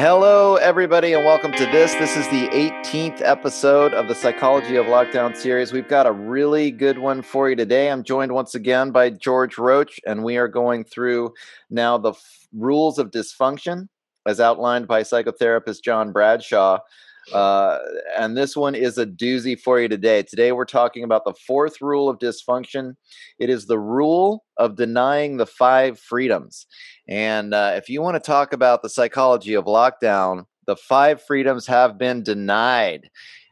Hello, 0.00 0.54
everybody, 0.54 1.12
and 1.14 1.24
welcome 1.24 1.50
to 1.50 1.66
this. 1.66 1.92
This 1.94 2.16
is 2.16 2.28
the 2.28 2.46
18th 2.50 3.20
episode 3.20 3.92
of 3.94 4.06
the 4.06 4.14
Psychology 4.14 4.76
of 4.76 4.86
Lockdown 4.86 5.36
series. 5.36 5.72
We've 5.72 5.88
got 5.88 6.06
a 6.06 6.12
really 6.12 6.70
good 6.70 6.98
one 6.98 7.20
for 7.20 7.50
you 7.50 7.56
today. 7.56 7.90
I'm 7.90 8.04
joined 8.04 8.30
once 8.30 8.54
again 8.54 8.92
by 8.92 9.10
George 9.10 9.58
Roach, 9.58 9.98
and 10.06 10.22
we 10.22 10.36
are 10.36 10.46
going 10.46 10.84
through 10.84 11.34
now 11.68 11.98
the 11.98 12.12
f- 12.12 12.46
rules 12.52 13.00
of 13.00 13.10
dysfunction 13.10 13.88
as 14.24 14.38
outlined 14.38 14.86
by 14.86 15.02
psychotherapist 15.02 15.82
John 15.82 16.12
Bradshaw. 16.12 16.78
Uh, 17.32 17.78
and 18.16 18.36
this 18.36 18.56
one 18.56 18.74
is 18.74 18.98
a 18.98 19.06
doozy 19.06 19.58
for 19.58 19.80
you 19.80 19.88
today. 19.88 20.22
Today, 20.22 20.52
we're 20.52 20.64
talking 20.64 21.04
about 21.04 21.24
the 21.24 21.34
fourth 21.46 21.80
rule 21.80 22.08
of 22.08 22.18
dysfunction. 22.18 22.94
It 23.38 23.50
is 23.50 23.66
the 23.66 23.78
rule 23.78 24.44
of 24.56 24.76
denying 24.76 25.36
the 25.36 25.46
five 25.46 25.98
freedoms. 25.98 26.66
And 27.08 27.54
uh, 27.54 27.72
if 27.76 27.88
you 27.88 28.02
want 28.02 28.14
to 28.16 28.20
talk 28.20 28.52
about 28.52 28.82
the 28.82 28.88
psychology 28.88 29.54
of 29.54 29.64
lockdown, 29.64 30.44
the 30.66 30.76
five 30.76 31.22
freedoms 31.22 31.66
have 31.66 31.98
been 31.98 32.22
denied. 32.22 33.10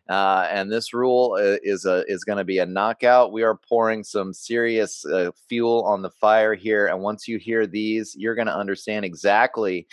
Uh, 0.08 0.46
and 0.50 0.70
this 0.70 0.94
rule 0.94 1.36
uh, 1.38 1.56
is 1.64 1.84
a 1.84 2.04
is 2.06 2.22
going 2.22 2.38
to 2.38 2.44
be 2.44 2.58
a 2.58 2.66
knockout. 2.66 3.32
We 3.32 3.42
are 3.42 3.58
pouring 3.68 4.04
some 4.04 4.32
serious 4.32 5.04
uh, 5.04 5.32
fuel 5.48 5.82
on 5.84 6.02
the 6.02 6.10
fire 6.10 6.54
here, 6.54 6.86
and 6.86 7.00
once 7.00 7.26
you 7.26 7.38
hear 7.38 7.66
these, 7.66 8.14
you're 8.16 8.36
going 8.36 8.46
to 8.46 8.56
understand 8.56 9.04
exactly 9.04 9.88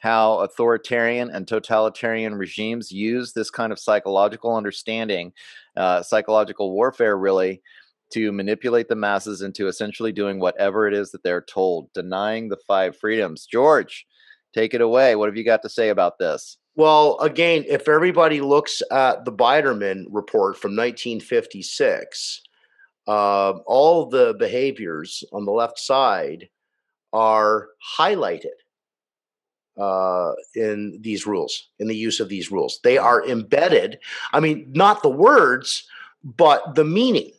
how 0.00 0.40
authoritarian 0.40 1.30
and 1.30 1.48
totalitarian 1.48 2.34
regimes 2.34 2.92
use 2.92 3.32
this 3.32 3.50
kind 3.50 3.72
of 3.72 3.78
psychological 3.78 4.54
understanding, 4.54 5.32
uh, 5.76 6.02
psychological 6.02 6.72
warfare, 6.72 7.16
really, 7.16 7.62
to 8.10 8.30
manipulate 8.30 8.88
the 8.88 8.94
masses 8.94 9.42
into 9.42 9.68
essentially 9.68 10.12
doing 10.12 10.38
whatever 10.38 10.86
it 10.86 10.94
is 10.94 11.10
that 11.10 11.22
they're 11.22 11.42
told, 11.42 11.92
denying 11.92 12.48
the 12.48 12.58
five 12.68 12.96
freedoms. 12.96 13.46
George, 13.46 14.06
take 14.54 14.74
it 14.74 14.80
away. 14.80 15.16
What 15.16 15.28
have 15.28 15.36
you 15.36 15.44
got 15.44 15.62
to 15.62 15.68
say 15.68 15.88
about 15.88 16.18
this? 16.18 16.58
Well, 16.76 17.18
again, 17.20 17.64
if 17.66 17.88
everybody 17.88 18.42
looks 18.42 18.82
at 18.92 19.24
the 19.24 19.32
Biderman 19.32 20.04
report 20.10 20.58
from 20.58 20.76
1956, 20.76 22.42
uh, 23.08 23.50
all 23.66 24.06
the 24.06 24.34
behaviors 24.38 25.24
on 25.32 25.46
the 25.46 25.52
left 25.52 25.78
side 25.78 26.48
are 27.12 27.68
highlighted 27.98 28.58
uh, 29.78 30.32
in 30.54 30.98
these 31.00 31.26
rules, 31.26 31.68
in 31.78 31.88
the 31.88 31.96
use 31.96 32.20
of 32.20 32.28
these 32.28 32.50
rules. 32.50 32.80
They 32.82 32.98
are 32.98 33.26
embedded. 33.26 33.98
I 34.32 34.40
mean, 34.40 34.70
not 34.74 35.02
the 35.02 35.10
words, 35.10 35.86
but 36.24 36.74
the 36.74 36.84
meaning 36.84 37.32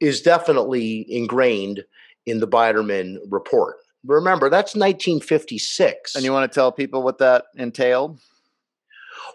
is 0.00 0.20
definitely 0.20 1.06
ingrained 1.08 1.84
in 2.26 2.40
the 2.40 2.48
Biderman 2.48 3.18
report. 3.28 3.76
Remember, 4.04 4.48
that's 4.48 4.74
1956. 4.74 6.14
And 6.14 6.24
you 6.24 6.32
want 6.32 6.50
to 6.50 6.54
tell 6.54 6.70
people 6.70 7.02
what 7.02 7.18
that 7.18 7.46
entailed? 7.56 8.20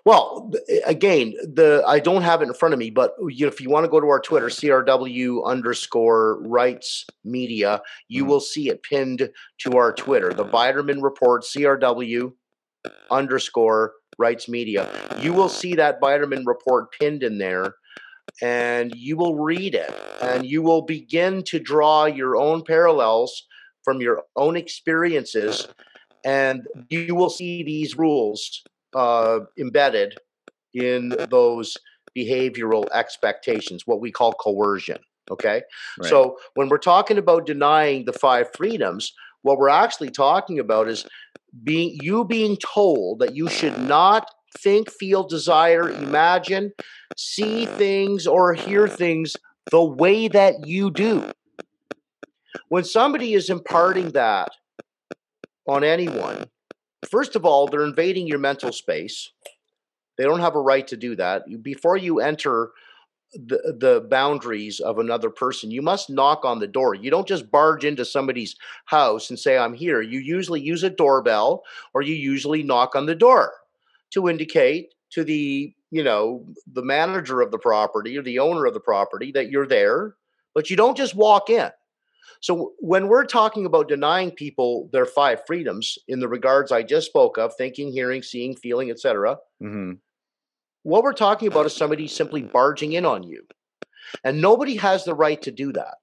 Well, 0.06 0.52
again, 0.86 1.34
the 1.44 1.84
I 1.88 2.00
don't 2.00 2.24
have 2.24 2.42
it 2.42 2.48
in 2.48 2.54
front 2.54 2.74
of 2.74 2.80
me, 2.80 2.90
but 2.90 3.16
you 3.28 3.46
know, 3.46 3.52
if 3.52 3.62
you 3.62 3.70
want 3.70 3.86
to 3.86 3.90
go 3.90 4.00
to 4.00 4.08
our 4.08 4.20
Twitter, 4.20 4.48
CRW 4.48 5.46
underscore 5.46 6.42
rights 6.42 7.06
media, 7.24 7.82
you 8.08 8.26
mm. 8.26 8.28
will 8.28 8.40
see 8.40 8.70
it 8.70 8.84
pinned 8.84 9.30
to 9.60 9.78
our 9.78 9.94
Twitter. 9.94 10.34
The 10.34 10.46
Biderman 10.46 11.02
report, 11.02 11.44
CRW 11.44 12.34
underscore 13.10 13.94
rights 14.18 14.48
media. 14.48 14.90
You 15.20 15.34
will 15.34 15.50
see 15.50 15.76
that 15.76 16.02
Biderman 16.02 16.46
report 16.46 16.92
pinned 16.92 17.24
in 17.24 17.38
there 17.38 17.76
and 18.42 18.94
you 18.96 19.18
will 19.18 19.36
read 19.36 19.76
it 19.76 19.94
and 20.22 20.46
you 20.46 20.62
will 20.62 20.82
begin 20.82 21.44
to 21.44 21.60
draw 21.60 22.06
your 22.06 22.36
own 22.36 22.64
parallels 22.64 23.44
from 23.84 24.02
your 24.02 24.24
own 24.36 24.56
experiences 24.56 25.68
and 26.26 26.68
you 26.90 27.16
will 27.16 27.30
see 27.30 27.64
these 27.64 27.98
rules 27.98 28.64
uh, 28.96 29.40
embedded 29.58 30.18
in 30.74 31.16
those 31.30 31.78
behavioral 32.18 32.88
expectations, 32.94 33.84
what 33.86 34.00
we 34.00 34.12
call 34.12 34.34
coercion. 34.34 34.98
Okay. 35.32 35.64
Right. 36.00 36.10
So 36.10 36.38
when 36.56 36.70
we're 36.70 36.78
talking 36.78 37.18
about 37.18 37.46
denying 37.46 38.06
the 38.06 38.14
five 38.14 38.48
freedoms, 38.56 39.14
what 39.42 39.58
we're 39.58 39.70
actually 39.70 40.10
talking 40.10 40.60
about 40.60 40.88
is 40.88 41.06
being 41.64 41.98
you 42.02 42.26
being 42.26 42.58
told 42.58 43.20
that 43.20 43.36
you 43.36 43.48
should 43.50 43.78
not 43.80 44.28
think, 44.58 44.92
feel, 44.92 45.24
desire, 45.24 45.90
imagine, 45.90 46.72
see 47.18 47.66
things 47.66 48.28
or 48.28 48.54
hear 48.54 48.88
things 48.88 49.36
the 49.72 49.84
way 49.84 50.28
that 50.28 50.68
you 50.68 50.92
do. 50.92 51.32
When 52.70 52.84
somebody 52.84 53.34
is 53.34 53.50
imparting 53.50 54.12
that 54.12 54.50
on 55.68 55.84
anyone, 55.84 56.46
First 57.10 57.36
of 57.36 57.46
all, 57.46 57.68
they're 57.68 57.84
invading 57.84 58.28
your 58.28 58.40
mental 58.40 58.72
space. 58.72 59.32
They 60.18 60.24
don't 60.24 60.40
have 60.40 60.56
a 60.56 60.62
right 60.62 60.88
to 60.88 60.98
do 60.98 61.16
that. 61.16 61.44
Before 61.64 61.98
you 61.98 62.20
enter 62.20 62.72
the, 63.34 63.76
the 63.80 64.08
boundaries 64.10 64.80
of 64.80 65.00
another 65.00 65.30
person, 65.30 65.72
you 65.72 65.82
must 65.82 66.10
knock 66.10 66.46
on 66.46 66.60
the 66.60 66.68
door. 66.68 66.94
You 66.94 67.10
don't 67.10 67.28
just 67.28 67.52
barge 67.52 67.84
into 67.84 68.06
somebody's 68.06 68.56
house 68.86 69.30
and 69.30 69.40
say, 69.40 69.58
I'm 69.58 69.74
here. 69.74 70.02
You 70.02 70.20
usually 70.20 70.62
use 70.62 70.84
a 70.84 70.90
doorbell 70.90 71.64
or 71.94 72.04
you 72.04 72.14
usually 72.14 72.62
knock 72.62 72.96
on 72.96 73.08
the 73.08 73.16
door 73.16 73.54
to 74.12 74.30
indicate 74.30 74.94
to 75.12 75.24
the 75.24 75.74
you 75.92 76.04
know 76.04 76.44
the 76.74 76.84
manager 76.84 77.40
of 77.40 77.52
the 77.52 77.60
property 77.60 78.18
or 78.18 78.24
the 78.24 78.40
owner 78.40 78.66
of 78.66 78.74
the 78.74 78.80
property 78.80 79.32
that 79.32 79.50
you're 79.50 79.68
there 79.68 80.16
but 80.56 80.70
you 80.70 80.76
don't 80.76 80.98
just 80.98 81.16
walk 81.16 81.50
in 81.50 81.70
so 82.44 82.74
when 82.80 83.08
we're 83.08 83.24
talking 83.24 83.66
about 83.66 83.88
denying 83.88 84.30
people 84.30 84.90
their 84.92 85.06
five 85.06 85.40
freedoms 85.48 85.98
in 86.10 86.20
the 86.20 86.28
regards 86.28 86.74
I 86.74 86.84
just 86.84 87.08
spoke 87.08 87.38
of, 87.38 87.56
thinking, 87.56 87.90
hearing, 87.90 88.22
seeing, 88.22 88.54
feeling, 88.54 88.92
etc., 88.92 89.38
mm-hmm. 89.64 89.94
what 90.84 91.04
we're 91.04 91.14
talking 91.14 91.48
about 91.48 91.66
is 91.66 91.74
somebody 91.74 92.06
simply 92.06 92.42
barging 92.42 92.94
in 92.94 93.06
on 93.06 93.24
you, 93.24 93.44
and 94.26 94.42
nobody 94.42 94.76
has 94.76 95.06
the 95.06 95.16
right 95.16 95.42
to 95.42 95.52
do 95.52 95.72
that. 95.72 95.96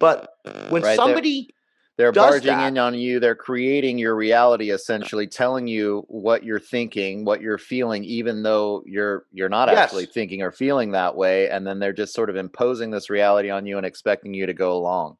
But 0.00 0.30
when 0.70 0.82
right, 0.82 0.96
somebody 0.96 1.50
they're, 1.96 2.10
they're 2.10 2.22
barging 2.24 2.56
that, 2.56 2.66
in 2.66 2.78
on 2.78 2.94
you, 2.94 3.20
they're 3.20 3.36
creating 3.36 3.98
your 3.98 4.16
reality, 4.16 4.72
essentially 4.72 5.28
telling 5.28 5.68
you 5.68 6.04
what 6.08 6.42
you're 6.42 6.58
thinking, 6.58 7.24
what 7.24 7.40
you're 7.40 7.56
feeling, 7.56 8.02
even 8.02 8.42
though 8.42 8.82
you're 8.84 9.26
you're 9.30 9.48
not 9.48 9.68
yes. 9.68 9.78
actually 9.78 10.06
thinking 10.06 10.42
or 10.42 10.50
feeling 10.50 10.90
that 10.90 11.14
way, 11.14 11.48
and 11.50 11.64
then 11.64 11.78
they're 11.78 11.92
just 11.92 12.14
sort 12.14 12.30
of 12.30 12.34
imposing 12.34 12.90
this 12.90 13.10
reality 13.10 13.50
on 13.50 13.64
you 13.64 13.76
and 13.76 13.86
expecting 13.86 14.34
you 14.34 14.46
to 14.46 14.54
go 14.54 14.72
along. 14.72 15.18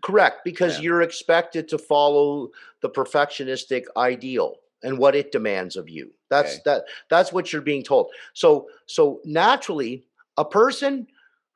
Correct, 0.00 0.40
because 0.44 0.76
yeah. 0.76 0.84
you're 0.84 1.02
expected 1.02 1.68
to 1.68 1.78
follow 1.78 2.48
the 2.80 2.88
perfectionistic 2.88 3.84
ideal 3.96 4.56
and 4.82 4.98
what 4.98 5.14
it 5.14 5.32
demands 5.32 5.76
of 5.76 5.88
you. 5.88 6.10
That's 6.30 6.54
okay. 6.54 6.62
that 6.66 6.84
that's 7.10 7.32
what 7.32 7.52
you're 7.52 7.62
being 7.62 7.82
told. 7.82 8.10
So 8.32 8.68
so 8.86 9.20
naturally, 9.24 10.04
a 10.36 10.44
person 10.44 11.06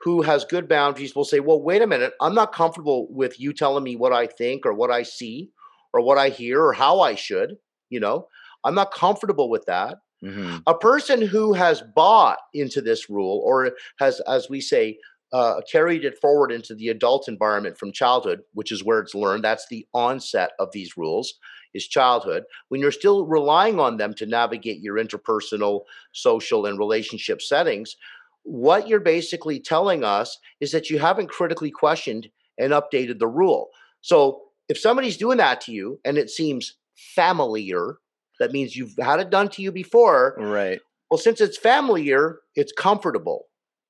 who 0.00 0.22
has 0.22 0.44
good 0.44 0.68
boundaries 0.68 1.16
will 1.16 1.24
say, 1.24 1.40
"Well, 1.40 1.60
wait 1.60 1.82
a 1.82 1.86
minute. 1.86 2.12
I'm 2.20 2.34
not 2.34 2.52
comfortable 2.52 3.08
with 3.10 3.40
you 3.40 3.52
telling 3.52 3.84
me 3.84 3.96
what 3.96 4.12
I 4.12 4.26
think 4.26 4.66
or 4.66 4.74
what 4.74 4.90
I 4.90 5.02
see 5.02 5.50
or 5.92 6.02
what 6.02 6.18
I 6.18 6.28
hear 6.28 6.62
or 6.62 6.72
how 6.72 7.00
I 7.00 7.14
should, 7.14 7.56
you 7.88 8.00
know. 8.00 8.28
I'm 8.64 8.74
not 8.74 8.92
comfortable 8.92 9.48
with 9.48 9.64
that." 9.66 9.98
Mm-hmm. 10.22 10.58
A 10.66 10.74
person 10.76 11.20
who 11.20 11.52
has 11.52 11.82
bought 11.94 12.38
into 12.54 12.80
this 12.80 13.10
rule 13.10 13.42
or 13.44 13.72
has 13.98 14.20
as 14.20 14.48
we 14.48 14.60
say 14.60 14.98
uh, 15.32 15.60
carried 15.70 16.04
it 16.04 16.18
forward 16.20 16.52
into 16.52 16.74
the 16.74 16.88
adult 16.88 17.28
environment 17.28 17.78
from 17.78 17.92
childhood, 17.92 18.42
which 18.54 18.70
is 18.70 18.84
where 18.84 19.00
it's 19.00 19.14
learned. 19.14 19.44
That's 19.44 19.66
the 19.68 19.86
onset 19.92 20.52
of 20.58 20.68
these 20.72 20.96
rules 20.96 21.34
is 21.74 21.86
childhood. 21.86 22.44
When 22.68 22.80
you're 22.80 22.92
still 22.92 23.26
relying 23.26 23.78
on 23.78 23.96
them 23.96 24.14
to 24.14 24.26
navigate 24.26 24.80
your 24.80 24.96
interpersonal, 24.96 25.82
social, 26.12 26.66
and 26.66 26.78
relationship 26.78 27.42
settings, 27.42 27.96
what 28.42 28.88
you're 28.88 29.00
basically 29.00 29.60
telling 29.60 30.04
us 30.04 30.38
is 30.60 30.72
that 30.72 30.88
you 30.90 30.98
haven't 30.98 31.28
critically 31.28 31.70
questioned 31.70 32.28
and 32.58 32.72
updated 32.72 33.18
the 33.18 33.28
rule. 33.28 33.68
So 34.00 34.42
if 34.68 34.78
somebody's 34.78 35.16
doing 35.16 35.38
that 35.38 35.60
to 35.62 35.72
you 35.72 36.00
and 36.04 36.16
it 36.16 36.30
seems 36.30 36.76
familiar, 36.94 37.98
that 38.38 38.52
means 38.52 38.76
you've 38.76 38.94
had 39.00 39.20
it 39.20 39.30
done 39.30 39.48
to 39.50 39.62
you 39.62 39.72
before. 39.72 40.36
Right. 40.38 40.80
Well, 41.10 41.18
since 41.18 41.40
it's 41.40 41.58
familiar, 41.58 42.38
it's 42.54 42.72
comfortable 42.72 43.46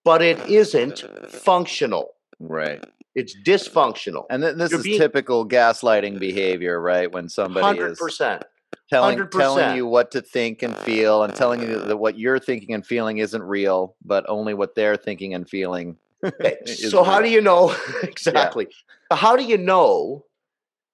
but 0.07 0.23
it 0.23 0.39
isn't 0.49 1.01
functional. 1.29 2.15
Right. 2.39 2.83
It's 3.17 3.37
dysfunctional. 3.45 4.27
And 4.31 4.41
th- 4.41 4.55
this 4.55 4.71
You're 4.71 4.79
is 4.79 4.85
being, 4.85 5.01
typical 5.01 5.49
gaslighting 5.49 6.21
behavior, 6.21 6.81
right? 6.81 7.11
When 7.11 7.29
somebody 7.29 7.81
100%, 7.81 7.91
is 7.91 8.43
telling 8.89 9.19
100%. 9.19 9.31
telling 9.33 9.77
you 9.77 9.85
what 9.85 10.13
to 10.13 10.23
think 10.23 10.63
and 10.63 10.77
feel 10.77 11.25
and 11.25 11.35
telling 11.35 11.61
you 11.61 11.81
that 11.81 11.97
what 11.97 12.17
you're 12.17 12.39
thinking 12.39 12.73
and 12.73 12.87
feeling 12.87 13.19
isn't 13.19 13.43
real, 13.43 13.97
but 14.05 14.25
only 14.29 14.55
what 14.55 14.77
they're 14.77 14.97
thinking 14.97 15.35
and 15.35 15.51
feeling. 15.51 15.97
Eh, 16.23 16.55
so 16.67 17.03
how 17.03 17.21
do 17.21 17.29
you 17.29 17.41
know 17.41 17.75
exactly? 18.05 18.69
Yeah. 19.11 19.17
How 19.17 19.35
do 19.35 19.43
you 19.43 19.59
know 19.59 20.25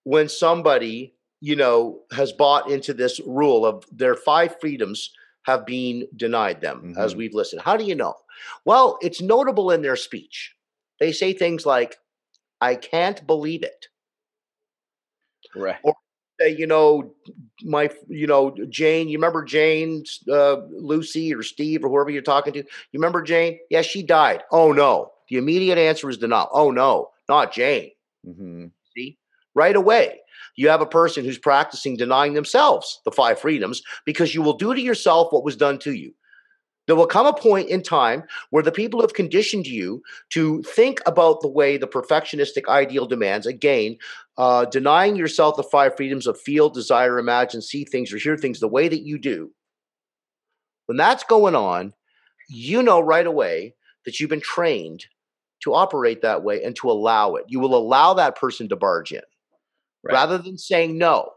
when 0.04 0.30
somebody, 0.30 1.12
you 1.42 1.54
know, 1.54 2.00
has 2.12 2.32
bought 2.32 2.70
into 2.70 2.94
this 2.94 3.20
rule 3.26 3.66
of 3.66 3.84
their 3.92 4.14
five 4.14 4.58
freedoms 4.58 5.10
have 5.44 5.66
been 5.66 6.06
denied 6.16 6.60
them, 6.60 6.78
mm-hmm. 6.78 6.98
as 6.98 7.16
we've 7.16 7.34
listed. 7.34 7.60
How 7.60 7.76
do 7.76 7.84
you 7.84 7.94
know? 7.94 8.14
Well, 8.64 8.98
it's 9.02 9.20
notable 9.20 9.70
in 9.70 9.82
their 9.82 9.96
speech. 9.96 10.54
They 11.00 11.12
say 11.12 11.32
things 11.32 11.66
like, 11.66 11.96
I 12.60 12.76
can't 12.76 13.26
believe 13.26 13.62
it. 13.62 13.88
Right. 15.54 15.76
Or 15.82 15.94
say, 16.40 16.54
you 16.56 16.66
know, 16.66 17.14
my, 17.62 17.90
you 18.08 18.26
know, 18.26 18.54
Jane, 18.68 19.08
you 19.08 19.18
remember 19.18 19.44
Jane, 19.44 20.04
uh, 20.30 20.58
Lucy 20.70 21.34
or 21.34 21.42
Steve 21.42 21.84
or 21.84 21.88
whoever 21.88 22.10
you're 22.10 22.22
talking 22.22 22.52
to? 22.54 22.60
You 22.60 22.66
remember 22.94 23.22
Jane? 23.22 23.58
Yeah, 23.68 23.82
she 23.82 24.02
died. 24.02 24.42
Oh, 24.50 24.72
no. 24.72 25.12
The 25.28 25.38
immediate 25.38 25.78
answer 25.78 26.08
is 26.08 26.18
denial. 26.18 26.48
Oh, 26.52 26.70
no, 26.70 27.10
not 27.28 27.52
Jane. 27.52 27.90
Mm-hmm. 28.26 28.66
Right 29.54 29.76
away. 29.76 30.20
You 30.56 30.69
have 30.69 30.81
a 30.81 30.87
person 30.87 31.25
who's 31.25 31.38
practicing 31.38 31.96
denying 31.96 32.34
themselves 32.34 33.00
the 33.04 33.10
five 33.10 33.38
freedoms 33.38 33.82
because 34.04 34.34
you 34.34 34.43
will 34.43 34.52
do 34.56 34.75
to 34.75 34.81
yourself 34.81 35.28
what 35.31 35.44
was 35.44 35.56
done 35.56 35.78
to 35.81 35.93
you. 35.93 36.14
There 36.87 36.96
will 36.96 37.06
come 37.06 37.26
a 37.26 37.32
point 37.32 37.69
in 37.69 37.82
time 37.82 38.25
where 38.50 38.62
the 38.62 38.72
people 38.72 39.00
have 39.00 39.14
conditioned 39.14 39.66
you 39.66 40.02
to 40.31 40.62
think 40.62 41.00
about 41.06 41.40
the 41.40 41.49
way 41.49 41.76
the 41.76 41.87
perfectionistic 41.87 42.69
ideal 42.69 43.06
demands, 43.06 43.46
again, 43.46 43.96
uh, 44.37 44.64
denying 44.64 45.14
yourself 45.14 45.56
the 45.56 45.62
five 45.62 45.96
freedoms 45.96 46.26
of 46.26 46.40
feel, 46.40 46.69
desire, 46.69 47.19
imagine, 47.19 47.62
see 47.62 47.84
things, 47.84 48.12
or 48.12 48.19
hear 48.19 48.37
things 48.37 48.58
the 48.58 48.69
way 48.69 48.88
that 48.88 49.02
you 49.02 49.16
do. 49.16 49.52
When 50.87 50.96
that's 50.96 51.22
going 51.25 51.55
on, 51.55 51.94
you 52.48 52.82
know 52.82 53.00
right 53.00 53.26
away 53.26 53.76
that 54.05 54.19
you've 54.19 54.31
been 54.31 54.40
trained 54.40 55.06
to 55.62 55.75
operate 55.75 56.22
that 56.22 56.43
way 56.43 56.64
and 56.64 56.75
to 56.76 56.90
allow 56.90 57.37
it. 57.37 57.44
You 57.46 57.60
will 57.60 57.76
allow 57.76 58.14
that 58.14 58.37
person 58.37 58.69
to 58.69 58.76
barge 58.76 59.12
in 59.12 59.22
Right. 60.04 60.14
rather 60.14 60.38
than 60.38 60.58
saying, 60.58 60.99
no, 60.99 61.31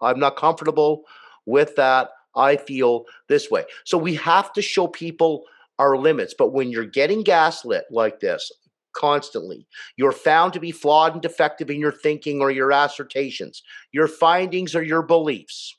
I'm 0.00 0.18
not 0.18 0.36
comfortable 0.36 1.02
with 1.46 1.76
that. 1.76 2.10
I 2.36 2.56
feel 2.56 3.04
this 3.28 3.50
way. 3.50 3.64
So 3.84 3.96
we 3.96 4.14
have 4.16 4.52
to 4.54 4.62
show 4.62 4.86
people 4.86 5.44
our 5.78 5.96
limits. 5.96 6.34
But 6.36 6.52
when 6.52 6.70
you're 6.70 6.86
getting 6.86 7.22
gaslit 7.22 7.84
like 7.90 8.20
this 8.20 8.50
constantly, 8.92 9.66
you're 9.96 10.12
found 10.12 10.52
to 10.52 10.60
be 10.60 10.70
flawed 10.70 11.12
and 11.12 11.22
defective 11.22 11.70
in 11.70 11.80
your 11.80 11.92
thinking 11.92 12.40
or 12.40 12.50
your 12.50 12.70
assertions, 12.70 13.62
your 13.92 14.08
findings 14.08 14.74
or 14.74 14.82
your 14.82 15.02
beliefs. 15.02 15.76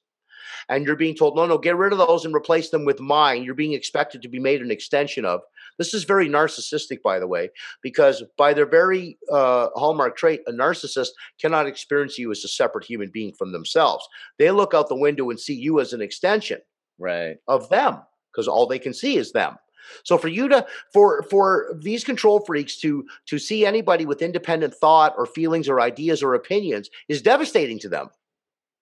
And 0.69 0.85
you're 0.85 0.95
being 0.95 1.15
told, 1.15 1.35
no, 1.35 1.45
no, 1.45 1.57
get 1.57 1.75
rid 1.77 1.91
of 1.91 1.99
those 1.99 2.25
and 2.25 2.33
replace 2.33 2.69
them 2.69 2.85
with 2.85 2.99
mine. 2.99 3.43
You're 3.43 3.53
being 3.53 3.73
expected 3.73 4.21
to 4.21 4.27
be 4.27 4.39
made 4.39 4.61
an 4.61 4.71
extension 4.71 5.25
of. 5.25 5.41
This 5.77 5.93
is 5.93 6.03
very 6.03 6.29
narcissistic, 6.29 7.01
by 7.01 7.19
the 7.19 7.27
way, 7.27 7.49
because 7.81 8.23
by 8.37 8.53
their 8.53 8.65
very 8.65 9.17
uh, 9.31 9.69
hallmark 9.75 10.17
trait, 10.17 10.41
a 10.47 10.51
narcissist 10.51 11.09
cannot 11.39 11.67
experience 11.67 12.17
you 12.17 12.31
as 12.31 12.43
a 12.43 12.47
separate 12.47 12.85
human 12.85 13.09
being 13.11 13.33
from 13.33 13.51
themselves. 13.51 14.07
They 14.39 14.51
look 14.51 14.73
out 14.73 14.89
the 14.89 14.95
window 14.95 15.29
and 15.29 15.39
see 15.39 15.53
you 15.55 15.79
as 15.79 15.93
an 15.93 16.01
extension 16.01 16.59
Right. 16.97 17.37
of 17.47 17.67
them 17.69 17.97
because 18.31 18.47
all 18.47 18.67
they 18.67 18.79
can 18.79 18.93
see 18.93 19.17
is 19.17 19.33
them. 19.33 19.57
So 20.03 20.17
for 20.17 20.29
you 20.29 20.47
to 20.47 20.65
for 20.93 21.23
for 21.23 21.77
these 21.81 22.03
control 22.03 22.39
freaks 22.39 22.77
to 22.77 23.05
to 23.27 23.37
see 23.37 23.65
anybody 23.65 24.05
with 24.05 24.21
independent 24.21 24.73
thought 24.73 25.13
or 25.17 25.25
feelings 25.25 25.69
or 25.69 25.79
ideas 25.81 26.23
or 26.23 26.33
opinions 26.33 26.89
is 27.07 27.21
devastating 27.21 27.79
to 27.79 27.89
them 27.89 28.09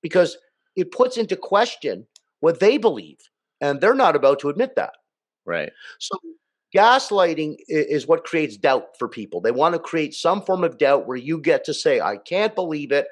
because 0.02 0.38
it 0.76 0.92
puts 0.92 1.18
into 1.18 1.36
question 1.36 2.08
what 2.40 2.60
they 2.60 2.78
believe 2.78 3.18
and 3.62 3.82
they're 3.82 3.96
not 3.96 4.16
about 4.16 4.40
to 4.40 4.50
admit 4.50 4.76
that. 4.76 4.94
Right. 5.46 5.72
So 6.00 6.18
gaslighting 6.74 7.58
is 7.68 8.08
what 8.08 8.24
creates 8.24 8.58
doubt 8.58 8.98
for 8.98 9.08
people. 9.08 9.42
They 9.42 9.52
want 9.52 9.74
to 9.74 9.80
create 9.80 10.14
some 10.14 10.42
form 10.42 10.64
of 10.64 10.78
doubt 10.78 11.08
where 11.08 11.18
you 11.18 11.38
get 11.40 11.64
to 11.66 11.74
say, 11.74 12.00
"I 12.02 12.18
can't 12.18 12.56
believe 12.56 12.92
it. 12.92 13.08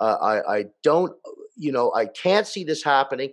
Uh, 0.00 0.16
I, 0.20 0.56
I 0.58 0.64
don't, 0.82 1.12
you 1.56 1.70
know, 1.72 1.92
I 1.94 2.06
can't 2.06 2.46
see 2.46 2.64
this 2.64 2.82
happening. 2.82 3.30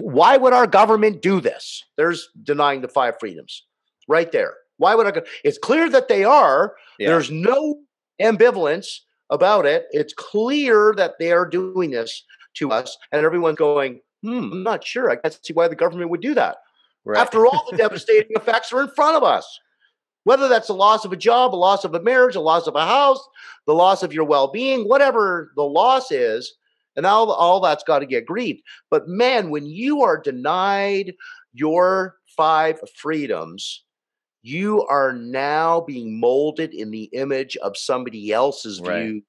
Why 0.00 0.36
would 0.36 0.52
our 0.52 0.66
government 0.66 1.22
do 1.22 1.40
this?" 1.40 1.84
There's 1.96 2.28
denying 2.42 2.80
the 2.80 2.88
five 2.88 3.14
freedoms, 3.20 3.64
right 4.08 4.30
there. 4.32 4.54
Why 4.78 4.94
would 4.94 5.06
I? 5.06 5.10
go- 5.12 5.24
It's 5.44 5.58
clear 5.58 5.88
that 5.90 6.08
they 6.08 6.24
are. 6.24 6.74
Yeah. 6.98 7.08
There's 7.10 7.30
no 7.30 7.80
ambivalence 8.20 9.00
about 9.30 9.66
it. 9.66 9.86
It's 9.92 10.12
clear 10.12 10.94
that 10.96 11.14
they 11.18 11.32
are 11.32 11.46
doing 11.46 11.90
this 11.90 12.24
to 12.54 12.70
us, 12.70 12.96
and 13.12 13.24
everyone's 13.24 13.56
going, 13.58 14.00
"Hmm, 14.22 14.50
I'm 14.52 14.62
not 14.62 14.84
sure. 14.84 15.10
I 15.10 15.16
can't 15.16 15.38
see 15.44 15.52
why 15.52 15.68
the 15.68 15.76
government 15.76 16.10
would 16.10 16.20
do 16.20 16.34
that." 16.34 16.56
Right. 17.04 17.20
After 17.20 17.46
all, 17.46 17.66
the 17.70 17.76
devastating 17.76 18.30
effects 18.36 18.72
are 18.72 18.82
in 18.82 18.88
front 18.88 19.16
of 19.16 19.22
us. 19.22 19.58
Whether 20.24 20.48
that's 20.48 20.68
the 20.68 20.74
loss 20.74 21.04
of 21.04 21.12
a 21.12 21.16
job, 21.16 21.54
a 21.54 21.56
loss 21.56 21.84
of 21.84 21.94
a 21.94 22.00
marriage, 22.00 22.36
a 22.36 22.40
loss 22.40 22.68
of 22.68 22.76
a 22.76 22.86
house, 22.86 23.26
the 23.66 23.74
loss 23.74 24.04
of 24.04 24.12
your 24.12 24.24
well 24.24 24.52
being, 24.52 24.88
whatever 24.88 25.52
the 25.56 25.64
loss 25.64 26.12
is, 26.12 26.54
and 26.94 27.06
all, 27.06 27.30
all 27.32 27.60
that's 27.60 27.82
got 27.84 28.00
to 28.00 28.06
get 28.06 28.26
grieved. 28.26 28.62
But 28.90 29.08
man, 29.08 29.50
when 29.50 29.66
you 29.66 30.02
are 30.02 30.20
denied 30.20 31.14
your 31.52 32.18
five 32.36 32.78
freedoms, 32.96 33.84
you 34.42 34.84
are 34.86 35.12
now 35.12 35.80
being 35.80 36.20
molded 36.20 36.74
in 36.74 36.90
the 36.90 37.04
image 37.12 37.56
of 37.56 37.76
somebody 37.76 38.32
else's 38.32 38.80
Right. 38.80 39.06
view, 39.06 39.22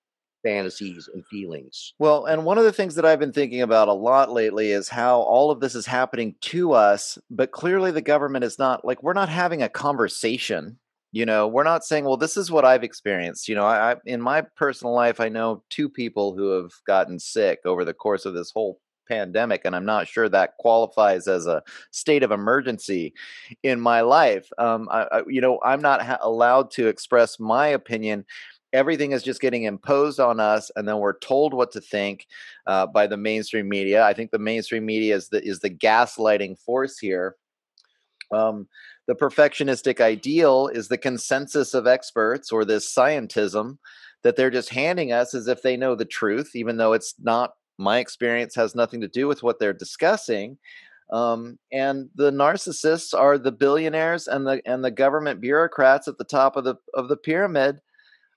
fantasies, 0.44 1.10
and 1.14 1.26
feelings. 1.26 1.94
Well, 2.00 2.26
and 2.26 2.46
one 2.46 2.58
of 2.58 2.66
the 2.66 2.74
things 2.74 2.96
that 2.96 3.06
I've 3.06 3.20
been 3.20 3.34
thinking 3.34 3.62
about 3.62 3.88
a 3.88 3.94
lot 3.94 4.32
lately 4.32 4.72
is 4.72 4.90
how 4.90 5.22
all 5.22 5.50
of 5.50 5.60
this 5.60 5.74
is 5.74 5.86
happening 5.86 6.36
to 6.42 6.74
us, 6.74 7.18
but 7.32 7.52
clearly 7.52 7.92
the 7.92 8.02
government 8.02 8.44
is 8.44 8.60
not 8.60 8.86
like 8.86 9.02
we're 9.02 9.14
not 9.14 9.30
having 9.30 9.64
a 9.64 9.70
conversation. 9.70 10.78
You 11.12 11.26
know, 11.26 11.48
we're 11.48 11.64
not 11.64 11.86
saying, 11.86 12.06
"Well, 12.06 12.18
this 12.18 12.38
is 12.38 12.52
what 12.52 12.66
I've 12.66 12.84
experienced." 12.84 13.48
You 13.48 13.56
know, 13.56 13.66
I, 13.66 13.94
I 13.94 13.96
in 14.06 14.22
my 14.22 14.42
personal 14.56 14.94
life, 14.94 15.20
I 15.20 15.30
know 15.30 15.64
two 15.70 15.90
people 15.90 16.36
who 16.36 16.50
have 16.52 16.72
gotten 16.88 17.20
sick 17.20 17.60
over 17.66 17.86
the 17.86 17.94
course 17.94 18.26
of 18.26 18.34
this 18.34 18.52
whole 18.52 18.80
pandemic, 19.08 19.62
and 19.66 19.76
I'm 19.76 19.86
not 19.86 20.08
sure 20.08 20.30
that 20.30 20.58
qualifies 20.58 21.28
as 21.28 21.46
a 21.46 21.62
state 21.92 22.24
of 22.24 22.32
emergency 22.32 23.14
in 23.62 23.80
my 23.80 24.02
life. 24.02 24.50
Um, 24.58 24.88
I, 24.92 25.04
I, 25.12 25.22
you 25.28 25.42
know, 25.42 25.60
I'm 25.64 25.82
not 25.82 26.02
ha- 26.02 26.20
allowed 26.22 26.72
to 26.72 26.88
express 26.88 27.40
my 27.40 27.68
opinion 27.68 28.26
everything 28.74 29.12
is 29.12 29.24
just 29.24 29.40
getting 29.40 29.64
imposed 29.64 30.20
on 30.20 30.40
us 30.40 30.72
and 30.76 30.88
then 30.88 30.98
we're 30.98 31.18
told 31.20 31.54
what 31.54 31.72
to 31.72 31.80
think 31.80 32.26
uh, 32.68 32.88
by 32.88 33.08
the 33.08 33.16
mainstream 33.16 33.70
media. 33.70 34.04
I 34.04 34.14
think 34.14 34.32
the 34.32 34.40
mainstream 34.40 34.86
media 34.86 35.16
is 35.16 35.30
the 35.30 35.46
is 35.46 35.60
the 35.60 35.70
gaslighting 35.70 36.60
force 36.60 36.98
here. 36.98 37.36
Um, 38.34 38.68
the 39.08 39.16
perfectionistic 39.16 40.02
ideal 40.02 40.68
is 40.68 40.88
the 40.88 40.98
consensus 40.98 41.74
of 41.74 41.88
experts 41.88 42.52
or 42.52 42.66
this 42.66 42.94
scientism 42.94 43.78
that 44.24 44.36
they're 44.36 44.50
just 44.50 44.70
handing 44.70 45.12
us 45.12 45.34
as 45.34 45.48
if 45.48 45.62
they 45.62 45.78
know 45.78 45.96
the 45.96 46.06
truth 46.06 46.56
even 46.56 46.78
though 46.78 46.94
it's 46.94 47.14
not 47.20 47.54
my 47.78 48.00
experience 48.00 48.56
has 48.56 48.76
nothing 48.76 49.02
to 49.02 49.08
do 49.08 49.28
with 49.28 49.44
what 49.44 49.60
they're 49.60 49.74
discussing. 49.74 50.58
Um, 51.12 51.60
and 51.72 52.10
the 52.16 52.32
narcissists 52.32 53.18
are 53.18 53.38
the 53.38 53.52
billionaires 53.52 54.28
and 54.28 54.48
the 54.48 54.62
and 54.66 54.84
the 54.84 54.92
government 54.92 55.42
bureaucrats 55.42 56.08
at 56.08 56.18
the 56.18 56.24
top 56.24 56.56
of 56.56 56.64
the 56.64 56.76
of 56.94 57.08
the 57.08 57.18
pyramid 57.18 57.80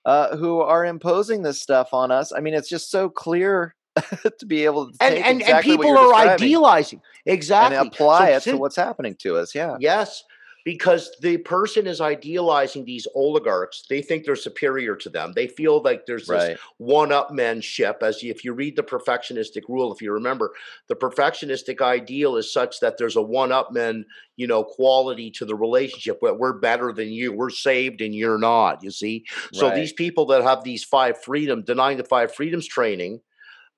uh, 0.07 0.35
who 0.37 0.61
are 0.61 0.85
imposing 0.85 1.43
this 1.43 1.61
stuff 1.61 1.89
on 1.93 2.09
us. 2.11 2.31
I 2.35 2.39
mean, 2.39 2.53
it's 2.55 2.69
just 2.69 2.89
so 2.89 3.09
clear 3.09 3.75
to 4.39 4.45
be 4.47 4.63
able 4.65 4.85
to 4.91 4.97
And 5.01 5.15
take 5.15 5.25
and, 5.25 5.41
exactly 5.41 5.73
and 5.73 5.81
people 5.81 5.97
are 5.97 6.03
describing 6.05 6.31
idealizing 6.45 7.01
exactly 7.25 7.77
and 7.77 7.87
apply 7.87 8.19
So 8.31 8.37
it 8.37 8.43
since- 8.43 8.53
to 8.55 8.57
what's 8.57 8.75
happening 8.75 9.15
to 9.19 9.37
us. 9.37 9.53
Yeah, 9.53 9.75
Yes, 9.79 10.23
because 10.67 11.15
the 11.21 11.37
person 11.37 11.87
is 11.87 12.01
idealizing 12.01 12.83
these 12.83 13.07
oligarchs. 13.15 13.85
They 13.89 14.01
think 14.01 14.25
they're 14.25 14.35
superior 14.35 14.97
to 14.97 15.09
them. 15.09 15.31
They 15.33 15.47
feel 15.47 15.81
like 15.81 16.05
there's 16.05 16.27
this 16.27 16.49
right, 16.49 16.57
one-upmanship. 16.75 18.03
As 18.03 18.21
if 18.21 18.43
you 18.43 18.51
read 18.51 18.75
the 18.75 18.83
perfectionistic 18.83 19.61
rule, 19.69 19.93
if 19.93 20.01
you 20.01 20.11
remember, 20.11 20.51
the 20.89 20.95
perfectionistic 20.95 21.79
ideal 21.79 22.35
is 22.35 22.51
such 22.51 22.81
that 22.81 22.97
there's 22.97 23.15
a 23.15 23.21
one-upman, 23.21 24.03
you 24.35 24.45
know, 24.45 24.61
quality 24.61 25.31
to 25.31 25.45
the 25.45 25.55
relationship. 25.55 26.17
Where 26.19 26.33
we're 26.33 26.59
better 26.59 26.91
than 26.91 27.11
you. 27.11 27.31
We're 27.31 27.49
saved 27.49 28.01
and 28.01 28.13
you're 28.13 28.37
not. 28.37 28.83
You 28.83 28.91
see. 28.91 29.23
So 29.53 29.69
right. 29.69 29.75
these 29.75 29.93
people 29.93 30.25
that 30.25 30.43
have 30.43 30.65
these 30.65 30.83
five 30.83 31.23
freedom, 31.23 31.63
denying 31.63 31.95
the 31.95 32.03
five 32.03 32.35
freedoms 32.35 32.67
training, 32.67 33.21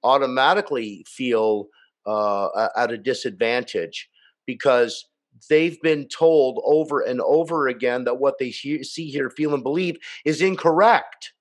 automatically 0.03 1.05
feel 1.08 1.67
uh, 2.08 2.69
at 2.75 2.89
a 2.91 2.98
disadvantage 2.98 4.10
because 4.48 5.05
they've 5.50 5.79
been 5.81 6.08
told 6.08 6.62
over 6.65 7.01
and 7.01 7.22
over 7.22 7.67
again 7.67 8.03
that 8.05 8.19
what 8.19 8.38
they 8.38 8.50
he- 8.50 8.84
see, 8.84 9.10
hear, 9.10 9.29
feel, 9.29 9.53
and 9.53 9.63
believe 9.63 9.98
is 10.25 10.41
incorrect. 10.41 11.34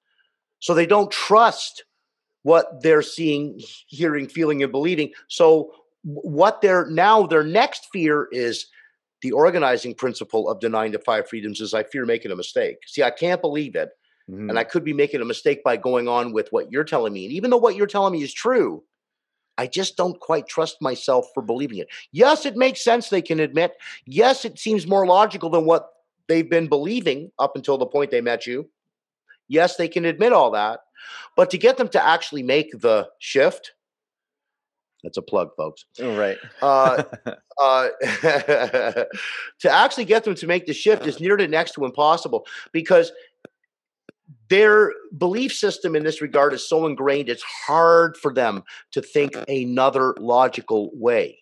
So 0.61 0.75
they 0.75 0.87
don't 0.87 1.11
trust 1.11 1.85
what 2.43 2.83
they're 2.83 3.03
seeing, 3.03 3.61
hearing, 3.89 4.29
feeling, 4.29 4.63
and 4.63 4.73
believing. 4.73 5.13
So 5.29 5.73
what 6.03 6.61
they're 6.61 6.87
now 6.87 7.27
their 7.27 7.45
next 7.45 7.89
fear 7.93 8.29
is 8.33 8.67
the 9.23 9.33
organizing 9.33 9.95
principle 9.95 10.49
of 10.49 10.61
denying 10.61 10.93
the 10.93 10.99
five 11.01 11.29
freedoms 11.29 11.61
is 11.61 11.75
I 11.75 11.83
fear 11.83 12.07
making 12.07 12.31
a 12.31 12.37
mistake. 12.37 12.79
See, 12.87 13.03
I 13.03 13.11
can't 13.11 13.41
believe 13.41 13.75
it 13.75 13.91
Mhm. 14.31 14.49
and 14.51 14.59
I 14.59 14.65
could 14.65 14.85
be 14.85 14.93
making 14.93 15.21
a 15.21 15.25
mistake 15.25 15.65
by 15.65 15.77
going 15.77 16.07
on 16.07 16.33
with 16.33 16.53
what 16.53 16.71
you're 16.71 16.85
telling 16.85 17.13
me. 17.13 17.25
And 17.25 17.33
even 17.33 17.51
though 17.51 17.57
what 17.57 17.75
you're 17.77 17.87
telling 17.87 18.13
me 18.13 18.23
is 18.23 18.33
true, 18.33 18.85
I 19.59 19.67
just 19.67 19.97
don't 19.97 20.19
quite 20.21 20.47
trust 20.47 20.81
myself 20.81 21.27
for 21.35 21.43
believing 21.43 21.79
it. 21.79 21.89
Yes, 22.13 22.47
it 22.47 22.57
makes 22.57 22.83
sense, 22.83 23.09
they 23.09 23.21
can 23.21 23.41
admit. 23.41 23.73
Yes, 24.07 24.45
it 24.45 24.59
seems 24.59 24.87
more 24.87 25.05
logical 25.05 25.51
than 25.51 25.67
what 25.67 25.91
they've 26.29 26.49
been 26.49 26.69
believing 26.69 27.33
up 27.39 27.57
until 27.57 27.77
the 27.77 27.87
point 27.87 28.11
they 28.11 28.21
met 28.21 28.47
you. 28.47 28.71
Yes, 29.49 29.77
they 29.77 29.89
can 29.89 30.05
admit 30.05 30.33
all 30.33 30.53
that. 30.53 30.81
But 31.37 31.51
to 31.51 31.59
get 31.59 31.77
them 31.77 31.89
to 31.89 32.05
actually 32.05 32.43
make 32.43 32.81
the 32.81 33.09
shift, 33.19 33.73
that's 35.03 35.17
a 35.17 35.23
plug, 35.23 35.51
folks. 35.57 35.85
Oh, 36.01 36.17
right. 36.17 36.39
Uh, 36.61 37.05
uh, 37.61 37.89
to 39.61 39.71
actually 39.71 40.05
get 40.05 40.25
them 40.25 40.35
to 40.35 40.47
make 40.47 40.67
the 40.67 40.75
shift 40.75 41.07
is 41.07 41.21
near 41.21 41.37
to 41.37 41.47
next 41.47 41.73
to 41.73 41.85
impossible 41.85 42.47
because 42.73 43.13
their 44.49 44.93
belief 45.17 45.53
system 45.53 45.95
in 45.95 46.05
this 46.05 46.21
regard 46.21 46.53
is 46.53 46.69
so 46.69 46.87
ingrained, 46.87 47.29
it's 47.29 47.43
hard 47.43 48.17
for 48.17 48.33
them 48.33 48.63
to 48.93 49.03
think 49.03 49.33
another 49.49 50.15
logical 50.19 50.91
way. 50.95 51.41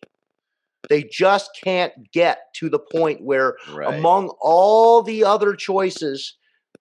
They 0.88 1.02
just 1.02 1.50
can't 1.62 1.92
get 2.12 2.52
to 2.56 2.68
the 2.68 2.78
point 2.78 3.22
where, 3.22 3.56
Right. 3.72 3.98
among 3.98 4.28
all 4.40 5.02
the 5.02 5.24
other 5.24 5.54
choices 5.54 6.36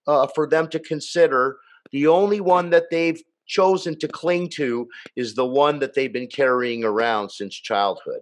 uh, 0.07 0.27
for 0.27 0.47
them 0.47 0.67
to 0.69 0.79
consider, 0.79 1.57
the 1.91 2.07
only 2.07 2.39
one 2.39 2.69
that 2.69 2.89
they've 2.91 3.21
chosen 3.47 3.97
to 3.99 4.07
cling 4.07 4.49
to 4.49 4.87
is 5.15 5.35
the 5.35 5.45
one 5.45 5.79
that 5.79 5.93
they've 5.93 6.13
been 6.13 6.27
carrying 6.27 6.83
around 6.83 7.29
since 7.29 7.55
childhood. 7.55 8.21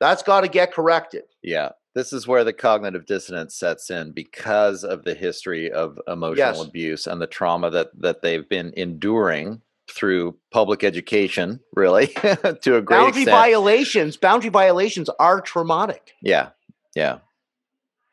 That's 0.00 0.22
got 0.22 0.42
to 0.42 0.48
get 0.48 0.72
corrected. 0.72 1.24
Yeah. 1.42 1.70
This 1.94 2.12
is 2.12 2.26
where 2.28 2.44
the 2.44 2.52
cognitive 2.52 3.06
dissonance 3.06 3.54
sets 3.56 3.90
in 3.90 4.12
because 4.12 4.84
of 4.84 5.04
the 5.04 5.14
history 5.14 5.70
of 5.72 5.98
emotional 6.06 6.36
Yes. 6.36 6.62
abuse 6.64 7.06
and 7.06 7.20
the 7.20 7.26
trauma 7.26 7.70
that 7.70 7.88
that 8.00 8.22
they've 8.22 8.48
been 8.48 8.72
enduring 8.76 9.62
through 9.90 10.36
public 10.52 10.84
education, 10.84 11.60
really, 11.74 12.06
to 12.62 12.76
a 12.76 12.82
great 12.82 12.88
boundary 12.98 13.22
extent. 13.22 13.30
violations, 13.30 14.16
boundary 14.18 14.50
violations 14.50 15.08
are 15.18 15.40
traumatic. 15.40 16.12
yeah. 16.22 16.50
Yeah. 16.94 17.18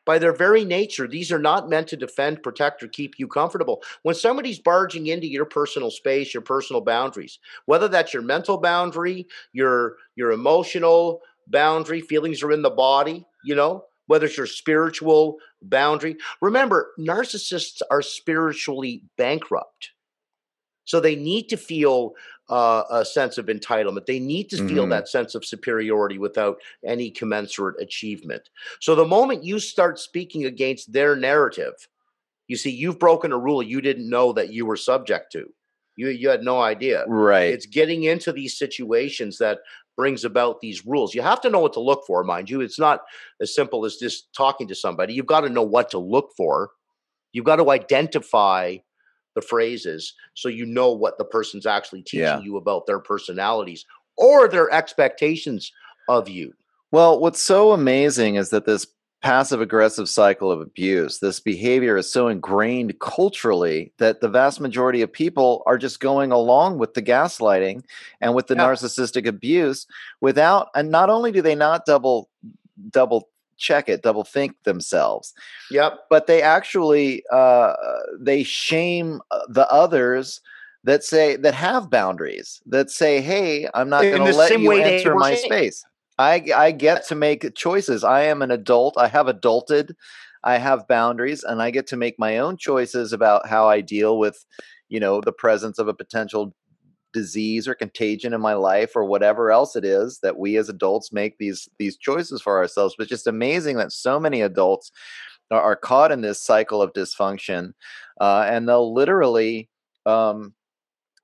by 0.06 0.18
their 0.18 0.32
very 0.32 0.64
nature, 0.64 1.08
these 1.08 1.32
are 1.32 1.38
not 1.40 1.68
meant 1.68 1.88
to 1.88 1.96
defend, 1.96 2.42
protect, 2.42 2.82
or 2.82 2.88
keep 2.88 3.18
you 3.18 3.26
comfortable. 3.26 3.82
When 4.02 4.14
somebody's 4.14 4.58
barging 4.60 5.08
into 5.08 5.26
your 5.26 5.44
personal 5.46 5.90
space, 5.90 6.32
your 6.32 6.42
personal 6.42 6.80
boundaries, 6.80 7.38
whether 7.66 7.88
that's 7.88 8.14
your 8.14 8.22
mental 8.22 8.56
boundary, 8.58 9.26
your 9.52 9.96
your 10.14 10.30
emotional 10.32 11.20
boundary, 11.46 12.00
feelings 12.00 12.42
are 12.42 12.52
in 12.52 12.62
the 12.62 12.70
body, 12.70 13.24
you 13.44 13.54
know, 13.54 13.84
whether 14.06 14.26
it's 14.26 14.36
your 14.36 14.46
spiritual 14.46 15.38
boundary. 15.62 16.16
Remember, 16.40 16.92
narcissists 16.98 17.80
are 17.90 18.02
spiritually 18.02 19.02
bankrupt. 19.16 19.90
So 20.84 21.00
they 21.00 21.16
need 21.16 21.48
to 21.48 21.56
feel 21.56 22.14
uh, 22.48 22.84
a 22.90 23.04
sense 23.04 23.38
of 23.38 23.46
entitlement. 23.46 24.06
They 24.06 24.20
need 24.20 24.48
to 24.50 24.56
feel 24.68 24.86
Mhm. 24.86 24.90
that 24.90 25.08
sense 25.08 25.34
of 25.34 25.44
superiority 25.44 26.16
without 26.16 26.60
any 26.84 27.10
commensurate 27.10 27.74
achievement. 27.80 28.50
So 28.80 28.94
the 28.94 29.04
moment 29.04 29.42
you 29.42 29.58
start 29.58 29.98
speaking 29.98 30.44
against 30.44 30.92
their 30.92 31.16
narrative, 31.16 31.88
you 32.46 32.56
see, 32.56 32.70
you've 32.70 33.00
broken 33.00 33.32
a 33.32 33.38
rule 33.38 33.64
you 33.64 33.80
didn't 33.80 34.08
know 34.08 34.32
that 34.34 34.52
you 34.52 34.64
were 34.64 34.76
subject 34.76 35.32
to. 35.32 35.52
You 35.96 36.08
you 36.10 36.28
had 36.28 36.44
no 36.44 36.60
idea. 36.60 37.04
Right. 37.08 37.52
It's 37.52 37.66
getting 37.66 38.04
into 38.04 38.30
these 38.30 38.56
situations 38.56 39.38
that 39.38 39.58
brings 39.96 40.24
about 40.24 40.60
these 40.60 40.84
rules. 40.86 41.14
You 41.14 41.22
have 41.22 41.40
to 41.40 41.50
know 41.50 41.58
what 41.60 41.72
to 41.74 41.80
look 41.80 42.04
for, 42.06 42.22
mind 42.22 42.50
you. 42.50 42.60
It's 42.60 42.78
not 42.78 43.00
as 43.40 43.54
simple 43.54 43.84
as 43.84 43.96
just 43.96 44.32
talking 44.34 44.68
to 44.68 44.74
somebody. 44.74 45.14
You've 45.14 45.26
got 45.26 45.40
to 45.40 45.48
know 45.48 45.62
what 45.62 45.90
to 45.90 45.98
look 45.98 46.30
for. 46.36 46.70
You've 47.32 47.44
got 47.46 47.56
to 47.56 47.70
identify 47.70 48.76
the 49.34 49.42
phrases 49.42 50.14
so 50.34 50.48
you 50.48 50.64
know 50.64 50.92
what 50.92 51.18
the 51.18 51.24
person's 51.24 51.66
actually 51.66 52.02
teaching 52.02 52.20
Yeah. 52.20 52.40
you 52.40 52.56
about 52.56 52.86
their 52.86 52.98
personalities 53.00 53.84
or 54.16 54.48
their 54.48 54.70
expectations 54.70 55.70
of 56.08 56.28
you. 56.28 56.54
Well, 56.90 57.20
what's 57.20 57.42
so 57.42 57.72
amazing 57.72 58.36
is 58.36 58.50
that 58.50 58.64
this 58.64 58.86
passive 59.22 59.60
aggressive 59.60 60.08
cycle 60.08 60.52
of 60.52 60.60
abuse, 60.60 61.18
this 61.18 61.40
behavior 61.40 61.96
is 61.96 62.10
so 62.10 62.28
ingrained 62.28 62.98
culturally 63.00 63.92
that 63.98 64.20
the 64.20 64.28
vast 64.28 64.60
majority 64.60 65.02
of 65.02 65.12
people 65.12 65.62
are 65.66 65.78
just 65.78 66.00
going 66.00 66.30
along 66.32 66.78
with 66.78 66.94
the 66.94 67.02
gaslighting 67.02 67.82
and 68.20 68.34
with 68.34 68.46
the 68.46 68.54
Yeah. 68.54 68.64
narcissistic 68.68 69.26
abuse 69.26 69.86
without 70.20 70.68
and 70.74 70.90
not 70.90 71.10
only 71.10 71.32
do 71.32 71.42
they 71.42 71.54
not 71.54 71.86
double 71.86 72.28
double 72.90 73.28
check 73.58 73.88
it, 73.88 74.02
double 74.02 74.22
think 74.22 74.54
themselves, 74.64 75.32
Yep. 75.70 75.98
but 76.10 76.26
they 76.26 76.42
actually 76.42 77.24
uh, 77.32 77.72
they 78.20 78.42
shame 78.42 79.22
uh, 79.30 79.40
the 79.48 79.66
others 79.72 80.40
that 80.84 81.02
say 81.02 81.36
that 81.36 81.54
have 81.54 81.90
boundaries 81.90 82.60
that 82.66 82.90
say 82.90 83.20
hey 83.20 83.66
i'm 83.74 83.88
not 83.88 84.02
going 84.02 84.24
to 84.24 84.36
let 84.36 84.60
you 84.60 84.70
enter 84.70 85.16
my 85.16 85.34
shamed. 85.34 85.44
space 85.46 85.84
i 86.18 86.42
i 86.54 86.70
get 86.70 87.06
to 87.06 87.14
make 87.14 87.54
choices. 87.54 88.04
I 88.04 88.22
am 88.22 88.42
an 88.42 88.50
adult 88.50 88.96
i 88.98 89.08
have 89.08 89.26
adulted 89.26 89.94
i 90.44 90.58
have 90.58 90.88
boundaries 90.88 91.44
and 91.44 91.62
i 91.62 91.70
get 91.70 91.86
to 91.88 91.96
make 91.96 92.18
my 92.18 92.38
own 92.38 92.56
choices 92.56 93.12
about 93.12 93.46
how 93.48 93.68
i 93.68 93.80
deal 93.80 94.18
with 94.18 94.44
you 94.88 95.00
know 95.00 95.20
the 95.20 95.32
presence 95.32 95.78
of 95.78 95.88
a 95.88 95.94
potential 95.94 96.54
disease 97.16 97.66
or 97.66 97.74
contagion 97.74 98.34
in 98.34 98.42
my 98.42 98.52
life 98.52 98.94
or 98.94 99.02
whatever 99.02 99.50
else 99.50 99.74
it 99.74 99.86
is 99.86 100.18
that 100.20 100.38
we 100.38 100.58
as 100.58 100.68
adults 100.68 101.12
make 101.12 101.38
these 101.38 101.66
these 101.78 101.96
choices 101.96 102.42
for 102.42 102.58
ourselves. 102.58 102.94
But 102.96 103.04
it's 103.04 103.10
just 103.10 103.26
amazing 103.26 103.78
that 103.78 103.90
so 103.90 104.20
many 104.20 104.42
adults 104.42 104.92
are, 105.50 105.60
are 105.60 105.76
caught 105.76 106.12
in 106.12 106.20
this 106.20 106.42
cycle 106.42 106.82
of 106.82 106.92
dysfunction 106.92 107.72
uh, 108.20 108.44
and 108.46 108.68
they'll 108.68 108.92
literally 108.92 109.70
um, 110.04 110.52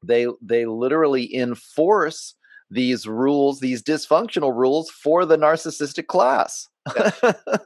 they 0.02 0.26
they 0.40 0.64
literally 0.64 1.34
enforce 1.34 2.34
these 2.72 3.06
rules 3.06 3.60
these 3.60 3.82
dysfunctional 3.82 4.54
rules 4.56 4.90
for 4.90 5.24
the 5.26 5.36
narcissistic 5.36 6.06
class. 6.06 6.68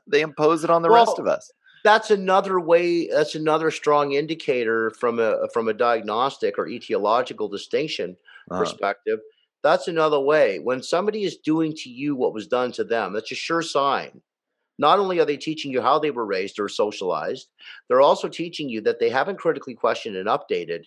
They 0.07 0.21
impose 0.21 0.65
it 0.65 0.71
on 0.71 0.83
the 0.83 0.91
rest 0.91 1.19
of 1.19 1.27
us. 1.27 1.51
that's 1.85 2.11
another 2.11 2.59
way 2.61 3.09
that's 3.09 3.35
another 3.35 3.71
strong 3.71 4.13
indicator 4.13 4.91
from 5.01 5.19
a 5.21 5.49
from 5.55 5.69
a 5.69 5.75
diagnostic 5.75 6.59
or 6.59 6.67
etiological 6.67 7.51
distinction 7.51 8.17
Uh, 8.51 8.59
perspective. 8.59 9.19
That's 9.63 9.89
another 9.89 10.21
way. 10.21 10.61
When 10.61 10.81
somebody 10.83 11.25
is 11.25 11.37
doing 11.39 11.73
to 11.83 11.89
you 11.91 12.15
what 12.15 12.35
was 12.35 12.47
done 12.47 12.71
to 12.73 12.85
them 12.85 13.13
that's 13.15 13.33
a 13.33 13.35
sure 13.47 13.63
sign. 13.63 14.21
Not 14.79 14.99
only 14.99 15.19
are 15.21 15.25
they 15.25 15.39
teaching 15.39 15.71
you 15.73 15.81
how 15.81 15.99
they 15.99 16.11
were 16.11 16.27
raised 16.37 16.59
or 16.61 16.69
socialized 16.69 17.47
they're 17.87 18.07
also 18.11 18.29
teaching 18.29 18.69
you 18.69 18.81
that 18.83 18.99
they 19.01 19.11
haven't 19.19 19.39
critically 19.45 19.75
questioned 19.75 20.17
and 20.17 20.29
updated 20.29 20.83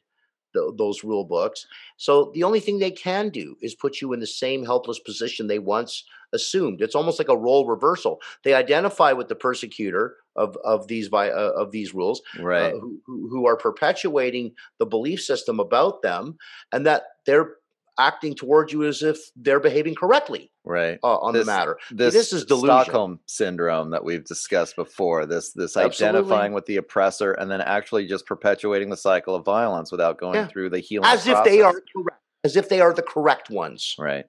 tho- 0.54 0.74
those 0.78 1.04
rule 1.04 1.26
books. 1.26 1.66
So 1.98 2.32
the 2.34 2.44
only 2.44 2.60
thing 2.60 2.80
they 2.80 2.92
can 2.92 3.30
do 3.30 3.56
is 3.62 3.76
put 3.76 4.02
you 4.02 4.14
in 4.14 4.20
the 4.20 4.28
same 4.28 4.66
helpless 4.66 5.00
position 5.00 5.48
they 5.48 5.60
once 5.60 6.04
assumed. 6.34 6.82
It's 6.82 6.96
almost 6.96 7.20
like 7.20 7.30
a 7.30 7.38
role 7.38 7.68
reversal. 7.68 8.20
They 8.44 8.54
identify 8.54 9.12
with 9.14 9.28
the 9.28 9.36
persecutor 9.36 10.16
of 10.36 10.56
of 10.64 10.88
these 10.88 11.10
by 11.10 11.30
uh, 11.30 11.52
of 11.56 11.72
these 11.72 11.94
rules 11.94 12.22
right. 12.40 12.74
uh, 12.74 12.80
who 12.80 13.02
who 13.06 13.46
are 13.46 13.58
perpetuating 13.58 14.54
the 14.78 14.86
belief 14.86 15.22
system 15.22 15.60
about 15.60 16.02
them 16.02 16.38
and 16.72 16.86
that 16.86 17.04
they're 17.26 17.56
acting 18.00 18.34
towards 18.34 18.72
you 18.74 18.86
as 18.86 19.04
if 19.04 19.18
they're 19.36 19.60
behaving 19.60 19.94
correctly 19.94 20.50
right 20.64 20.98
uh, 21.04 21.18
on 21.18 21.34
This- 21.34 21.46
the 21.46 21.52
matter 21.52 21.78
this, 21.92 22.14
this 22.14 22.34
is 22.34 22.46
delusion. 22.46 22.68
Stockholm 22.84 23.20
syndrome 23.28 23.92
that 23.92 24.04
we've 24.04 24.24
discussed 24.26 24.76
before. 24.76 25.26
This 25.26 25.52
this 25.52 25.76
Absolutely. 25.78 26.06
identifying 26.20 26.54
with 26.54 26.66
the 26.66 26.78
oppressor 26.78 27.34
and 27.34 27.52
then 27.52 27.62
actually 27.62 28.08
just 28.08 28.26
perpetuating 28.26 28.90
the 28.90 28.98
cycle 28.98 29.36
of 29.36 29.44
violence 29.46 29.92
without 29.92 30.18
going 30.18 30.36
Yeah. 30.36 30.48
through 30.48 30.70
the 30.72 30.80
healing. 30.80 31.08
as 31.10 31.28
if 31.28 31.44
they 31.44 31.62
are 31.62 31.74
correct 31.96 32.22
as 32.46 32.56
if 32.56 32.70
they 32.70 32.80
are 32.82 32.94
the 32.94 33.02
correct 33.04 33.50
ones 33.50 33.96
right. 34.00 34.26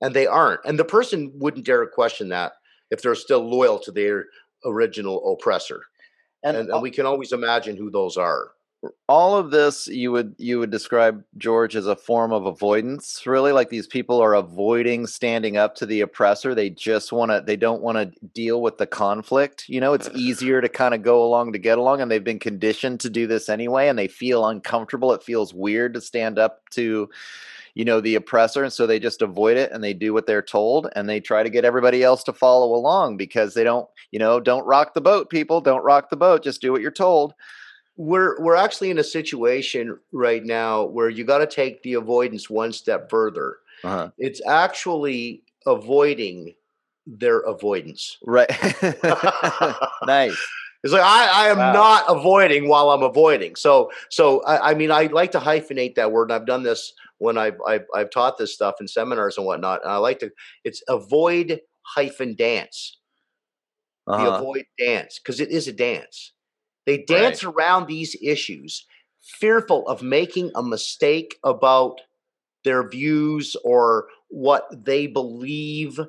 and 0.00 0.14
they 0.14 0.26
aren't 0.26 0.60
and 0.64 0.78
the 0.78 0.84
person 0.84 1.30
wouldn't 1.34 1.66
dare 1.66 1.86
question 1.86 2.30
that 2.30 2.52
if 2.90 3.02
they're 3.02 3.14
still 3.14 3.40
loyal 3.48 3.78
to 3.78 3.92
their 3.92 4.26
original 4.64 5.32
oppressor 5.32 5.80
And, 6.42 6.56
and, 6.56 6.70
and 6.70 6.80
we 6.82 6.90
can 6.90 7.04
always 7.04 7.32
imagine 7.32 7.76
who 7.76 7.90
those 7.90 8.16
are 8.16 8.52
all 9.08 9.36
of 9.36 9.50
this 9.50 9.86
you 9.88 10.10
would 10.12 10.34
you 10.38 10.58
would 10.58 10.70
describe 10.70 11.22
George 11.36 11.76
as 11.76 11.86
a 11.86 11.96
form 11.96 12.32
of 12.32 12.46
avoidance. 12.46 13.26
Really, 13.26 13.52
like 13.52 13.68
these 13.68 13.86
people 13.86 14.22
are 14.22 14.34
avoiding 14.34 15.06
standing 15.06 15.56
up 15.56 15.74
to 15.76 15.86
the 15.86 16.00
oppressor. 16.00 16.54
They 16.54 16.70
just 16.70 17.12
want 17.12 17.30
to. 17.30 17.42
They 17.44 17.56
don't 17.56 17.82
want 17.82 17.98
to 17.98 18.26
deal 18.28 18.62
with 18.62 18.78
the 18.78 18.86
conflict. 18.86 19.68
You 19.68 19.80
know, 19.80 19.92
it's 19.92 20.08
easier 20.14 20.60
to 20.60 20.68
kind 20.68 20.94
of 20.94 21.02
go 21.02 21.22
along 21.22 21.52
to 21.52 21.58
get 21.58 21.78
along, 21.78 22.00
and 22.00 22.10
they've 22.10 22.24
been 22.24 22.38
conditioned 22.38 23.00
to 23.00 23.10
do 23.10 23.26
this 23.26 23.48
anyway, 23.48 23.88
and 23.88 23.98
they 23.98 24.08
feel 24.08 24.46
uncomfortable. 24.46 25.12
It 25.12 25.22
feels 25.22 25.52
weird 25.52 25.94
to 25.94 26.00
stand 26.00 26.38
up 26.38 26.68
to 26.70 27.10
you 27.74 27.84
know 27.84 28.00
the 28.00 28.16
oppressor 28.16 28.64
and 28.64 28.72
so 28.72 28.86
they 28.86 28.98
just 28.98 29.22
avoid 29.22 29.56
it 29.56 29.70
and 29.70 29.82
they 29.82 29.94
do 29.94 30.12
what 30.12 30.26
they're 30.26 30.42
told 30.42 30.88
and 30.96 31.08
they 31.08 31.20
try 31.20 31.42
to 31.42 31.50
get 31.50 31.64
everybody 31.64 32.02
else 32.02 32.24
to 32.24 32.32
follow 32.32 32.74
along 32.74 33.16
because 33.16 33.54
they 33.54 33.62
don't 33.62 33.88
you 34.10 34.18
know 34.18 34.40
don't 34.40 34.66
rock 34.66 34.92
the 34.92 35.00
boat 35.00 35.30
people 35.30 35.60
don't 35.60 35.84
rock 35.84 36.10
the 36.10 36.16
boat 36.16 36.42
just 36.42 36.60
do 36.60 36.72
what 36.72 36.80
you're 36.80 36.90
told 36.90 37.32
we're 38.00 38.40
we're 38.40 38.56
actually 38.56 38.90
in 38.90 38.98
a 38.98 39.04
situation 39.04 39.98
right 40.10 40.44
now 40.44 40.84
where 40.84 41.10
you 41.10 41.22
got 41.22 41.38
to 41.38 41.46
take 41.46 41.82
the 41.82 41.92
avoidance 41.94 42.48
one 42.48 42.72
step 42.72 43.10
further 43.10 43.58
uh-huh. 43.84 44.10
it's 44.16 44.40
actually 44.46 45.42
avoiding 45.66 46.54
their 47.06 47.40
avoidance 47.40 48.16
right 48.24 48.50
nice 50.06 50.36
It's 50.82 50.94
like 50.94 51.02
I, 51.02 51.26
I 51.44 51.48
am 51.48 51.58
Wow. 51.58 51.72
not 51.74 52.04
avoiding 52.08 52.66
while 52.66 52.88
I'm 52.90 53.02
avoiding. 53.02 53.54
So 53.54 53.90
so 54.08 54.42
I, 54.44 54.70
I 54.70 54.74
mean 54.74 54.90
I 54.90 55.04
like 55.12 55.32
to 55.32 55.38
hyphenate 55.38 55.94
that 55.96 56.10
word, 56.10 56.30
and 56.30 56.32
I've 56.32 56.46
done 56.46 56.62
this 56.62 56.94
when 57.18 57.36
I've, 57.36 57.58
I've 57.68 57.84
I've 57.94 58.10
taught 58.10 58.38
this 58.38 58.54
stuff 58.54 58.76
in 58.80 58.88
seminars 58.88 59.36
and 59.36 59.44
whatnot. 59.44 59.82
And 59.82 59.92
I 59.92 59.98
like 59.98 60.20
to 60.20 60.30
it's 60.64 60.82
avoid 60.88 61.60
hyphen 61.82 62.34
dance. 62.34 62.96
The 64.06 64.14
uh-huh. 64.14 64.38
avoid 64.38 64.64
dance 64.78 65.18
because 65.18 65.38
it 65.38 65.50
is 65.50 65.68
a 65.68 65.72
dance. 65.74 66.32
They 66.86 66.98
dance 66.98 67.44
around 67.44 67.86
these 67.86 68.16
issues, 68.22 68.86
fearful 69.20 69.86
of 69.88 70.02
making 70.02 70.50
a 70.54 70.62
mistake 70.62 71.38
about 71.44 72.00
their 72.64 72.88
views 72.88 73.56
or 73.64 74.06
what 74.28 74.66
they 74.72 75.06
believe 75.06 76.00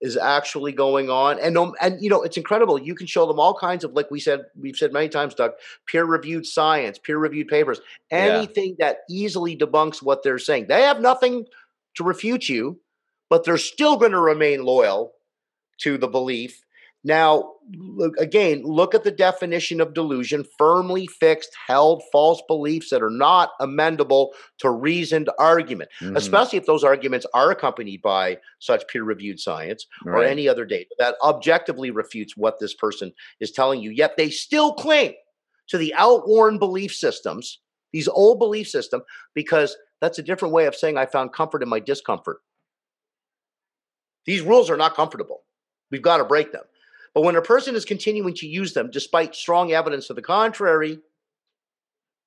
is 0.00 0.16
actually 0.16 0.72
going 0.72 1.10
on. 1.10 1.38
And 1.38 1.56
and 1.80 2.02
you 2.02 2.10
know 2.10 2.22
it's 2.22 2.36
incredible. 2.36 2.78
You 2.78 2.94
can 2.94 3.06
show 3.06 3.26
them 3.26 3.38
all 3.38 3.54
kinds 3.54 3.84
of 3.84 3.92
like 3.92 4.10
we 4.10 4.20
said 4.20 4.46
we've 4.58 4.76
said 4.76 4.92
many 4.92 5.08
times 5.08 5.34
doug 5.34 5.52
peer 5.86 6.04
reviewed 6.04 6.46
science 6.46 6.98
peer 6.98 7.18
reviewed 7.18 7.48
papers 7.48 7.80
anything 8.10 8.76
yeah. 8.78 8.86
that 8.86 8.98
easily 9.08 9.56
debunks 9.56 10.02
what 10.02 10.22
they're 10.22 10.38
saying. 10.38 10.66
They 10.68 10.82
have 10.82 11.00
nothing 11.00 11.46
to 11.94 12.04
refute 12.04 12.48
you 12.48 12.80
but 13.32 13.44
they're 13.44 13.56
still 13.56 13.96
going 13.96 14.12
to 14.12 14.20
remain 14.20 14.62
loyal 14.62 15.14
to 15.78 15.96
the 15.96 16.06
belief 16.06 16.66
now, 17.04 17.54
look, 17.74 18.16
again, 18.18 18.62
look 18.64 18.94
at 18.94 19.02
the 19.02 19.10
definition 19.10 19.80
of 19.80 19.92
delusion 19.92 20.44
firmly 20.56 21.08
fixed, 21.08 21.50
held 21.66 22.02
false 22.12 22.40
beliefs 22.46 22.90
that 22.90 23.02
are 23.02 23.10
not 23.10 23.50
amendable 23.60 24.28
to 24.58 24.70
reasoned 24.70 25.28
argument, 25.38 25.90
mm-hmm. 26.00 26.16
especially 26.16 26.58
if 26.58 26.66
those 26.66 26.84
arguments 26.84 27.26
are 27.34 27.50
accompanied 27.50 28.02
by 28.02 28.38
such 28.60 28.86
peer 28.86 29.02
reviewed 29.02 29.40
science 29.40 29.86
right. 30.04 30.20
or 30.20 30.24
any 30.24 30.48
other 30.48 30.64
data 30.64 30.90
that 30.98 31.16
objectively 31.22 31.90
refutes 31.90 32.36
what 32.36 32.60
this 32.60 32.74
person 32.74 33.12
is 33.40 33.50
telling 33.50 33.80
you. 33.80 33.90
Yet 33.90 34.16
they 34.16 34.30
still 34.30 34.72
cling 34.74 35.14
to 35.68 35.78
the 35.78 35.94
outworn 35.94 36.58
belief 36.58 36.94
systems, 36.94 37.58
these 37.92 38.06
old 38.06 38.38
belief 38.38 38.68
system, 38.68 39.02
because 39.34 39.76
that's 40.00 40.18
a 40.18 40.22
different 40.22 40.54
way 40.54 40.66
of 40.66 40.76
saying 40.76 40.96
I 40.96 41.06
found 41.06 41.32
comfort 41.32 41.62
in 41.62 41.68
my 41.68 41.80
discomfort. 41.80 42.38
These 44.24 44.42
rules 44.42 44.70
are 44.70 44.76
not 44.76 44.94
comfortable. 44.94 45.42
We've 45.90 46.00
got 46.00 46.18
to 46.18 46.24
break 46.24 46.52
them. 46.52 46.62
But 47.14 47.22
when 47.22 47.36
a 47.36 47.42
person 47.42 47.74
is 47.74 47.84
continuing 47.84 48.34
to 48.34 48.46
use 48.46 48.72
them 48.72 48.90
despite 48.90 49.34
strong 49.34 49.72
evidence 49.72 50.06
to 50.06 50.14
the 50.14 50.22
contrary, 50.22 50.98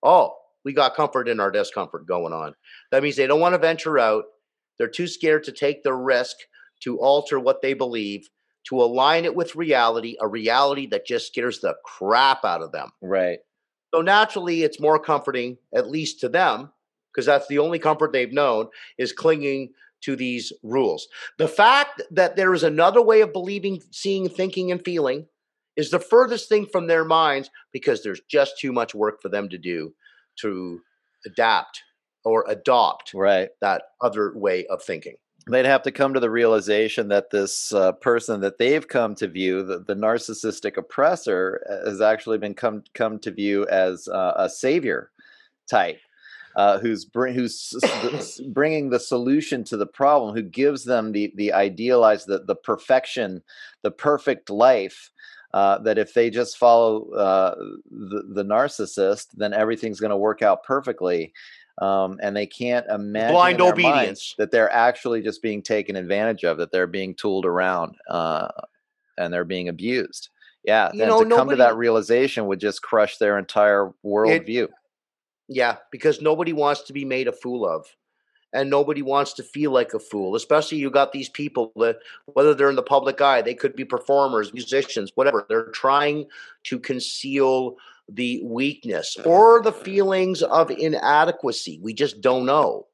oh, 0.04 0.36
we 0.63 0.74
got 0.74 0.96
comfort 0.96 1.27
in 1.27 1.39
our 1.39 1.51
discomfort 1.51 2.08
going 2.08 2.34
on. 2.34 2.54
That 2.92 3.04
means 3.04 3.15
they 3.15 3.27
don't 3.27 3.39
want 3.39 3.54
to 3.54 3.60
venture 3.60 3.98
out. 4.00 4.25
They're 4.77 4.88
too 4.88 5.08
scared 5.08 5.44
to 5.46 5.51
take 5.51 5.84
the 5.84 5.94
risk 5.94 6.36
to 6.84 7.00
alter 7.00 7.39
what 7.39 7.62
they 7.62 7.74
believe, 7.74 8.30
to 8.68 8.82
align 8.82 9.25
it 9.25 9.36
with 9.36 9.56
reality, 9.56 10.18
a 10.20 10.27
reality 10.27 10.88
that 10.88 11.06
just 11.06 11.27
scares 11.27 11.60
the 11.60 11.75
crap 11.86 12.44
out 12.44 12.62
of 12.62 12.72
them. 12.72 12.89
Right. 13.01 13.39
So 13.94 14.01
naturally, 14.01 14.63
it's 14.63 14.80
more 14.80 15.00
comforting, 15.00 15.58
at 15.74 15.89
least 15.89 16.20
to 16.20 16.30
them, 16.30 16.72
because 17.13 17.25
that's 17.25 17.48
the 17.48 17.60
only 17.60 17.80
comfort 17.80 18.12
they've 18.12 18.34
known, 18.34 18.68
is 18.98 19.13
clinging 19.13 19.72
to 20.05 20.15
these 20.15 20.53
rules. 20.63 21.07
The 21.38 21.47
fact 21.47 22.01
that 22.12 22.35
there 22.35 22.53
is 22.53 22.63
another 22.63 23.01
way 23.01 23.21
of 23.21 23.33
believing, 23.33 23.81
seeing, 23.91 24.29
thinking, 24.29 24.71
and 24.71 24.83
feeling 24.83 25.27
is 25.75 25.89
the 25.89 26.00
furthest 26.00 26.47
thing 26.47 26.67
from 26.71 26.88
their 26.88 27.03
minds 27.03 27.50
because 27.74 28.03
there's 28.03 28.21
just 28.29 28.59
too 28.59 28.71
much 28.71 28.95
work 28.95 29.21
for 29.21 29.29
them 29.29 29.50
to 29.50 29.57
do 29.57 29.93
to 30.41 30.79
adapt 31.25 31.83
or 32.24 32.45
adopt 32.47 33.13
right. 33.13 33.50
that 33.62 33.83
other 34.01 34.31
way 34.35 34.65
of 34.67 34.81
thinking. 34.81 35.15
They'd 35.47 35.65
have 35.65 35.83
to 35.83 35.91
come 35.91 36.15
to 36.15 36.19
the 36.19 36.31
realization 36.31 37.09
that 37.09 37.29
this 37.29 37.71
uh, 37.71 37.91
person 37.93 38.41
that 38.41 38.57
they've 38.57 38.88
come 38.88 39.13
to 39.15 39.27
view, 39.27 39.62
the, 39.62 39.79
the, 39.79 39.93
narcissistic 39.93 40.75
oppressor, 40.75 41.62
uh, 41.69 41.88
has 41.88 42.01
actually 42.01 42.39
been 42.39 42.55
come 42.55 42.83
come 42.95 43.19
to 43.19 43.29
view 43.29 43.67
as 43.67 44.07
uh, 44.07 44.33
a 44.38 44.50
savior 44.50 45.12
type 45.69 46.00
uh, 46.55 46.79
who's 46.79 47.05
br- 47.05 47.29
who's 47.29 47.74
bringing 48.47 48.89
the 48.89 49.00
solution 49.00 49.63
to 49.65 49.77
the 49.77 49.85
problem, 49.85 50.35
who 50.35 50.41
gives 50.41 50.85
them 50.85 51.12
the 51.12 51.33
the 51.35 51.53
idealized 51.53 52.27
the 52.27 52.39
the 52.39 52.55
perfection, 52.55 53.43
the 53.81 53.91
perfect 53.91 54.50
life. 54.50 55.12
Uh, 55.53 55.77
that 55.77 55.97
if 55.97 56.13
they 56.13 56.29
just 56.29 56.57
follow 56.57 57.09
uh, 57.12 57.55
the, 57.89 58.24
the 58.33 58.43
narcissist, 58.43 59.27
then 59.35 59.53
everything's 59.53 60.01
going 60.01 60.09
to 60.09 60.17
work 60.17 60.41
out 60.41 60.65
perfectly. 60.65 61.31
Um, 61.81 62.19
and 62.21 62.35
they 62.35 62.45
can't 62.45 62.85
imagine 62.89 63.33
blind 63.33 63.62
obedience 63.62 64.35
that 64.38 64.51
they're 64.51 64.69
actually 64.69 65.21
just 65.21 65.41
being 65.41 65.62
taken 65.62 65.95
advantage 65.95 66.43
of, 66.43 66.57
that 66.57 66.74
they're 66.74 66.88
being 66.88 67.15
tooled 67.15 67.45
around, 67.45 67.95
uh, 68.09 68.50
and 69.17 69.33
they're 69.33 69.45
being 69.45 69.69
abused. 69.69 70.27
Yeah, 70.65 70.89
you 70.94 71.03
and 71.03 71.09
know, 71.09 71.24
to 71.24 71.29
nobody, 71.29 71.37
come 71.37 71.50
to 71.51 71.55
that 71.57 71.77
realization 71.77 72.48
would 72.48 72.59
just 72.59 72.81
crush 72.81 73.18
their 73.18 73.37
entire 73.37 73.94
worldview. 74.03 74.68
Yeah, 75.48 75.77
because 75.92 76.22
nobody 76.22 76.53
wants 76.53 76.81
to 76.84 76.94
be 76.94 77.05
made 77.05 77.27
a 77.27 77.31
fool 77.31 77.68
of. 77.68 77.86
And 78.53 78.70
nobody 78.70 79.01
wants 79.01 79.34
to 79.34 79.44
feel 79.44 79.72
like 79.72 79.94
a 79.94 80.00
fool, 80.00 80.36
especially 80.36 80.77
you 80.77 80.90
got 80.90 81.12
these 81.12 81.27
people 81.27 81.74
that, 81.75 81.98
whether 82.25 82.53
they're 82.53 82.70
in 82.70 82.77
the 82.77 82.84
public 82.84 83.20
eye, 83.20 83.42
they 83.42 83.53
could 83.53 83.75
be 83.75 83.84
performers, 83.84 84.53
musicians, 84.53 85.12
whatever. 85.16 85.46
They're 85.50 85.72
trying 85.72 86.27
to 86.64 86.79
conceal 86.79 87.75
the 88.08 88.42
weakness 88.46 89.18
or 89.25 89.62
the 89.62 89.74
feelings 89.74 90.42
of 90.42 90.72
inadequacy. 90.72 91.79
We 91.81 91.94
just 91.94 92.22
don't 92.22 92.46
know. 92.46 92.88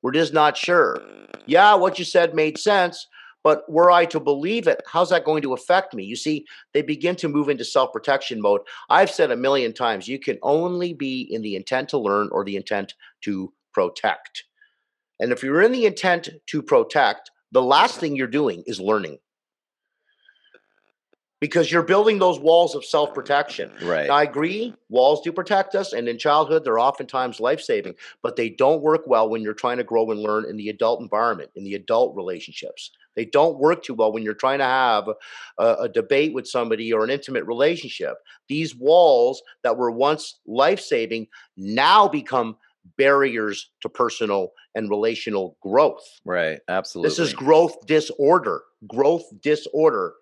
We're 0.00 0.12
just 0.12 0.32
not 0.32 0.56
sure. 0.56 1.02
Yeah, 1.44 1.74
what 1.74 1.98
you 1.98 2.04
said 2.06 2.34
made 2.34 2.56
sense, 2.56 3.06
but 3.46 3.62
were 3.70 3.92
I 3.92 4.06
to 4.06 4.18
believe 4.18 4.66
it, 4.66 4.82
how's 4.92 5.10
that 5.10 5.24
going 5.24 5.40
to 5.42 5.54
affect 5.54 5.94
me? 5.94 6.02
You 6.02 6.16
see, 6.16 6.46
they 6.74 6.82
begin 6.82 7.14
to 7.14 7.28
move 7.28 7.48
into 7.48 7.64
self 7.64 7.92
protection 7.92 8.42
mode. 8.42 8.62
I've 8.90 9.08
said 9.08 9.30
a 9.30 9.36
million 9.36 9.72
times 9.72 10.08
you 10.08 10.18
can 10.18 10.36
only 10.42 10.92
be 10.92 11.20
in 11.32 11.42
the 11.42 11.54
intent 11.54 11.88
to 11.90 11.98
learn 11.98 12.28
or 12.32 12.44
the 12.44 12.56
intent 12.56 12.94
to 13.20 13.52
protect. 13.72 14.42
And 15.20 15.30
if 15.30 15.44
you're 15.44 15.62
in 15.62 15.70
the 15.70 15.86
intent 15.86 16.28
to 16.44 16.60
protect, 16.60 17.30
the 17.52 17.62
last 17.62 18.00
thing 18.00 18.16
you're 18.16 18.26
doing 18.26 18.64
is 18.66 18.80
learning 18.80 19.18
because 21.40 21.70
you're 21.70 21.84
building 21.84 22.18
those 22.18 22.40
walls 22.40 22.74
of 22.74 22.84
self 22.84 23.14
protection. 23.14 23.70
Right. 23.80 24.08
Now, 24.08 24.16
I 24.16 24.24
agree, 24.24 24.74
walls 24.88 25.20
do 25.22 25.30
protect 25.30 25.76
us, 25.76 25.92
and 25.92 26.08
in 26.08 26.18
childhood, 26.18 26.64
they're 26.64 26.80
oftentimes 26.80 27.38
life 27.38 27.60
saving, 27.60 27.94
but 28.24 28.34
they 28.34 28.50
don't 28.50 28.82
work 28.82 29.02
well 29.06 29.28
when 29.28 29.40
you're 29.40 29.54
trying 29.54 29.76
to 29.76 29.84
grow 29.84 30.10
and 30.10 30.18
learn 30.18 30.46
in 30.50 30.56
the 30.56 30.68
adult 30.68 31.00
environment, 31.00 31.50
in 31.54 31.62
the 31.62 31.76
adult 31.76 32.16
relationships. 32.16 32.90
They 33.16 33.24
don't 33.24 33.58
work 33.58 33.82
too 33.82 33.94
well 33.94 34.12
when 34.12 34.22
you're 34.22 34.34
trying 34.34 34.58
to 34.58 34.64
have 34.64 35.08
a, 35.58 35.76
a 35.80 35.88
debate 35.88 36.34
with 36.34 36.46
somebody 36.46 36.92
or 36.92 37.02
an 37.02 37.10
intimate 37.10 37.44
relationship. 37.44 38.16
These 38.48 38.76
walls 38.76 39.42
that 39.64 39.76
were 39.76 39.90
once 39.90 40.38
life 40.46 40.80
saving 40.80 41.28
now 41.56 42.06
become 42.06 42.56
barriers 42.96 43.70
to 43.80 43.88
personal 43.88 44.52
and 44.74 44.88
relational 44.90 45.56
growth. 45.62 46.04
Right. 46.24 46.60
Absolutely. 46.68 47.08
This 47.08 47.18
is 47.18 47.32
growth 47.34 47.86
disorder. 47.86 48.62
Growth 48.86 49.24
disorder 49.42 50.14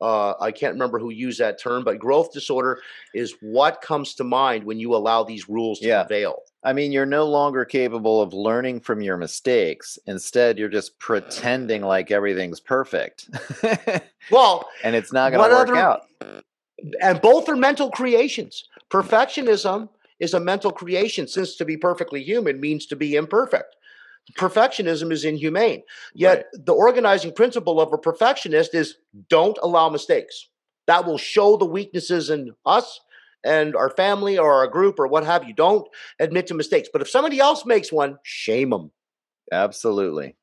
uh, 0.00 0.34
I 0.40 0.50
can't 0.50 0.72
remember 0.72 0.98
who 0.98 1.10
used 1.10 1.40
that 1.40 1.60
term, 1.60 1.84
but 1.84 1.98
growth 1.98 2.32
disorder 2.32 2.80
is 3.14 3.34
what 3.40 3.82
comes 3.82 4.14
to 4.14 4.24
mind 4.24 4.64
when 4.64 4.78
you 4.78 4.94
allow 4.94 5.24
these 5.24 5.48
rules 5.48 5.80
to 5.80 5.88
yeah. 5.88 6.04
prevail. 6.04 6.42
I 6.62 6.72
mean, 6.72 6.92
you're 6.92 7.06
no 7.06 7.26
longer 7.26 7.64
capable 7.64 8.20
of 8.20 8.32
learning 8.32 8.80
from 8.80 9.02
your 9.02 9.16
mistakes. 9.16 9.98
Instead, 10.06 10.58
you're 10.58 10.68
just 10.68 10.98
pretending 10.98 11.82
like 11.82 12.10
everything's 12.10 12.60
perfect. 12.60 13.28
well, 14.30 14.68
and 14.84 14.94
it's 14.94 15.12
not 15.12 15.32
going 15.32 15.48
to 15.48 15.54
work 15.54 15.68
other, 15.68 15.76
out. 15.76 16.02
And 17.00 17.20
both 17.20 17.48
are 17.48 17.56
mental 17.56 17.90
creations. 17.90 18.68
Perfectionism 18.90 19.88
is 20.18 20.34
a 20.34 20.40
mental 20.40 20.70
creation, 20.70 21.26
since 21.26 21.56
to 21.56 21.64
be 21.64 21.76
perfectly 21.76 22.22
human 22.22 22.60
means 22.60 22.86
to 22.86 22.96
be 22.96 23.16
imperfect 23.16 23.76
perfectionism 24.38 25.12
is 25.12 25.24
inhumane. 25.24 25.82
Yet 26.14 26.36
right. 26.36 26.64
the 26.64 26.72
organizing 26.72 27.32
principle 27.32 27.80
of 27.80 27.92
a 27.92 27.98
perfectionist 27.98 28.74
is 28.74 28.96
don't 29.28 29.58
allow 29.62 29.88
mistakes. 29.88 30.48
That 30.86 31.06
will 31.06 31.18
show 31.18 31.56
the 31.56 31.66
weaknesses 31.66 32.30
in 32.30 32.52
us 32.66 33.00
and 33.44 33.74
our 33.74 33.90
family 33.90 34.38
or 34.38 34.52
our 34.52 34.66
group 34.66 34.98
or 34.98 35.06
what 35.06 35.24
have 35.24 35.44
you. 35.44 35.54
Don't 35.54 35.86
admit 36.18 36.46
to 36.48 36.54
mistakes. 36.54 36.88
But 36.92 37.02
if 37.02 37.08
somebody 37.08 37.40
else 37.40 37.64
makes 37.64 37.92
one, 37.92 38.18
shame 38.22 38.70
them. 38.70 38.90
Absolutely. 39.52 40.36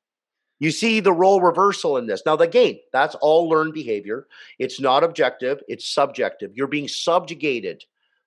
You 0.59 0.71
see 0.71 0.99
the 0.99 1.13
role 1.13 1.39
reversal 1.41 1.97
in 1.97 2.07
this. 2.07 2.23
Now, 2.25 2.35
again, 2.35 2.79
that's 2.91 3.15
all 3.15 3.47
learned 3.47 3.73
behavior. 3.73 4.27
It's 4.57 4.79
not 4.79 5.03
objective, 5.03 5.61
it's 5.67 5.87
subjective. 5.87 6.51
You're 6.55 6.67
being 6.67 6.87
subjugated 6.87 7.83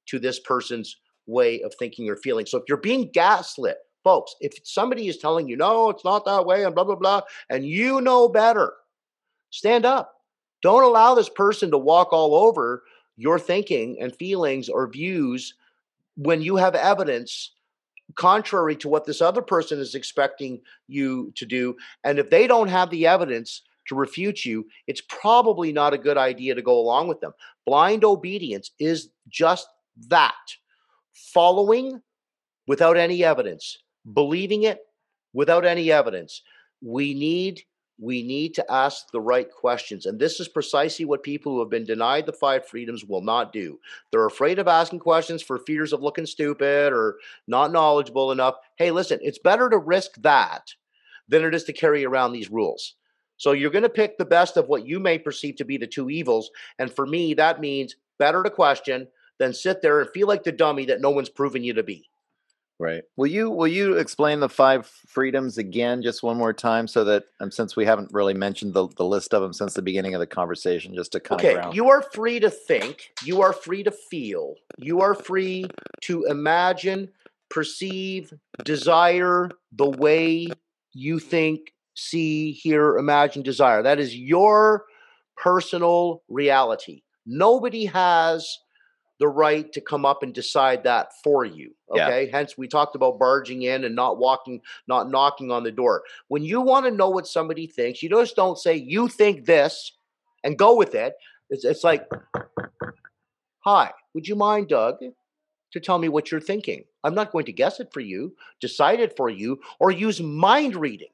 to 0.07 0.19
this 0.19 0.39
person's 0.39 0.97
way 1.27 1.61
of 1.63 1.75
thinking 1.75 2.09
or 2.09 2.17
feeling. 2.17 2.47
So 2.47 2.59
if 2.59 2.65
you're 2.69 2.79
being 2.79 3.11
gaslit, 3.13 3.79
Folks, 4.03 4.35
if 4.41 4.55
somebody 4.65 5.09
is 5.09 5.19
telling 5.19 5.47
you, 5.49 5.57
no, 5.57 5.91
it's 5.91 6.05
not 6.05 6.25
that 6.25 6.47
way, 6.47 6.65
and 6.65 6.75
blah, 6.75 6.85
blah, 6.85 6.95
blah, 6.95 7.21
and 7.51 7.67
you 7.67 8.01
know 8.01 8.29
better, 8.29 8.73
stand 9.51 9.85
up. 9.85 10.15
Don't 10.63 10.83
allow 10.83 11.15
this 11.15 11.29
person 11.29 11.71
to 11.71 11.79
walk 11.79 12.13
all 12.13 12.35
over 12.35 12.83
your 13.17 13.39
thinking 13.39 13.99
and 14.01 14.15
feelings 14.17 14.69
or 14.69 14.89
views 14.89 15.55
when 16.17 16.41
you 16.41 16.57
have 16.57 16.75
evidence 16.75 17.53
contrary 18.17 18.75
to 18.77 18.89
what 18.89 19.05
this 19.05 19.21
other 19.21 19.43
person 19.43 19.79
is 19.79 19.95
expecting 19.95 20.61
you 20.89 21.33
to 21.37 21.47
do. 21.47 21.77
And 22.05 22.19
if 22.19 22.31
they 22.31 22.47
don't 22.47 22.69
have 22.69 22.91
the 22.91 23.07
evidence 23.07 23.63
to 23.89 23.95
refute 23.95 24.45
you, 24.45 24.67
it's 24.87 25.03
probably 25.09 25.73
not 25.73 25.95
a 25.95 25.99
good 25.99 26.19
idea 26.19 26.55
to 26.55 26.63
go 26.63 26.79
along 26.79 27.09
with 27.09 27.21
them. 27.21 27.33
Blind 27.67 28.05
obedience 28.05 28.71
is 28.79 29.11
just 29.29 29.69
that 30.09 30.35
following 31.13 32.01
without 32.67 32.97
any 32.97 33.25
evidence 33.25 33.79
believing 34.13 34.65
it 34.65 34.81
without 35.33 35.65
any 35.65 35.91
evidence. 35.93 36.43
We 36.83 37.15
need 37.15 37.63
we 38.03 38.23
need 38.23 38.55
to 38.55 38.73
ask 38.73 39.11
the 39.11 39.21
right 39.21 39.51
questions. 39.51 40.07
And 40.07 40.19
this 40.19 40.41
is 40.41 40.49
precisely 40.49 41.05
what 41.05 41.23
people 41.23 41.53
who 41.53 41.61
have 41.61 41.69
been 41.69 41.85
denied 41.85 42.25
the 42.25 42.33
five 42.33 42.67
freedoms 42.67 43.05
will 43.05 43.21
not 43.21 43.53
do. 43.53 43.79
They're 44.11 44.27
afraid 44.27 44.59
of 44.59 44.67
asking 44.67 45.01
questions 45.01 45.43
for 45.43 45.59
fears 45.59 45.93
of 45.93 46.01
looking 46.01 46.25
stupid 46.25 46.95
or 46.95 47.17
not 47.47 47.73
knowledgeable 47.73 48.33
enough. 48.33 48.55
Hey, 48.77 48.91
listen, 48.91 49.19
it's 49.21 49.39
better 49.39 49.69
to 49.69 49.77
risk 49.77 50.13
that 50.23 50.73
than 51.29 51.45
it 51.45 51.55
is 51.55 51.65
to 51.65 51.75
carry 51.75 52.07
around 52.07 52.33
these 52.33 52.51
rules. 52.51 52.95
So 53.37 53.53
you're 53.53 53.71
going 53.71 53.83
to 53.83 53.91
pick 53.91 54.17
the 54.17 54.25
best 54.25 54.57
of 54.57 54.69
what 54.69 54.87
you 54.87 54.99
may 54.99 55.19
perceive 55.19 55.57
to 55.57 55.65
be 55.65 55.77
the 55.77 55.87
two 55.87 56.11
evils. 56.11 56.51
And 56.79 56.93
for 56.93 57.07
me, 57.07 57.35
that 57.35 57.61
means 57.61 57.97
better 58.19 58.43
to 58.43 58.51
question 58.51 59.09
than 59.39 59.55
sit 59.55 59.83
there 59.83 60.01
and 60.01 60.11
feel 60.11 60.27
like 60.27 60.43
the 60.43 60.53
dummy 60.53 60.87
that 60.87 61.01
no 61.01 61.11
one's 61.11 61.31
proven 61.31 61.65
you 61.65 61.75
to 61.75 61.83
be. 61.83 62.10
Right. 62.81 63.03
Will 63.19 63.27
you 63.27 63.51
will 63.51 63.69
you 63.69 63.99
explain 63.99 64.41
the 64.41 64.49
five 64.49 64.87
freedoms 65.07 65.59
again 65.59 66.01
just 66.01 66.23
one 66.23 66.39
more 66.39 66.55
time 66.55 66.89
so 66.89 67.05
that 67.05 67.25
um, 67.39 67.51
since 67.51 67.77
we 67.77 67.85
haven't 67.85 68.11
really 68.11 68.33
mentioned 68.33 68.73
the, 68.73 68.89
the 68.97 69.05
list 69.05 69.35
of 69.35 69.43
them 69.43 69.53
since 69.53 69.75
the 69.75 69.83
beginning 69.83 70.15
of 70.15 70.21
the 70.21 70.27
conversation 70.27 70.95
just 70.95 71.13
to 71.13 71.21
kind 71.21 71.43
okay, 71.43 71.51
of 71.51 71.61
ground. 71.61 71.77
you 71.77 71.91
are 71.91 72.01
free 72.01 72.41
to 72.41 72.49
think, 72.49 73.11
you 73.23 73.43
are 73.43 73.53
free 73.53 73.83
to 73.83 73.91
feel, 73.91 74.55
you 74.79 75.03
are 75.03 75.15
free 75.15 75.67
to 76.05 76.25
imagine, 76.25 77.11
perceive, 77.51 78.33
desire 78.65 79.51
the 79.73 79.91
way 79.91 80.49
you 80.95 81.19
think, 81.19 81.75
see, 81.95 82.53
hear, 82.53 82.97
imagine, 82.97 83.43
desire. 83.43 83.83
That 83.83 84.01
is 84.01 84.17
your 84.17 84.87
personal 85.37 86.23
reality. 86.31 87.03
Nobody 87.27 87.85
has 87.85 88.57
the 89.19 89.29
right 89.29 89.71
to 89.75 89.83
come 89.83 90.07
up 90.07 90.23
and 90.23 90.33
decide 90.33 90.85
that 90.85 91.11
for 91.23 91.45
you. 91.45 91.75
Okay. 91.91 92.27
Yeah. 92.27 92.31
Hence, 92.31 92.57
we 92.57 92.69
talked 92.69 92.95
about 92.95 93.19
barging 93.19 93.63
in 93.63 93.85
and 93.85 93.95
not 93.95 94.19
walking, 94.19 94.61
not 94.87 95.11
knocking 95.11 95.51
on 95.51 95.65
the 95.65 95.73
door. 95.73 96.03
When 96.29 96.45
you 96.45 96.61
want 96.61 96.87
to 96.87 96.91
know 96.91 97.11
what 97.11 97.27
somebody 97.27 97.67
thinks, 97.67 98.03
you 98.03 98.09
just 98.09 98.37
don't 98.37 98.59
say, 98.59 98.77
you 98.77 99.09
think 99.09 99.45
this 99.45 99.93
and 100.45 100.59
go 100.59 100.77
with 100.77 100.95
it. 100.95 101.15
It's, 101.51 101.65
it's 101.65 101.83
like, 101.83 102.09
hi, 103.61 103.91
would 104.15 104.29
you 104.29 104.37
mind, 104.37 104.69
Doug, 104.69 104.99
to 105.73 105.81
tell 105.81 105.99
me 105.99 106.09
what 106.09 106.31
you're 106.31 106.41
thinking? 106.41 106.85
I'm 107.03 107.15
not 107.15 107.33
going 107.33 107.47
to 107.47 107.53
guess 107.53 107.81
it 107.81 107.93
for 107.93 108.01
you, 108.01 108.37
decide 108.61 109.01
it 109.01 109.17
for 109.17 109.29
you, 109.29 109.61
or 109.81 109.91
use 109.91 110.21
mind 110.21 110.77
reading. 110.77 111.09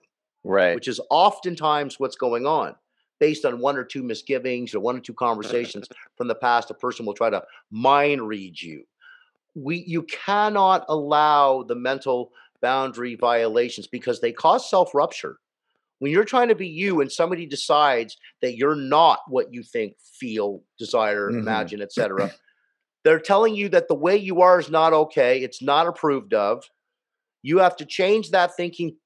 Right. 0.45 0.75
Which 0.75 0.89
is 0.89 1.01
oftentimes 1.11 1.99
what's 1.99 2.17
going 2.17 2.47
on 2.47 2.77
based 3.19 3.45
on 3.45 3.61
one 3.61 3.77
or 3.77 3.85
two 3.85 4.03
misgivings 4.03 4.75
or 4.75 4.81
one 4.81 4.97
or 4.97 5.01
two 5.01 5.15
conversations 5.15 5.89
from 6.17 6.29
the 6.29 6.35
past, 6.35 6.71
a 6.71 6.75
person 6.75 7.07
will 7.07 7.15
try 7.15 7.31
to 7.31 7.43
mind 7.71 8.23
read 8.23 8.61
you. 8.61 8.85
We 9.57 9.85
you 9.87 10.03
cannot 10.03 10.85
allow 10.89 11.65
the 11.65 11.75
mental 11.75 12.31
boundary 12.61 13.17
violations 13.17 13.87
because 13.87 14.21
they 14.21 14.33
cause 14.33 14.69
self-rupture. 14.71 15.39
When 15.99 16.13
you're 16.13 16.25
trying 16.25 16.49
to 16.49 16.55
be 16.55 16.69
you 16.69 17.01
and 17.01 17.11
somebody 17.11 17.47
decides 17.47 18.17
that 18.43 18.57
you're 18.57 18.77
not 18.77 19.21
what 19.29 19.53
you 19.53 19.63
think, 19.63 19.95
feel, 20.21 20.63
desire, 20.79 21.31
mm-hmm. 21.31 21.39
imagine, 21.39 21.81
etc., 21.81 22.33
they're 23.03 23.21
telling 23.21 23.55
you 23.55 23.69
that 23.71 23.89
the 23.89 23.95
way 23.95 24.17
you 24.17 24.43
are 24.43 24.59
is 24.59 24.69
not 24.69 24.93
okay, 24.93 25.39
it's 25.39 25.63
not 25.63 25.87
approved 25.87 26.35
of. 26.35 26.65
You 27.43 27.59
have 27.59 27.77
to 27.77 27.87
change 27.87 28.31
that 28.33 28.57
thinking 28.57 28.97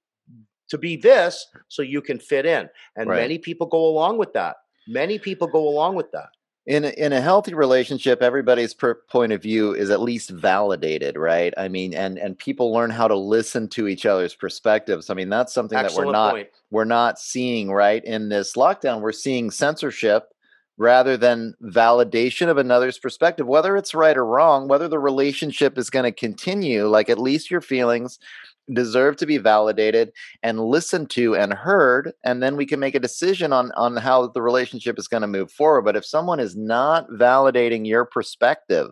to 0.70 0.78
be 0.78 0.96
this 0.96 1.46
so 1.68 1.82
you 1.82 2.00
can 2.00 2.18
fit 2.18 2.46
in. 2.46 2.68
And 2.96 3.10
right. 3.10 3.16
many 3.16 3.38
people 3.38 3.66
go 3.66 3.84
along 3.86 4.18
with 4.18 4.32
that. 4.32 4.56
Many 4.88 5.18
people 5.18 5.46
go 5.46 5.68
along 5.68 5.96
with 5.96 6.10
that. 6.12 6.30
In 6.66 6.84
a, 6.84 6.88
in 6.90 7.12
a 7.12 7.20
healthy 7.22 7.54
relationship, 7.54 8.22
everybody's 8.22 8.74
per 8.74 8.94
point 8.94 9.32
of 9.32 9.42
view 9.42 9.72
is 9.72 9.88
at 9.90 10.00
least 10.00 10.30
validated, 10.30 11.16
right? 11.16 11.54
I 11.56 11.68
mean, 11.68 11.94
and 11.94 12.18
and 12.18 12.38
people 12.38 12.72
learn 12.72 12.90
how 12.90 13.08
to 13.08 13.16
listen 13.16 13.66
to 13.70 13.88
each 13.88 14.04
other's 14.04 14.34
perspectives. 14.34 15.08
I 15.08 15.14
mean, 15.14 15.30
that's 15.30 15.54
something 15.54 15.78
Excellent 15.78 15.96
that 15.96 16.06
we're 16.06 16.12
not 16.12 16.34
point. 16.34 16.48
we're 16.70 16.84
not 16.84 17.18
seeing 17.18 17.72
right 17.72 18.04
in 18.04 18.28
this 18.28 18.52
lockdown. 18.54 19.00
We're 19.00 19.12
seeing 19.12 19.50
censorship 19.50 20.34
rather 20.76 21.16
than 21.16 21.54
validation 21.62 22.48
of 22.48 22.56
another's 22.56 22.98
perspective, 22.98 23.46
whether 23.46 23.76
it's 23.76 23.94
right 23.94 24.16
or 24.16 24.24
wrong, 24.24 24.68
whether 24.68 24.88
the 24.88 24.98
relationship 24.98 25.76
is 25.76 25.90
going 25.90 26.04
to 26.04 26.12
continue. 26.12 26.88
Like 26.88 27.10
at 27.10 27.18
least 27.18 27.50
your 27.50 27.60
feelings 27.60 28.18
deserve 28.72 29.16
to 29.16 29.26
be 29.26 29.38
validated 29.38 30.12
and 30.42 30.60
listened 30.60 31.10
to 31.10 31.34
and 31.34 31.52
heard 31.52 32.12
and 32.24 32.42
then 32.42 32.56
we 32.56 32.66
can 32.66 32.80
make 32.80 32.94
a 32.94 33.00
decision 33.00 33.52
on 33.52 33.72
on 33.72 33.96
how 33.96 34.26
the 34.28 34.42
relationship 34.42 34.98
is 34.98 35.08
going 35.08 35.20
to 35.20 35.26
move 35.26 35.50
forward 35.50 35.82
but 35.82 35.96
if 35.96 36.04
someone 36.04 36.40
is 36.40 36.56
not 36.56 37.08
validating 37.10 37.86
your 37.86 38.04
perspective 38.04 38.90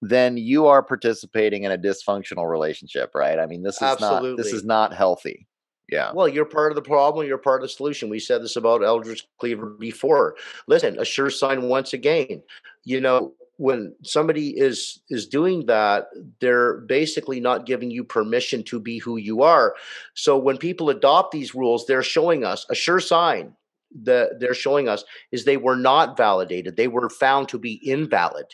then 0.00 0.36
you 0.36 0.66
are 0.66 0.82
participating 0.82 1.62
in 1.62 1.72
a 1.72 1.78
dysfunctional 1.78 2.50
relationship 2.50 3.14
right 3.14 3.38
i 3.38 3.46
mean 3.46 3.62
this 3.62 3.76
is 3.76 3.82
Absolutely. 3.82 4.30
not 4.30 4.36
this 4.36 4.52
is 4.52 4.64
not 4.64 4.94
healthy 4.94 5.46
yeah. 5.90 6.10
Well, 6.14 6.26
you're 6.26 6.46
part 6.46 6.72
of 6.72 6.76
the 6.76 6.82
problem. 6.82 7.26
You're 7.26 7.36
part 7.36 7.62
of 7.62 7.68
the 7.68 7.74
solution. 7.74 8.08
We 8.08 8.18
said 8.18 8.42
this 8.42 8.56
about 8.56 8.82
Eldridge 8.82 9.28
Cleaver 9.38 9.76
before. 9.78 10.36
Listen, 10.66 10.98
a 10.98 11.04
sure 11.04 11.28
sign 11.28 11.64
once 11.64 11.92
again. 11.92 12.42
You 12.84 13.02
know, 13.02 13.34
when 13.62 13.94
somebody 14.02 14.48
is 14.58 15.00
is 15.08 15.28
doing 15.28 15.66
that 15.66 16.08
they're 16.40 16.78
basically 16.80 17.38
not 17.38 17.64
giving 17.64 17.92
you 17.92 18.02
permission 18.02 18.64
to 18.64 18.80
be 18.80 18.98
who 18.98 19.16
you 19.16 19.42
are. 19.42 19.76
So 20.14 20.36
when 20.36 20.58
people 20.58 20.90
adopt 20.90 21.30
these 21.30 21.54
rules 21.54 21.86
they're 21.86 22.02
showing 22.02 22.44
us 22.44 22.66
a 22.70 22.74
sure 22.74 22.98
sign 22.98 23.54
that 24.02 24.40
they're 24.40 24.52
showing 24.52 24.88
us 24.88 25.04
is 25.30 25.44
they 25.44 25.58
were 25.58 25.76
not 25.76 26.16
validated. 26.16 26.76
They 26.76 26.88
were 26.88 27.08
found 27.08 27.48
to 27.50 27.58
be 27.58 27.74
invalid. 27.88 28.46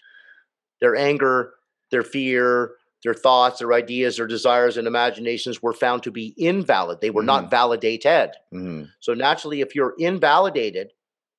Their 0.82 0.94
anger 0.94 1.54
their 1.90 2.02
fear 2.02 2.72
their 3.02 3.14
thoughts 3.14 3.60
their 3.60 3.72
ideas 3.72 4.18
their 4.18 4.26
desires 4.26 4.76
and 4.76 4.86
imaginations 4.86 5.62
were 5.62 5.72
found 5.72 6.02
to 6.02 6.10
be 6.10 6.34
invalid. 6.36 7.00
They 7.00 7.08
were 7.08 7.22
mm-hmm. 7.22 7.44
not 7.44 7.50
validated. 7.50 8.32
Mm-hmm. 8.52 8.82
so 9.00 9.14
naturally 9.14 9.62
if 9.62 9.74
you're 9.74 9.94
invalidated 9.98 10.92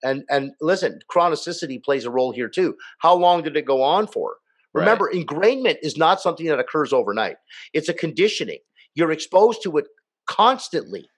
and 0.04 0.24
and 0.30 0.52
listen, 0.62 1.00
chronicity 1.12 1.84
plays 1.84 2.06
a 2.06 2.12
role 2.12 2.32
here 2.32 2.50
too. 2.50 2.76
How 3.00 3.14
long 3.16 3.44
did 3.44 3.58
it 3.58 3.66
go 3.66 3.82
on 3.82 4.08
for? 4.08 4.36
Remember, 4.74 5.06
right. 5.06 5.26
ingrainment 5.26 5.78
is 5.82 5.98
not 5.98 6.22
something 6.22 6.46
that 6.46 6.60
occurs 6.60 6.94
overnight. 6.94 7.38
It's 7.74 7.90
a 7.90 7.94
conditioning. 7.94 8.60
You're 8.94 9.12
exposed 9.12 9.64
to 9.64 9.78
it 9.78 9.86
constantly. 10.28 11.10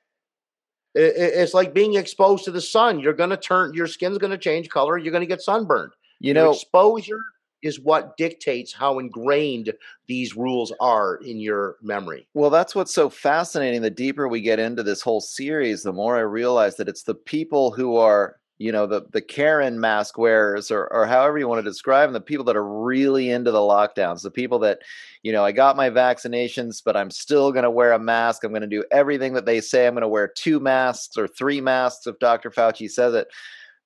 It's 0.96 1.54
like 1.54 1.74
being 1.74 1.96
exposed 1.96 2.44
to 2.46 2.52
the 2.52 2.62
sun. 2.62 3.00
You're 3.00 3.14
going 3.14 3.30
to 3.30 3.38
turn, 3.38 3.74
your 3.74 3.88
skin's 3.88 4.18
going 4.18 4.32
to 4.32 4.38
change 4.38 4.70
color. 4.70 4.98
You're 4.98 5.12
going 5.12 5.22
to 5.22 5.28
get 5.28 5.42
sunburned. 5.42 5.94
You 6.20 6.34
know, 6.34 6.46
your 6.46 6.54
exposure 6.54 7.22
is 7.62 7.80
what 7.80 8.18
dictates 8.18 8.74
how 8.74 9.00
ingrained 9.00 9.72
these 10.08 10.36
rules 10.36 10.74
are 10.80 11.16
in 11.18 11.40
your 11.40 11.78
memory. 11.82 12.28
Well, 12.34 12.50
that's 12.50 12.76
what's 12.76 12.94
so 12.94 13.10
fascinating. 13.10 13.82
The 13.82 13.90
deeper 13.90 14.28
we 14.28 14.42
get 14.42 14.60
into 14.60 14.84
this 14.84 15.02
whole 15.02 15.22
series, 15.22 15.84
the 15.84 15.94
more 15.94 16.18
I 16.18 16.22
realize 16.22 16.76
that 16.78 16.90
it's 16.90 17.04
the 17.04 17.16
people 17.16 17.72
who 17.72 17.98
are 17.98 18.38
you 18.62 18.72
know 18.72 18.86
the 18.86 19.02
the 19.12 19.22
Karen 19.22 19.80
mask 19.80 20.20
wearers 20.20 20.70
or 20.70 20.86
or 20.94 21.08
however 21.08 21.40
you 21.40 21.48
want 21.48 21.64
to 21.64 21.70
describe 21.70 22.08
them, 22.08 22.14
the 22.14 22.22
people 22.22 22.46
that 22.46 22.56
are 22.56 22.68
really 22.68 23.32
into 23.32 23.50
the 23.50 23.58
lockdowns, 23.58 24.22
the 24.22 24.30
people 24.30 24.60
that 24.60 24.80
you 25.24 25.32
know 25.32 25.44
I 25.44 25.52
got 25.52 25.76
my 25.76 25.90
vaccinations, 25.90 26.82
but 26.84 26.96
I'm 26.96 27.10
still 27.10 27.52
going 27.52 27.64
to 27.64 27.72
wear 27.72 27.92
a 27.92 28.00
mask. 28.00 28.44
I'm 28.44 28.52
going 28.52 28.62
to 28.62 28.68
do 28.68 28.86
everything 28.92 29.34
that 29.34 29.48
they 29.48 29.62
say. 29.62 29.88
I'm 29.88 29.96
going 29.96 30.02
to 30.02 30.08
wear 30.08 30.28
two 30.28 30.60
masks 30.60 31.18
or 31.18 31.28
three 31.28 31.60
masks 31.60 32.06
if 32.06 32.20
Dr. 32.20 32.52
Fauci 32.52 32.90
says 32.90 33.16
it. 33.16 33.30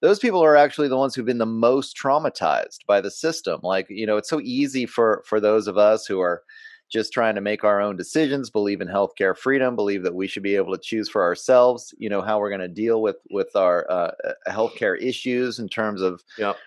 Those 0.01 0.19
people 0.19 0.43
are 0.43 0.57
actually 0.57 0.89
the 0.89 0.97
ones 0.97 1.15
who've 1.15 1.25
been 1.25 1.37
the 1.37 1.45
most 1.45 1.97
traumatized 1.97 2.79
by 2.85 2.99
the 2.99 3.11
system. 3.11 3.61
Like 3.63 3.87
you 3.89 4.05
know, 4.05 4.17
it's 4.17 4.29
so 4.29 4.41
easy 4.41 4.85
for 4.85 5.23
for 5.25 5.39
those 5.39 5.67
of 5.67 5.77
us 5.77 6.05
who 6.05 6.19
are 6.19 6.43
just 6.91 7.11
trying 7.11 7.35
to 7.35 7.41
make 7.41 7.63
our 7.63 7.81
own 7.81 7.95
decisions, 7.95 8.49
believe 8.49 8.81
in 8.81 8.87
healthcare 8.87 9.35
freedom, 9.35 9.75
believe 9.75 10.03
that 10.03 10.15
we 10.15 10.27
should 10.27 10.43
be 10.43 10.55
able 10.55 10.73
to 10.73 10.81
choose 10.81 11.09
for 11.09 11.23
ourselves, 11.23 11.93
you 11.97 12.09
know, 12.09 12.21
how 12.21 12.39
we're 12.39 12.49
going 12.49 12.61
to 12.61 12.67
deal 12.67 13.01
with 13.01 13.17
with 13.31 13.55
our 13.55 13.89
uh, 13.89 14.11
uh, 14.23 14.33
healthcare 14.47 14.99
issues 15.01 15.59
in 15.59 15.67
terms 15.67 16.01
of 16.01 16.23
yep. 16.37 16.57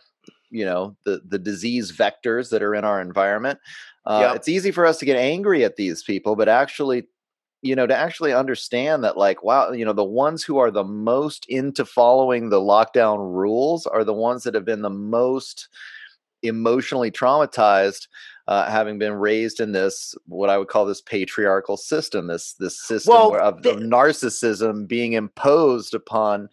you 0.51 0.65
know, 0.65 0.97
the 1.05 1.23
the 1.29 1.39
disease 1.39 1.93
vectors 1.93 2.51
that 2.51 2.63
are 2.63 2.75
in 2.75 2.85
our 2.85 3.01
environment. 3.01 3.59
Uh, 4.07 4.21
yep. 4.23 4.37
it's 4.37 4.49
easy 4.49 4.71
for 4.71 4.87
us 4.87 4.99
to 4.99 5.05
get 5.05 5.17
angry 5.17 5.65
at 5.65 5.77
these 5.77 6.03
people, 6.03 6.35
but 6.35 6.49
actually 6.49 7.05
you 7.63 7.75
know 7.75 7.87
to 7.87 7.97
actually 7.97 8.33
understand 8.33 9.03
that 9.03 9.17
like 9.17 9.43
wow 9.43 9.73
you 9.73 9.85
know 9.85 9.93
the 9.93 10.05
ones 10.05 10.45
who 10.45 10.59
are 10.59 10.71
the 10.71 10.85
most 10.85 11.45
into 11.49 11.85
following 11.85 12.51
the 12.51 12.61
lockdown 12.61 13.19
rules 13.19 13.85
are 13.85 14.05
the 14.05 14.15
ones 14.15 14.45
that 14.45 14.55
have 14.55 14.65
been 14.65 14.83
the 14.83 14.91
most 14.91 15.69
emotionally 16.43 17.11
traumatized 17.11 18.07
uh, 18.49 18.69
having 18.71 18.99
been 18.99 19.13
raised 19.13 19.61
in 19.61 19.73
this 19.73 20.15
what 20.27 20.49
I 20.49 20.57
would 20.57 20.69
call 20.69 20.87
this 20.87 21.03
patriarchal 21.03 21.77
system, 21.77 22.27
this 22.27 22.55
this 22.55 22.81
system 22.81 23.13
well, 23.13 23.37
of, 23.37 23.63
the, 23.63 23.73
of, 23.73 23.81
narcissism 23.81 24.89
being 24.89 25.13
imposed 25.13 25.93
upon, 25.93 26.49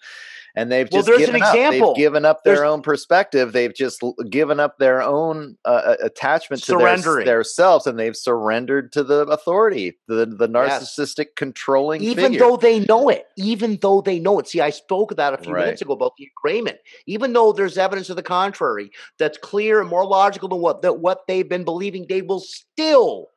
and 0.56 0.72
they've 0.72 0.90
just 0.90 1.08
well, 1.08 1.18
given 1.18 1.42
up. 1.42 1.54
They've 1.54 1.96
given 1.96 2.26
up 2.26 2.44
their 2.44 2.56
there's, 2.56 2.68
own 2.68 2.82
perspective. 2.82 3.52
They've 3.52 3.74
just 3.74 4.04
given 4.30 4.60
up 4.60 4.78
their 4.78 5.02
own 5.02 5.58
uh, 5.66 5.96
attachment 6.02 6.64
to 6.64 6.78
their, 6.78 7.26
their 7.26 7.44
selves, 7.44 7.86
and 7.88 8.00
they've 8.00 8.16
surrendered 8.16 8.92
to 8.94 9.04
the 9.04 9.22
authority, 9.28 9.98
the 10.08 10.26
the 10.26 10.48
narcissistic 10.48 11.18
yes. 11.18 11.34
controlling. 11.36 12.02
Even 12.02 12.32
figure. 12.32 12.40
though 12.40 12.58
they 12.58 12.80
know 12.80 13.10
it, 13.10 13.28
even 13.36 13.78
though 13.82 14.02
they 14.02 14.20
know 14.20 14.40
it. 14.40 14.48
See, 14.48 14.62
I 14.62 14.70
spoke 14.70 15.12
of 15.12 15.18
that 15.18 15.34
a 15.34 15.38
few 15.38 15.54
right. 15.54 15.66
minutes 15.66 15.82
ago 15.82 15.94
about 15.94 16.14
the 16.18 16.30
agreement. 16.38 16.78
Even 17.06 17.34
though 17.34 17.52
there's 17.52 17.78
evidence 17.78 18.10
of 18.10 18.16
the 18.16 18.24
contrary, 18.24 18.92
that's 19.20 19.38
clear 19.38 19.82
and 19.82 19.90
more 19.90 20.06
logical 20.06 20.50
than 20.50 20.60
what 20.60 20.82
that 20.82 21.00
what 21.00 21.22
they've 21.28 21.48
been 21.48 21.66
believing 21.66 22.06
they 22.08 22.22
will 22.22 22.40
still 22.40 23.28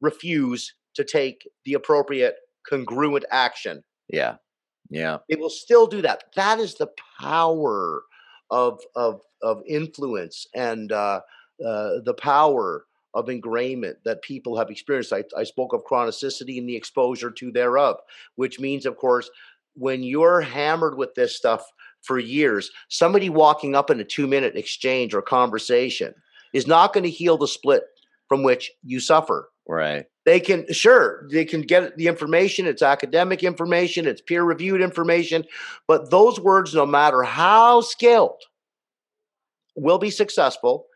refuse 0.00 0.74
to 0.94 1.04
take 1.04 1.48
the 1.64 1.74
appropriate 1.74 2.36
congruent 2.68 3.24
action. 3.30 3.82
Yeah. 4.08 4.36
Yeah. 4.92 5.18
They 5.28 5.36
will 5.36 5.50
still 5.50 5.86
do 5.86 6.02
that. 6.02 6.24
That 6.36 6.58
is 6.60 6.74
the 6.74 6.90
power 7.18 8.02
of 8.50 8.80
of 8.94 9.22
of 9.42 9.62
influence 9.66 10.46
and 10.54 10.92
uh, 10.92 11.20
uh, 11.64 12.00
the 12.04 12.14
power 12.18 12.84
of 13.14 13.26
ingrainment 13.26 13.94
that 14.04 14.22
people 14.22 14.56
have 14.56 14.70
experienced. 14.70 15.12
I, 15.12 15.24
I 15.36 15.44
spoke 15.44 15.72
of 15.72 15.84
chronicity 15.84 16.58
and 16.58 16.68
the 16.68 16.76
exposure 16.76 17.30
to 17.30 17.50
thereof, 17.50 17.96
which 18.36 18.60
means, 18.60 18.86
of 18.86 18.96
course, 18.96 19.30
when 19.74 20.02
you're 20.02 20.40
hammered 20.42 20.96
with 20.96 21.14
this 21.14 21.36
stuff 21.36 21.66
for 22.02 22.18
years, 22.18 22.70
somebody 22.88 23.30
walking 23.30 23.74
up 23.74 23.90
in 23.90 24.00
a 24.00 24.04
two 24.04 24.26
minute 24.26 24.56
exchange 24.56 25.14
or 25.14 25.22
conversation 25.22 26.14
is 26.52 26.66
not 26.66 26.92
going 26.92 27.04
to 27.04 27.10
heal 27.10 27.38
the 27.38 27.48
split 27.48 27.84
from 28.28 28.42
which 28.42 28.72
you 28.82 29.00
suffer. 29.00 29.51
Right. 29.68 30.06
They 30.24 30.40
can, 30.40 30.72
sure, 30.72 31.26
they 31.30 31.44
can 31.44 31.62
get 31.62 31.96
the 31.96 32.06
information. 32.06 32.66
It's 32.66 32.82
academic 32.82 33.42
information, 33.42 34.06
it's 34.06 34.20
peer 34.20 34.44
reviewed 34.44 34.80
information. 34.80 35.44
But 35.88 36.10
those 36.10 36.38
words, 36.38 36.74
no 36.74 36.86
matter 36.86 37.22
how 37.22 37.80
skilled, 37.80 38.40
will 39.76 39.98
be 39.98 40.10
successful 40.10 40.86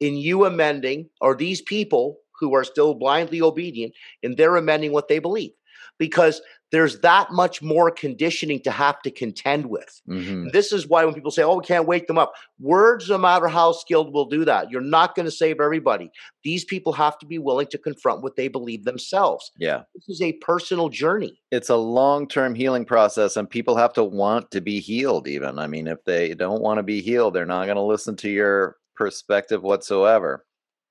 in 0.00 0.16
you 0.16 0.44
amending, 0.44 1.08
or 1.20 1.34
these 1.34 1.62
people 1.62 2.18
who 2.40 2.54
are 2.54 2.64
still 2.64 2.94
blindly 2.94 3.40
obedient, 3.40 3.94
in 4.22 4.34
their 4.36 4.56
amending 4.56 4.92
what 4.92 5.08
they 5.08 5.18
believe. 5.18 5.52
Because 5.98 6.42
there's 6.74 6.98
that 6.98 7.30
much 7.30 7.62
more 7.62 7.88
conditioning 7.88 8.58
to 8.58 8.70
have 8.72 9.00
to 9.02 9.08
contend 9.08 9.66
with. 9.66 10.02
Mhm. 10.08 10.50
This 10.50 10.72
is 10.72 10.88
why 10.88 11.04
when 11.04 11.14
people 11.14 11.30
say, 11.30 11.44
oh, 11.44 11.58
we 11.58 11.64
can't 11.64 11.86
wake 11.86 12.08
them 12.08 12.18
up, 12.18 12.32
words, 12.58 13.08
no 13.08 13.16
matter 13.16 13.46
how 13.46 13.70
skilled, 13.70 14.12
will 14.12 14.24
do 14.24 14.44
that. 14.44 14.72
You're 14.72 14.80
not 14.80 15.14
going 15.14 15.26
to 15.26 15.30
save 15.30 15.60
everybody. 15.60 16.10
These 16.42 16.64
people 16.64 16.92
have 16.94 17.16
to 17.20 17.26
be 17.26 17.38
willing 17.38 17.68
to 17.68 17.78
confront 17.78 18.22
what 18.24 18.34
they 18.34 18.48
believe 18.48 18.84
themselves. 18.84 19.52
Yeah. 19.56 19.82
This 19.94 20.08
is 20.08 20.20
a 20.20 20.32
personal 20.32 20.88
journey. 20.88 21.40
It's 21.52 21.68
a 21.68 21.76
long 21.76 22.26
term 22.26 22.56
healing 22.56 22.84
process, 22.84 23.36
and 23.36 23.48
people 23.48 23.76
have 23.76 23.92
to 23.92 24.02
want 24.02 24.50
to 24.50 24.60
be 24.60 24.80
healed, 24.80 25.28
even. 25.28 25.60
I 25.60 25.68
mean, 25.68 25.86
if 25.86 26.02
they 26.04 26.34
don't 26.34 26.60
want 26.60 26.78
to 26.78 26.82
be 26.82 27.00
healed, 27.00 27.34
they're 27.34 27.46
not 27.46 27.66
going 27.66 27.76
to 27.76 27.82
listen 27.82 28.16
to 28.16 28.28
your 28.28 28.78
perspective 28.96 29.62
whatsoever. 29.62 30.44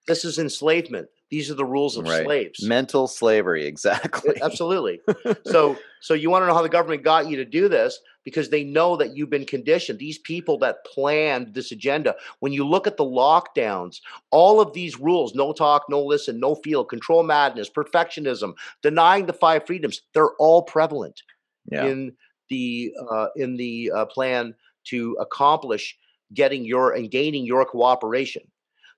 This 0.08 0.24
is 0.24 0.40
enslavement. 0.40 1.10
These 1.34 1.50
are 1.50 1.56
the 1.56 1.66
rules 1.66 1.98
of 1.98 2.06
Right. 2.06 2.26
slaves. 2.26 2.64
Mental 2.64 3.08
slavery, 3.08 3.66
exactly. 3.66 4.36
Absolutely. 4.44 5.02
so 5.48 5.76
so 6.00 6.14
you 6.14 6.30
want 6.30 6.44
to 6.44 6.48
know 6.48 6.54
how 6.54 6.62
the 6.62 6.70
government 6.70 7.02
got 7.02 7.28
you 7.28 7.38
to 7.38 7.46
do 7.46 7.68
this 7.68 8.00
because 8.24 8.50
they 8.50 8.64
know 8.64 8.96
that 8.98 9.18
you've 9.18 9.32
been 9.32 9.44
conditioned 9.46 9.98
these 9.98 10.20
people 10.20 10.60
that 10.60 10.86
planned 10.86 11.56
this 11.56 11.72
agenda 11.72 12.16
when 12.40 12.54
you 12.54 12.68
look 12.68 12.86
at 12.86 12.98
the 12.98 13.04
lockdowns 13.04 14.00
all 14.30 14.62
of 14.62 14.74
these 14.74 15.00
rules 15.00 15.34
no 15.34 15.54
talk 15.54 15.86
no 15.90 16.04
listen 16.04 16.40
no 16.40 16.54
feel 16.54 16.86
control 16.86 17.24
madness 17.24 17.68
perfectionism 17.68 18.54
denying 18.84 19.26
the 19.26 19.34
five 19.34 19.66
freedoms 19.66 20.02
they're 20.14 20.36
all 20.36 20.62
prevalent 20.62 21.24
yeah. 21.72 21.86
in 21.86 22.14
the 22.50 22.94
uh, 23.10 23.28
in 23.36 23.58
the 23.58 23.92
uh, 23.96 24.06
plan 24.06 24.54
to 24.84 25.18
accomplish 25.20 25.98
getting 26.34 26.66
your 26.66 26.94
and 26.94 27.12
gaining 27.12 27.46
your 27.46 27.66
cooperation. 27.66 28.44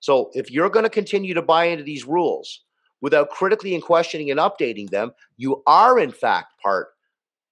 So 0.06 0.30
if 0.36 0.52
you're 0.52 0.70
going 0.70 0.84
to 0.84 0.90
continue 0.92 1.34
to 1.34 1.42
buy 1.42 1.66
into 1.66 1.84
these 1.84 2.06
rules 2.06 2.62
without 3.02 3.32
critically 3.32 3.74
and 3.74 3.82
questioning 3.82 4.30
and 4.30 4.40
updating 4.40 4.92
them, 4.92 5.12
you 5.38 5.64
are 5.66 5.98
in 5.98 6.12
fact 6.12 6.62
part 6.62 6.90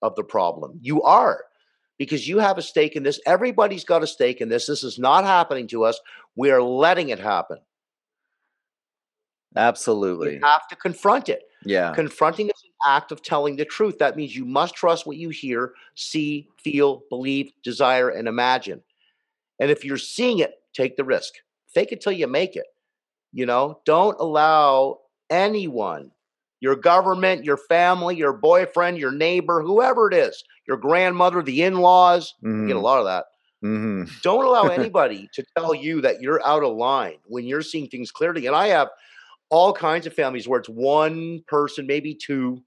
of 0.04 0.14
the 0.14 0.24
problem. 0.24 0.78
You 0.80 1.02
are 1.02 1.46
because 1.98 2.28
you 2.28 2.38
have 2.38 2.60
a 2.60 2.62
stake 2.62 2.96
in 2.96 3.02
this. 3.02 3.20
Everybody's 3.26 3.84
got 3.84 4.04
a 4.04 4.08
stake 4.08 4.40
in 4.40 4.50
this. 4.50 4.68
This 4.68 4.84
is 4.84 5.00
not 5.00 5.24
happening 5.24 5.66
to 5.70 5.84
us. 5.84 6.00
We 6.36 6.52
are 6.52 6.62
letting 6.62 7.10
it 7.10 7.18
happen. 7.18 7.58
Absolutely. 9.56 10.36
You 10.36 10.42
have 10.44 10.68
to 10.68 10.76
confront 10.76 11.30
it. 11.30 11.42
Yeah. 11.66 11.92
Confronting 11.94 12.50
is 12.50 12.64
an 12.66 12.94
act 12.94 13.12
of 13.12 13.24
telling 13.24 13.56
the 13.56 13.66
truth. 13.66 13.98
That 13.98 14.16
means 14.16 14.36
you 14.36 14.46
must 14.46 14.76
trust 14.76 15.08
what 15.08 15.18
you 15.18 15.30
hear, 15.30 15.74
see, 15.96 16.48
feel, 16.64 17.02
believe, 17.10 17.52
desire, 17.64 18.10
and 18.10 18.28
imagine. 18.28 18.84
And 19.60 19.72
if 19.72 19.84
you're 19.84 19.98
seeing 19.98 20.38
it, 20.38 20.62
take 20.76 20.98
the 20.98 21.04
risk. 21.04 21.34
Fake 21.74 21.92
it 21.92 22.02
till 22.02 22.12
you 22.14 22.28
make 22.28 22.56
it. 22.56 22.68
You 23.32 23.46
know, 23.46 23.82
don't 23.86 24.20
allow 24.20 25.00
anyone, 25.30 26.12
your 26.62 26.76
government, 26.76 27.46
your 27.46 27.58
family, 27.58 28.16
your 28.16 28.34
boyfriend, 28.34 28.98
your 29.00 29.12
neighbor, 29.12 29.62
whoever 29.62 30.08
it 30.10 30.14
is, 30.16 30.44
your 30.68 30.78
grandmother, 30.78 31.42
the 31.44 31.64
in 31.64 31.76
laws, 31.76 32.34
get 32.68 32.76
a 32.76 32.80
Mhm. 32.80 32.82
lot 32.82 33.00
of 33.00 33.06
that. 33.06 33.26
Mhm. 33.64 34.08
Don't 34.22 34.46
allow 34.46 34.68
anybody 34.70 35.30
to 35.34 35.44
tell 35.58 35.74
you 35.76 36.02
that 36.02 36.22
you're 36.22 36.46
out 36.46 36.64
of 36.64 36.76
line 36.78 37.20
when 37.26 37.46
you're 37.46 37.62
seeing 37.62 37.88
things 37.90 38.12
clearly. 38.12 38.46
And 38.46 38.56
I 38.56 38.68
have 38.68 38.90
all 39.52 39.74
kinds 39.74 40.08
of 40.08 40.14
families 40.14 40.48
where 40.48 40.60
it's 40.60 40.70
one 40.70 41.44
person, 41.48 41.88
maybe 41.88 42.16
two, 42.16 42.64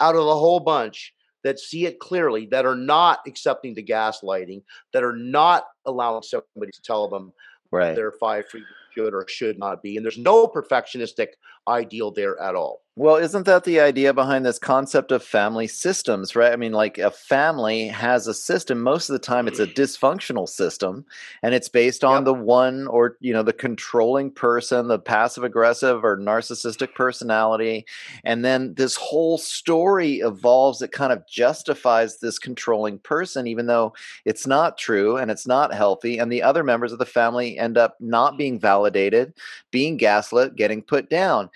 out 0.00 0.16
of 0.16 0.24
the 0.24 0.36
whole 0.36 0.60
bunch 0.60 1.14
that 1.44 1.58
see 1.60 1.86
it 1.86 2.00
clearly, 2.00 2.46
that 2.46 2.66
are 2.66 2.76
not 2.76 3.20
accepting 3.26 3.74
the 3.74 3.82
gaslighting, 3.84 4.62
that 4.92 5.04
are 5.04 5.16
not 5.16 5.64
allowing 5.86 6.22
somebody 6.22 6.72
to 6.72 6.82
tell 6.82 7.08
them 7.08 7.32
Right. 7.70 7.94
their 7.94 8.12
five 8.12 8.48
freedoms 8.48 8.72
should 8.94 9.14
or 9.14 9.26
should 9.28 9.58
not 9.58 9.82
be. 9.82 9.96
And 9.96 10.04
there's 10.04 10.18
no 10.18 10.46
perfectionistic 10.46 11.28
ideal 11.68 12.10
there 12.10 12.40
at 12.40 12.54
all. 12.54 12.82
Well, 12.98 13.14
isn't 13.14 13.46
that 13.46 13.62
the 13.62 13.78
idea 13.78 14.12
behind 14.12 14.44
this 14.44 14.58
concept 14.58 15.12
of 15.12 15.22
family 15.22 15.68
systems, 15.68 16.34
right? 16.34 16.52
I 16.52 16.56
mean, 16.56 16.72
like 16.72 16.98
a 16.98 17.12
family 17.12 17.86
has 17.86 18.26
a 18.26 18.34
system. 18.34 18.82
Most 18.82 19.08
of 19.08 19.12
the 19.12 19.20
time, 19.20 19.46
it's 19.46 19.60
a 19.60 19.66
dysfunctional 19.68 20.48
system, 20.48 21.06
and 21.44 21.54
it's 21.54 21.68
based 21.68 22.02
on 22.02 22.22
Yep. 22.22 22.24
the 22.24 22.34
one 22.34 22.88
or, 22.88 23.16
you 23.20 23.32
know, 23.32 23.44
the 23.44 23.52
controlling 23.52 24.32
person, 24.32 24.88
the 24.88 24.98
passive 24.98 25.44
aggressive 25.44 26.04
or 26.04 26.16
narcissistic 26.16 26.96
personality. 26.96 27.86
And 28.24 28.44
then 28.44 28.74
this 28.74 28.96
whole 28.96 29.38
story 29.38 30.14
evolves 30.16 30.80
that 30.80 30.90
kind 30.90 31.12
of 31.12 31.24
justifies 31.28 32.18
this 32.18 32.40
controlling 32.40 32.98
person, 32.98 33.46
even 33.46 33.66
though 33.66 33.92
it's 34.24 34.44
not 34.44 34.76
true 34.76 35.16
and 35.16 35.30
it's 35.30 35.46
not 35.46 35.72
healthy. 35.72 36.18
And 36.18 36.32
the 36.32 36.42
other 36.42 36.64
members 36.64 36.90
of 36.90 36.98
the 36.98 37.06
family 37.06 37.58
end 37.58 37.78
up 37.78 37.94
not 38.00 38.36
being 38.36 38.58
validated, 38.58 39.34
being 39.70 39.98
gaslit, 39.98 40.56
getting 40.56 40.82
put 40.82 41.08
down 41.08 41.48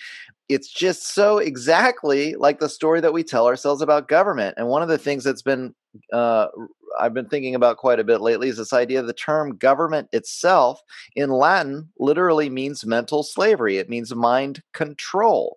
it's 0.49 0.69
just 0.69 1.15
so 1.15 1.39
exactly 1.39 2.35
like 2.35 2.59
the 2.59 2.69
story 2.69 3.01
that 3.01 3.13
we 3.13 3.23
tell 3.23 3.47
ourselves 3.47 3.81
about 3.81 4.09
government. 4.09 4.55
And 4.59 4.69
one 4.69 4.83
of 4.83 4.89
the 4.89 4.99
things 4.99 5.25
that's 5.25 5.43
been 5.43 5.75
uh, 6.13 6.49
I've 7.01 7.15
been 7.15 7.29
thinking 7.29 7.55
about 7.55 7.79
quite 7.79 8.01
a 8.01 8.05
bit 8.05 8.21
lately 8.21 8.49
is 8.49 8.57
this 8.57 8.73
idea 8.73 9.01
of 9.01 9.07
the 9.07 9.13
term 9.13 9.57
government 9.57 10.09
itself 10.13 10.81
in 11.17 11.31
Latin 11.31 11.89
literally 11.99 12.51
means 12.51 12.85
mental 12.85 13.23
slavery. 13.23 13.79
It 13.79 13.89
means 13.89 14.15
mind 14.15 14.63
control. 14.73 15.57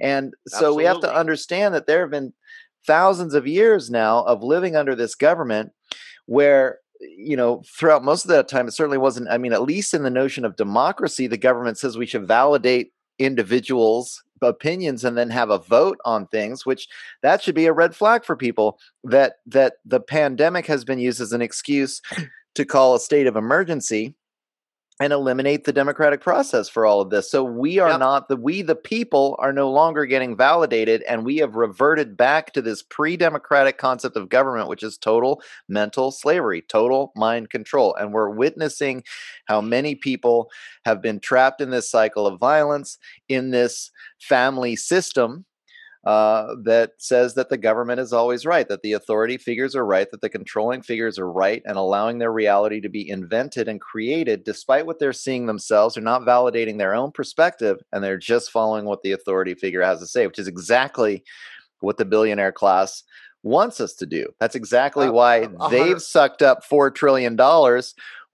And 0.00 0.34
so 0.48 0.74
we 0.74 0.84
have 0.84 1.00
to 1.00 1.14
understand 1.14 1.74
that 1.74 1.86
there 1.86 2.00
have 2.00 2.10
been 2.10 2.32
thousands 2.86 3.34
of 3.34 3.46
years 3.46 3.90
now 3.90 4.22
of 4.24 4.42
living 4.42 4.76
under 4.76 4.94
this 4.94 5.14
government 5.14 5.72
where 6.26 6.78
you 7.00 7.36
know 7.36 7.62
throughout 7.66 8.04
most 8.04 8.24
of 8.24 8.30
that 8.30 8.48
time 8.48 8.68
it 8.68 8.72
certainly 8.72 8.98
wasn't 8.98 9.28
i 9.28 9.36
mean 9.36 9.52
at 9.52 9.62
least 9.62 9.94
in 9.94 10.02
the 10.02 10.10
notion 10.10 10.44
of 10.44 10.56
democracy 10.56 11.26
the 11.26 11.36
government 11.36 11.76
says 11.76 11.98
we 11.98 12.06
should 12.06 12.26
validate 12.26 12.92
individuals 13.18 14.22
opinions 14.42 15.04
and 15.04 15.16
then 15.16 15.30
have 15.30 15.50
a 15.50 15.58
vote 15.58 15.98
on 16.04 16.26
things 16.26 16.66
which 16.66 16.88
that 17.22 17.42
should 17.42 17.54
be 17.54 17.66
a 17.66 17.72
red 17.72 17.94
flag 17.94 18.24
for 18.24 18.36
people 18.36 18.78
that 19.02 19.36
that 19.46 19.74
the 19.84 20.00
pandemic 20.00 20.66
has 20.66 20.84
been 20.84 20.98
used 20.98 21.20
as 21.20 21.32
an 21.32 21.42
excuse 21.42 22.00
to 22.54 22.64
call 22.64 22.94
a 22.94 23.00
state 23.00 23.26
of 23.26 23.36
emergency 23.36 24.14
and 25.00 25.12
eliminate 25.12 25.64
the 25.64 25.72
democratic 25.72 26.20
process 26.20 26.68
for 26.68 26.86
all 26.86 27.00
of 27.00 27.10
this 27.10 27.30
so 27.30 27.42
we 27.42 27.78
are 27.78 27.90
Yep. 27.90 27.98
not 27.98 28.28
the 28.28 28.36
we 28.36 28.62
the 28.62 28.76
people 28.76 29.36
are 29.40 29.52
no 29.52 29.70
longer 29.70 30.06
getting 30.06 30.36
validated 30.36 31.02
and 31.02 31.24
we 31.24 31.38
have 31.38 31.56
reverted 31.56 32.16
back 32.16 32.52
to 32.52 32.62
this 32.62 32.82
pre-democratic 32.82 33.76
concept 33.76 34.16
of 34.16 34.28
government 34.28 34.68
which 34.68 34.82
is 34.84 34.96
total 34.96 35.42
mental 35.68 36.12
slavery 36.12 36.62
total 36.62 37.12
mind 37.16 37.50
control 37.50 37.94
and 37.96 38.12
we're 38.12 38.30
witnessing 38.30 39.02
how 39.46 39.60
many 39.60 39.94
people 39.96 40.48
have 40.84 41.02
been 41.02 41.18
trapped 41.18 41.60
in 41.60 41.70
this 41.70 41.90
cycle 41.90 42.26
of 42.26 42.38
violence 42.38 42.98
in 43.28 43.50
this 43.50 43.90
family 44.20 44.76
system 44.76 45.44
uh, 46.06 46.54
that 46.62 46.92
says 46.98 47.34
that 47.34 47.48
the 47.48 47.56
government 47.56 48.00
is 48.00 48.12
always 48.12 48.44
right, 48.44 48.68
that 48.68 48.82
the 48.82 48.92
authority 48.92 49.38
figures 49.38 49.74
are 49.74 49.86
right, 49.86 50.10
that 50.10 50.20
the 50.20 50.28
controlling 50.28 50.82
figures 50.82 51.18
are 51.18 51.30
right, 51.30 51.62
and 51.64 51.76
allowing 51.76 52.18
their 52.18 52.32
reality 52.32 52.80
to 52.80 52.88
be 52.88 53.08
invented 53.08 53.68
and 53.68 53.80
created 53.80 54.44
despite 54.44 54.86
what 54.86 54.98
they're 54.98 55.12
seeing 55.12 55.46
themselves. 55.46 55.94
They're 55.94 56.04
not 56.04 56.22
validating 56.22 56.78
their 56.78 56.94
own 56.94 57.10
perspective, 57.10 57.78
and 57.92 58.04
they're 58.04 58.18
just 58.18 58.50
following 58.50 58.84
what 58.84 59.02
the 59.02 59.12
authority 59.12 59.54
figure 59.54 59.82
has 59.82 60.00
to 60.00 60.06
say, 60.06 60.26
which 60.26 60.38
is 60.38 60.48
exactly 60.48 61.24
what 61.80 61.96
the 61.96 62.04
billionaire 62.04 62.52
class 62.52 63.02
wants 63.42 63.80
us 63.80 63.94
to 63.94 64.06
do. 64.06 64.26
That's 64.40 64.54
exactly 64.54 65.06
Uh, 65.06 65.12
why 65.12 65.48
they've 65.70 66.00
sucked 66.00 66.42
up 66.42 66.64
$4 66.70 66.94
trillion 66.94 67.36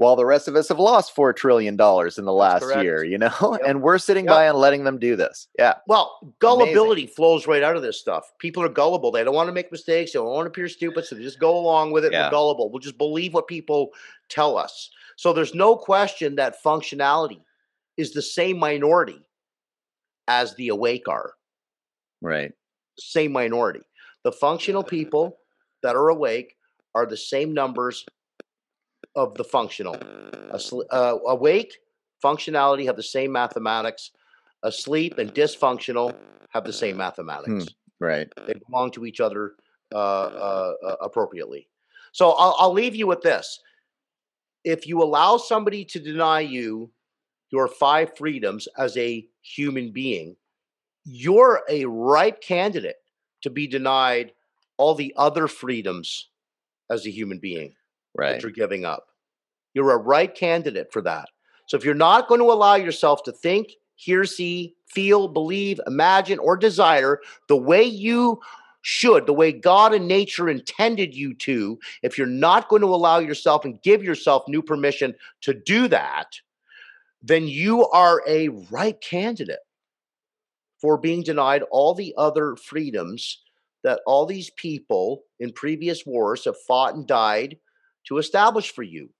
while 0.01 0.17
the 0.17 0.25
rest 0.25 0.49
of 0.49 0.57
us 0.57 0.67
have 0.67 0.79
lost 0.79 1.15
$4 1.15 1.37
trillion 1.37 1.75
in 1.75 1.77
the 2.25 2.33
last 2.33 2.65
year, 2.83 3.05
you 3.05 3.19
know? 3.19 3.35
Yep. 3.43 3.61
And 3.67 3.83
we're 3.83 3.99
sitting 3.99 4.25
Yep. 4.25 4.35
by 4.35 4.47
and 4.47 4.57
letting 4.57 4.85
them 4.85 4.99
do 4.99 5.15
this. 5.15 5.47
Yeah. 5.59 5.75
Well, 5.87 6.35
gullibility 6.39 7.07
flows 7.07 7.47
right 7.47 7.63
out 7.63 7.77
of 7.77 7.83
this 7.83 8.01
stuff. 8.01 8.33
People 8.39 8.63
are 8.63 8.71
gullible. 8.71 9.11
They 9.11 9.23
don't 9.25 9.35
want 9.35 9.49
to 9.49 9.53
make 9.53 9.71
mistakes. 9.71 10.13
They 10.13 10.19
don't 10.19 10.29
want 10.29 10.47
to 10.47 10.49
appear 10.49 10.71
stupid. 10.71 11.05
So 11.05 11.17
they 11.17 11.23
just 11.23 11.39
go 11.39 11.55
along 11.55 11.93
with 11.93 12.07
it. 12.07 12.13
Yeah. 12.13 12.29
We're 12.29 12.31
gullible. 12.31 12.71
We'll 12.71 12.79
just 12.79 12.97
believe 12.97 13.35
what 13.35 13.47
people 13.47 13.91
tell 14.31 14.57
us. 14.57 14.89
So 15.17 15.35
there's 15.35 15.55
no 15.55 15.77
question 15.77 16.35
that 16.37 16.63
functionality 16.65 17.43
is 17.99 18.15
the 18.15 18.23
same 18.23 18.59
minority 18.59 19.21
as 20.29 20.55
the 20.55 20.69
awake 20.69 21.09
are. 21.09 21.35
Right. 22.23 22.53
Same 22.99 23.33
minority. 23.33 23.83
The 24.25 24.33
functional 24.33 24.83
people 24.83 25.37
that 25.83 25.95
are 25.95 26.09
awake 26.09 26.57
are 26.95 27.05
the 27.05 27.19
same 27.19 27.53
numbers 27.53 28.07
of 29.15 29.35
the 29.35 29.45
functional. 29.45 29.97
Uh, 30.91 31.17
awake, 31.27 31.77
functionality 32.23 32.85
have 32.87 32.97
the 32.97 33.03
same 33.03 33.33
mathematics. 33.33 34.11
Asleep 34.63 35.19
and 35.19 35.35
dysfunctional 35.35 36.15
have 36.51 36.65
the 36.65 36.73
same 36.73 36.97
mathematics. 36.97 37.67
Right. 37.99 38.29
They 38.47 38.55
belong 38.67 38.91
to 38.93 39.07
each 39.07 39.21
other 39.21 39.53
uh, 39.93 39.97
uh, 39.97 40.73
uh, 40.85 40.97
appropriately. 41.01 41.69
So 42.13 42.31
I'll, 42.33 42.57
I'll 42.59 42.73
leave 42.73 42.95
you 42.95 43.07
with 43.07 43.23
this: 43.23 43.61
if 44.65 44.87
you 44.87 45.03
allow 45.03 45.37
somebody 45.37 45.85
to 45.87 46.01
deny 46.01 46.41
you 46.41 46.91
your 47.51 47.69
five 47.69 48.17
freedoms 48.17 48.69
as 48.79 48.97
a 48.97 49.27
human 49.43 49.93
being, 49.93 50.37
you're 51.05 51.63
a 51.69 51.85
ripe 51.87 52.41
candidate 52.41 52.97
to 53.43 53.51
be 53.51 53.67
denied 53.67 54.33
all 54.77 54.95
the 54.95 55.13
other 55.17 55.47
freedoms 55.49 56.31
as 56.91 57.07
a 57.07 57.11
human 57.11 57.39
being 57.39 57.75
Right. 58.17 58.33
that 58.33 58.43
you're 58.43 58.51
giving 58.51 58.85
up. 58.85 59.07
You're 59.75 59.93
a 59.93 59.99
right 59.99 60.35
candidate 60.35 60.93
for 60.93 61.01
that. 61.03 61.29
So 61.67 61.77
if 61.77 61.85
you're 61.85 61.95
not 61.95 62.29
going 62.29 62.41
to 62.41 62.53
allow 62.53 62.75
yourself 62.75 63.23
to 63.25 63.33
think, 63.33 63.73
hear, 63.95 64.25
see, 64.25 64.75
feel, 64.87 65.29
believe, 65.29 65.81
imagine, 65.87 66.39
or 66.41 66.57
desire 66.57 67.21
the 67.49 67.57
way 67.57 67.85
you 67.85 68.41
should, 68.83 69.27
the 69.27 69.33
way 69.33 69.53
God 69.53 69.95
and 69.95 70.09
nature 70.09 70.49
intended 70.49 71.15
you 71.15 71.35
to, 71.35 71.79
if 72.03 72.19
you're 72.19 72.27
not 72.27 72.69
going 72.69 72.83
to 72.83 72.89
allow 72.89 73.19
yourself 73.19 73.65
and 73.65 73.81
give 73.83 74.03
yourself 74.03 74.43
new 74.49 74.63
permission 74.63 75.15
to 75.43 75.55
do 75.55 75.87
that, 75.89 76.41
then 77.23 77.47
you 77.47 77.87
are 77.89 78.23
a 78.27 78.49
right 78.71 79.01
candidate 79.01 79.61
for 80.81 80.97
being 80.97 81.23
denied 81.23 81.63
all 81.71 81.95
the 81.95 82.15
other 82.17 82.57
freedoms 82.57 83.43
that 83.83 84.01
all 84.07 84.27
these 84.27 84.51
people 84.51 85.23
in 85.39 85.53
previous 85.53 86.07
wars 86.07 86.45
have 86.47 86.61
fought 86.67 86.95
and 86.95 87.07
died 87.07 87.59
to 88.07 88.19
establish 88.19 88.73
for 88.73 88.83
you. 88.83 89.11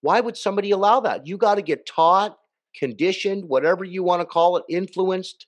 Why 0.00 0.20
would 0.20 0.36
somebody 0.36 0.70
allow 0.72 1.00
that? 1.00 1.26
You 1.26 1.36
got 1.36 1.54
to 1.56 1.62
get 1.62 1.86
taught, 1.86 2.36
conditioned, 2.76 3.48
whatever 3.48 3.84
you 3.84 4.02
want 4.02 4.20
to 4.20 4.26
call 4.26 4.56
it, 4.56 4.64
influenced. 4.68 5.46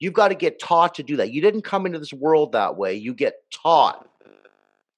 You've 0.00 0.14
got 0.14 0.28
to 0.28 0.34
get 0.34 0.60
taught 0.60 0.94
to 0.96 1.02
do 1.02 1.16
that. 1.16 1.32
You 1.32 1.40
didn't 1.40 1.62
come 1.62 1.86
into 1.86 1.98
this 1.98 2.12
world 2.12 2.52
that 2.52 2.76
way. 2.76 2.94
You 2.94 3.14
get 3.14 3.34
taught. 3.52 4.08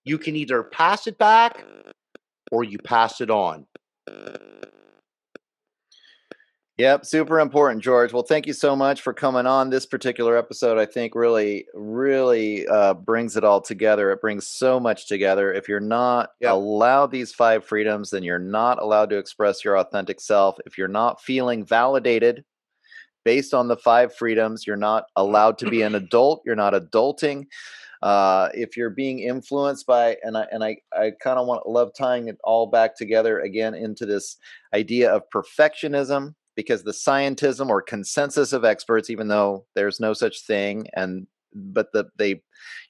You 0.04 0.18
can 0.18 0.36
either 0.36 0.62
pass 0.62 1.06
it 1.06 1.18
back 1.18 1.64
or 2.50 2.64
you 2.64 2.78
pass 2.78 3.20
it 3.20 3.30
on. 3.30 3.66
Yep, 6.80 7.04
super 7.04 7.40
important, 7.40 7.82
George. 7.82 8.14
Well, 8.14 8.22
thank 8.22 8.46
you 8.46 8.54
so 8.54 8.74
much 8.74 9.02
for 9.02 9.12
coming 9.12 9.44
on. 9.44 9.68
This 9.68 9.84
particular 9.84 10.34
episode, 10.34 10.78
I 10.78 10.86
think, 10.86 11.14
really, 11.14 11.66
really 11.74 12.66
uh, 12.66 12.94
brings 12.94 13.36
it 13.36 13.44
all 13.44 13.60
together. 13.60 14.10
It 14.12 14.22
brings 14.22 14.46
so 14.48 14.80
much 14.80 15.06
together. 15.06 15.52
If 15.52 15.68
you're 15.68 15.78
not 15.78 16.30
Yep. 16.40 16.52
allowed 16.52 17.10
these 17.10 17.34
five 17.34 17.66
freedoms, 17.66 18.08
then 18.08 18.22
you're 18.22 18.38
not 18.38 18.80
allowed 18.80 19.10
to 19.10 19.18
express 19.18 19.62
your 19.62 19.76
authentic 19.76 20.22
self. 20.22 20.56
If 20.64 20.78
you're 20.78 20.88
not 20.88 21.20
feeling 21.20 21.66
validated 21.66 22.46
based 23.26 23.52
on 23.52 23.68
the 23.68 23.76
five 23.76 24.14
freedoms, 24.14 24.66
you're 24.66 24.76
not 24.76 25.04
allowed 25.16 25.58
to 25.58 25.68
be 25.68 25.82
an 25.82 25.94
adult. 25.96 26.40
You're 26.46 26.56
not 26.56 26.72
adulting. 26.72 27.44
Uh, 28.00 28.48
if 28.54 28.78
you're 28.78 28.88
being 28.88 29.18
influenced 29.18 29.86
by, 29.86 30.16
and 30.22 30.34
I 30.34 30.46
and 30.50 30.64
I, 30.64 30.78
I 30.94 31.10
kind 31.22 31.38
of 31.38 31.46
want 31.46 31.68
love 31.68 31.90
tying 31.94 32.28
it 32.28 32.38
all 32.42 32.68
back 32.68 32.96
together 32.96 33.40
again 33.40 33.74
into 33.74 34.06
this 34.06 34.38
idea 34.72 35.12
of 35.12 35.24
perfectionism 35.28 36.34
because 36.56 36.82
the 36.82 36.92
scientism 36.92 37.68
or 37.68 37.82
consensus 37.82 38.52
of 38.52 38.64
experts 38.64 39.10
even 39.10 39.28
though 39.28 39.64
there's 39.74 40.00
no 40.00 40.12
such 40.12 40.42
thing 40.42 40.86
and 40.94 41.26
but 41.54 41.92
the 41.92 42.04
they 42.16 42.40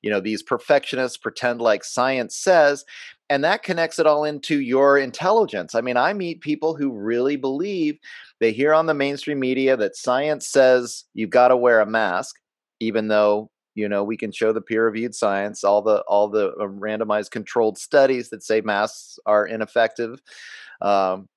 you 0.02 0.10
know 0.10 0.20
these 0.20 0.42
perfectionists 0.42 1.16
pretend 1.16 1.60
like 1.60 1.84
science 1.84 2.36
says 2.36 2.84
and 3.28 3.44
that 3.44 3.62
connects 3.62 3.98
it 4.00 4.06
all 4.06 4.24
into 4.24 4.60
your 4.60 4.98
intelligence. 4.98 5.74
I 5.74 5.80
mean 5.80 5.96
i 5.96 6.12
meet 6.12 6.40
people 6.40 6.74
who 6.74 6.92
really 6.92 7.36
believe 7.36 7.98
they 8.40 8.52
hear 8.52 8.74
on 8.74 8.86
the 8.86 8.94
mainstream 8.94 9.40
media 9.40 9.76
that 9.76 9.96
science 9.96 10.46
says 10.46 11.04
you've 11.14 11.30
got 11.30 11.48
to 11.48 11.56
wear 11.56 11.80
a 11.80 11.86
mask 11.86 12.36
even 12.80 13.08
though 13.08 13.50
you 13.74 13.88
know 13.88 14.02
we 14.04 14.16
can 14.16 14.32
show 14.32 14.52
the 14.52 14.60
peer 14.60 14.84
reviewed 14.84 15.14
science 15.14 15.64
all 15.64 15.82
the 15.82 16.00
all 16.08 16.28
the 16.28 16.48
uh, 16.60 16.66
randomized 16.66 17.30
controlled 17.30 17.78
studies 17.78 18.30
that 18.30 18.42
say 18.42 18.60
masks 18.60 19.18
are 19.26 19.46
ineffective 19.46 20.20
um, 20.82 21.28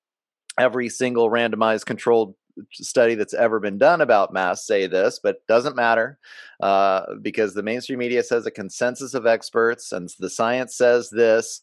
every 0.58 0.88
single 0.88 1.30
randomized 1.30 1.86
controlled 1.86 2.34
study 2.72 3.16
that's 3.16 3.34
ever 3.34 3.58
been 3.58 3.78
done 3.78 4.00
about 4.00 4.32
masks 4.32 4.66
say 4.66 4.86
this, 4.86 5.18
but 5.22 5.44
doesn't 5.48 5.74
matter 5.74 6.18
uh, 6.62 7.02
because 7.20 7.52
the 7.54 7.62
mainstream 7.64 7.98
media 7.98 8.22
says 8.22 8.46
a 8.46 8.50
consensus 8.50 9.12
of 9.14 9.26
experts 9.26 9.90
and 9.90 10.08
the 10.20 10.30
science 10.30 10.76
says 10.76 11.10
this, 11.10 11.60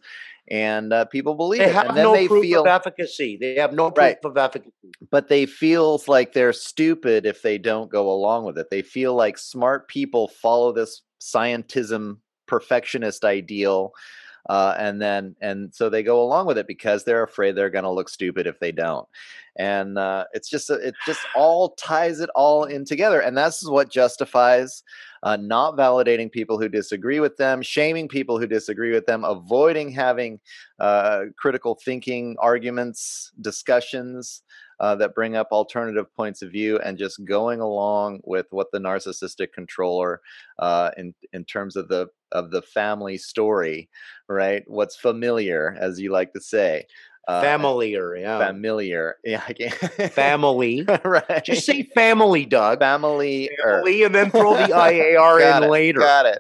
and 0.50 0.92
uh, 0.92 1.06
people 1.06 1.36
believe 1.36 1.60
They 1.62 1.70
it. 1.70 1.74
have 1.76 1.88
and 1.90 1.98
then 1.98 2.04
no 2.06 2.14
they 2.14 2.28
proof 2.28 2.44
feel, 2.44 2.62
of 2.62 2.68
efficacy. 2.68 3.38
They 3.40 3.56
have 3.56 3.72
no 3.74 3.86
proof 3.90 3.98
Right. 4.06 4.18
of 4.26 4.38
efficacy. 4.38 4.72
but 5.10 5.30
they 5.30 5.46
feel 5.46 6.02
like 6.08 6.34
they're 6.34 6.52
stupid 6.52 7.26
if 7.26 7.42
they 7.42 7.58
don't 7.58 7.90
go 7.90 8.12
along 8.12 8.44
with 8.46 8.58
it. 8.58 8.70
They 8.70 8.82
feel 8.82 9.16
like 9.16 9.38
smart 9.38 9.88
people 9.88 10.28
follow 10.28 10.74
this 10.74 11.04
scientism 11.22 12.18
perfectionist 12.48 13.24
ideal 13.24 13.94
uh, 14.50 14.76
and 14.78 15.02
then 15.02 15.36
and 15.42 15.74
so 15.74 15.90
they 15.90 16.04
go 16.04 16.22
along 16.22 16.46
with 16.46 16.58
it 16.58 16.68
because 16.68 17.04
they're 17.04 17.24
afraid 17.24 17.56
they're 17.56 17.70
going 17.70 17.84
to 17.84 17.92
look 17.92 18.10
stupid 18.10 18.48
if 18.48 18.60
they 18.60 18.72
don't. 18.72 19.08
And 19.58 19.98
uh, 19.98 20.26
it's 20.34 20.50
just 20.50 20.70
it 20.70 20.96
just 21.06 21.20
all 21.36 21.70
ties 21.72 22.20
it 22.20 22.30
all 22.36 22.64
in 22.64 22.86
together 22.86 23.20
and 23.20 23.38
that's 23.38 23.68
what 23.68 23.92
justifies 23.92 24.84
uh, 25.24 25.36
not 25.36 25.78
validating 25.78 26.32
people 26.32 26.60
who 26.60 26.70
disagree 26.70 27.20
with 27.20 27.38
them 27.38 27.62
shaming 27.62 28.08
people 28.08 28.40
who 28.40 28.48
disagree 28.48 28.92
with 28.92 29.06
them 29.06 29.24
avoiding 29.26 29.92
having 29.92 30.40
uh, 30.80 31.24
critical 31.38 31.76
thinking 31.76 32.36
arguments 32.40 33.32
discussions 33.42 34.42
uh, 34.82 34.96
that 34.96 35.14
bring 35.16 35.36
up 35.36 35.50
alternative 35.52 36.14
points 36.16 36.42
of 36.42 36.52
view 36.52 36.80
and 36.80 36.98
just 36.98 37.24
going 37.24 37.62
along 37.62 38.20
with 38.24 38.48
what 38.50 38.72
the 38.72 38.80
narcissistic 38.80 39.54
controller 39.54 40.20
uh, 40.60 40.90
in 40.98 41.14
in 41.32 41.46
terms 41.46 41.76
of 41.76 41.88
the 41.88 42.08
of 42.32 42.50
the 42.52 42.62
family 42.62 43.18
story 43.18 43.88
right 44.28 44.64
what's 44.68 44.96
familiar 44.96 45.78
as 45.80 46.00
you 46.00 46.12
like 46.12 46.34
to 46.34 46.42
say 46.42 46.86
uh, 47.28 47.40
Familiar, 47.42 48.16
yeah. 48.16 48.48
familiar 48.48 49.18
yeah 49.24 49.44
I 49.48 49.54
can't 49.54 49.76
family. 50.12 50.84
right 51.06 51.46
Just 51.46 51.68
say 51.68 51.84
family, 51.84 52.46
Doug. 52.46 52.80
family 52.80 53.50
Family, 53.64 54.04
and 54.04 54.16
then 54.16 54.32
throw 54.32 54.56
the 54.56 54.64
IAR 54.74 55.58
in 55.58 55.64
it, 55.64 55.70
later. 55.70 56.00
got 56.00 56.26
it 56.26 56.40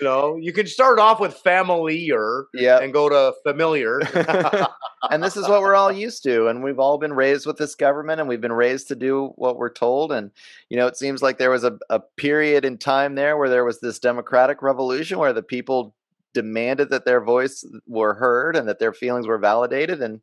you 0.00 0.04
know, 0.04 0.36
you 0.36 0.52
can 0.52 0.66
start 0.66 0.98
off 0.98 1.20
with 1.20 1.34
familiar 1.34 2.46
yeah 2.54 2.78
and 2.78 2.92
go 2.92 3.08
to 3.08 3.32
familiar. 3.42 4.00
and 5.10 5.22
this 5.22 5.36
is 5.36 5.48
what 5.48 5.60
we're 5.60 5.74
all 5.74 5.92
used 5.92 6.22
to 6.22 6.48
and 6.48 6.62
we've 6.62 6.78
all 6.78 6.98
been 6.98 7.12
raised 7.12 7.46
with 7.46 7.56
this 7.56 7.74
government 7.74 8.20
and 8.20 8.28
we've 8.28 8.40
been 8.40 8.52
raised 8.52 8.88
to 8.88 8.94
do 8.94 9.32
what 9.36 9.56
we're 9.56 9.72
told 9.72 10.12
and 10.12 10.30
you 10.68 10.76
know 10.76 10.86
it 10.86 10.96
seems 10.96 11.22
like 11.22 11.38
there 11.38 11.50
was 11.50 11.64
a, 11.64 11.78
a 11.90 12.00
period 12.00 12.64
in 12.64 12.78
time 12.78 13.14
there 13.14 13.36
where 13.36 13.48
there 13.48 13.64
was 13.64 13.80
this 13.80 13.98
democratic 13.98 14.62
revolution 14.62 15.18
where 15.18 15.32
the 15.32 15.42
people 15.42 15.94
demanded 16.40 16.90
that 16.90 17.04
their 17.06 17.22
voice 17.22 17.64
were 17.86 18.12
heard 18.14 18.56
and 18.56 18.68
that 18.68 18.78
their 18.78 18.92
feelings 18.92 19.26
were 19.26 19.38
validated 19.38 20.02
and 20.02 20.20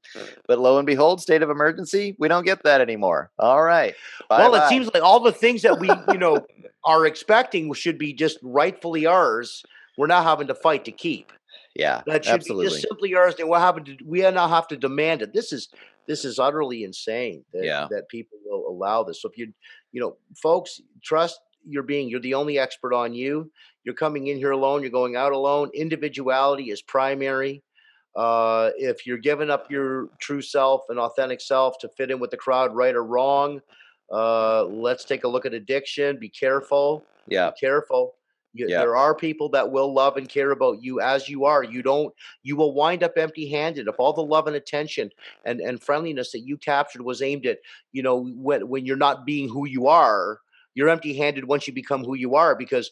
but 0.47 0.59
lo 0.59 0.77
and 0.77 0.85
behold 0.85 1.19
state 1.19 1.41
of 1.41 1.49
emergency 1.49 2.15
we 2.19 2.27
don't 2.27 2.45
get 2.45 2.61
that 2.63 2.79
anymore 2.81 3.31
all 3.39 3.63
right 3.63 3.95
well, 4.29 4.51
Bye-bye. 4.51 4.65
it 4.65 4.69
seems 4.69 4.87
like 4.93 5.01
all 5.03 5.19
the 5.19 5.31
things 5.31 5.63
that 5.63 5.79
we, 5.79 5.89
you 6.13 6.19
know, 6.19 6.45
are 6.83 7.05
expecting 7.07 7.73
should 7.73 7.97
be 7.97 8.13
just 8.13 8.37
rightfully 8.43 9.05
ours. 9.05 9.63
We're 9.97 10.07
now 10.07 10.23
having 10.23 10.47
to 10.47 10.55
fight 10.55 10.85
to 10.85 10.91
keep. 10.91 11.31
yeah 11.75 12.01
That 12.05 12.23
should 12.25 12.43
be 12.43 12.63
just 12.63 12.81
simply 12.87 13.15
ours. 13.15 13.35
And 13.39 13.49
what 13.49 13.61
happened 13.61 13.85
to 13.87 13.97
we 14.05 14.21
now 14.21 14.47
have 14.47 14.67
to 14.69 14.77
demand 14.77 15.21
it. 15.23 15.33
This 15.33 15.51
is 15.51 15.69
this 16.07 16.25
is 16.25 16.37
utterly 16.39 16.83
insane 16.83 17.43
that, 17.53 17.63
Yeah. 17.63 17.87
that 17.91 18.07
people 18.09 18.37
will 18.45 18.67
allow 18.73 19.03
this. 19.03 19.21
So 19.21 19.29
if 19.29 19.37
you 19.37 19.53
you 19.93 20.01
know, 20.01 20.15
folks, 20.47 20.81
trust 21.03 21.39
your 21.67 21.83
being. 21.83 22.09
You're 22.09 22.19
the 22.29 22.33
only 22.33 22.57
expert 22.59 22.93
on 22.93 23.13
you. 23.13 23.51
You're 23.83 23.95
coming 23.95 24.27
in 24.27 24.37
here 24.37 24.51
alone. 24.51 24.81
You're 24.81 24.91
going 24.91 25.15
out 25.15 25.31
alone. 25.31 25.69
Individuality 25.73 26.71
is 26.71 26.81
primary. 26.81 27.63
Uh, 28.15 28.69
if 28.77 29.07
you're 29.07 29.17
giving 29.17 29.49
up 29.49 29.71
your 29.71 30.09
true 30.19 30.41
self 30.41 30.83
and 30.89 30.99
authentic 30.99 31.41
self 31.41 31.77
to 31.79 31.89
fit 31.89 32.11
in 32.11 32.19
with 32.19 32.31
the 32.31 32.37
crowd, 32.37 32.75
right 32.75 32.95
or 32.95 33.03
wrong, 33.03 33.59
uh, 34.11 34.63
let's 34.65 35.03
take 35.03 35.23
a 35.23 35.27
look 35.27 35.45
at 35.45 35.53
addiction. 35.53 36.17
Be 36.19 36.29
careful 36.29 37.03
yeah 37.27 37.51
be 37.51 37.59
careful. 37.59 38.15
You, 38.55 38.67
Yeah. 38.69 38.79
There 38.79 38.95
are 38.95 39.15
people 39.15 39.49
that 39.49 39.71
will 39.71 39.91
love 39.91 40.15
and 40.15 40.29
care 40.29 40.51
about 40.51 40.83
you 40.83 40.99
as 40.99 41.27
you 41.27 41.43
are. 41.45 41.63
You 41.63 41.81
don't. 41.81 42.13
You 42.43 42.55
will 42.55 42.75
wind 42.75 43.01
up 43.01 43.17
empty-handed 43.17 43.87
if 43.87 43.95
all 43.97 44.13
the 44.13 44.21
love 44.21 44.45
and 44.45 44.55
attention 44.55 45.09
and 45.43 45.59
and 45.59 45.81
friendliness 45.81 46.31
that 46.33 46.41
you 46.41 46.57
captured 46.57 47.01
was 47.01 47.23
aimed 47.23 47.47
at 47.47 47.57
you 47.93 48.03
know 48.03 48.27
when 48.35 48.67
when 48.69 48.85
you're 48.85 48.95
not 48.95 49.25
being 49.25 49.49
who 49.49 49.67
you 49.67 49.87
are. 49.87 50.39
You're 50.75 50.89
empty-handed 50.89 51.45
once 51.45 51.67
you 51.67 51.73
become 51.73 52.03
who 52.03 52.15
you 52.15 52.35
are 52.35 52.55
because 52.55 52.91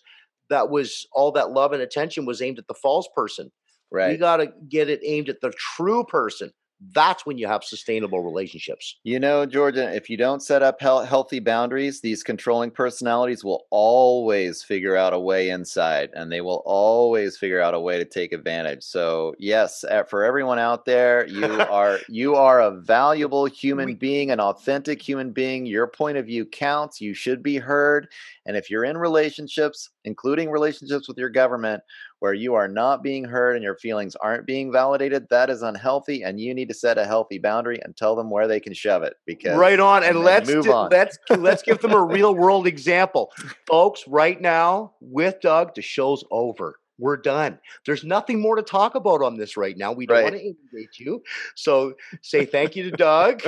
that 0.52 0.70
was 0.70 1.08
all 1.12 1.32
that 1.32 1.52
love 1.52 1.74
and 1.74 1.82
attention 1.82 2.26
was 2.26 2.42
aimed 2.42 2.60
at 2.60 2.68
the 2.68 2.76
false 2.76 3.10
person. 3.16 3.52
We 3.92 3.98
right 3.98 4.20
got 4.20 4.38
to 4.38 4.48
get 4.70 4.90
it 4.90 5.02
aimed 5.04 5.30
at 5.30 5.42
the 5.42 5.52
true 5.76 6.04
person, 6.04 6.52
That's 6.94 7.26
when 7.26 7.38
you 7.38 7.48
have 7.48 7.64
sustainable 7.64 8.22
relationships. 8.22 8.96
You 9.04 9.20
know, 9.20 9.46
Georgia, 9.46 9.94
if 9.96 10.10
you 10.10 10.18
don't 10.18 10.42
set 10.42 10.64
up 10.64 10.78
he- 10.80 11.06
healthy 11.06 11.40
boundaries, 11.40 12.02
these 12.02 12.24
controlling 12.24 12.72
personalities 12.72 13.44
will 13.44 13.68
always 13.70 14.64
figure 14.64 14.96
out 14.96 15.14
a 15.14 15.20
way 15.20 15.52
inside 15.52 16.10
and 16.16 16.32
they 16.32 16.42
will 16.42 16.64
always 16.66 17.38
figure 17.38 17.62
out 17.62 17.76
a 17.76 17.80
way 17.80 17.98
to 18.00 18.06
take 18.06 18.34
advantage. 18.34 18.84
So, 18.84 19.36
yes, 19.38 19.86
for 20.10 20.24
everyone 20.24 20.58
out 20.58 20.86
there, 20.86 21.28
you 21.28 21.46
are 21.46 22.00
you 22.10 22.36
are 22.36 22.62
a 22.62 22.72
valuable 22.72 23.46
human 23.46 23.96
being, 23.96 24.32
an 24.32 24.40
authentic 24.40 25.02
human 25.02 25.32
being. 25.32 25.68
Your 25.68 25.86
point 25.88 26.18
of 26.18 26.26
view 26.26 26.46
counts. 26.46 27.00
You 27.00 27.14
should 27.14 27.44
be 27.44 27.58
heard. 27.58 28.08
And 28.48 28.58
if 28.58 28.72
you're 28.72 28.86
in 28.86 28.98
relationships, 28.98 29.90
including 30.04 30.50
relationships 30.50 31.08
with 31.08 31.18
your 31.18 31.30
government, 31.30 31.84
where 32.22 32.36
you 32.36 32.54
are 32.54 32.68
not 32.68 33.02
being 33.02 33.24
heard 33.24 33.56
and 33.56 33.64
your 33.64 33.76
feelings 33.76 34.16
aren't 34.16 34.46
being 34.46 34.72
validated, 34.72 35.28
that 35.32 35.50
is 35.50 35.64
unhealthy. 35.64 36.22
And 36.22 36.40
you 36.40 36.54
need 36.54 36.68
to 36.68 36.74
set 36.76 37.00
a 37.00 37.06
healthy 37.06 37.40
boundary 37.40 37.80
and 37.84 37.98
tell 37.98 38.16
them 38.16 38.30
where 38.30 38.48
they 38.48 38.60
can 38.60 38.74
shove 38.74 39.02
it. 39.02 39.16
Because 39.26 39.58
right 39.58 39.80
on, 39.80 40.04
and, 40.04 40.18
and 40.18 40.24
let's 40.24 40.48
move 40.48 40.66
do, 40.66 40.72
on. 40.72 40.90
let's 40.92 41.18
let's 41.32 41.64
give 41.64 41.80
them 41.80 41.94
a 41.94 42.02
real 42.06 42.36
world 42.36 42.68
example, 42.68 43.32
folks. 43.68 44.08
Right 44.08 44.40
now, 44.40 44.94
with 45.02 45.42
Doug, 45.42 45.74
the 45.74 45.82
show's 45.82 46.24
over 46.30 46.76
we're 47.02 47.18
done. 47.18 47.58
There's 47.86 48.04
nothing 48.04 48.40
more 48.40 48.56
to 48.56 48.62
talk 48.62 48.94
about 48.94 49.24
on 49.24 49.36
this 49.36 49.58
right 49.58 49.76
now. 49.76 49.92
We 49.92 50.06
don't 50.06 50.18
right. 50.18 50.24
want 50.24 50.36
to 50.36 50.42
inundate 50.42 51.00
you. 51.00 51.24
So 51.56 51.96
say 52.22 52.46
thank 52.46 52.76
you 52.76 52.84
to 52.84 52.92
Doug. 52.92 53.42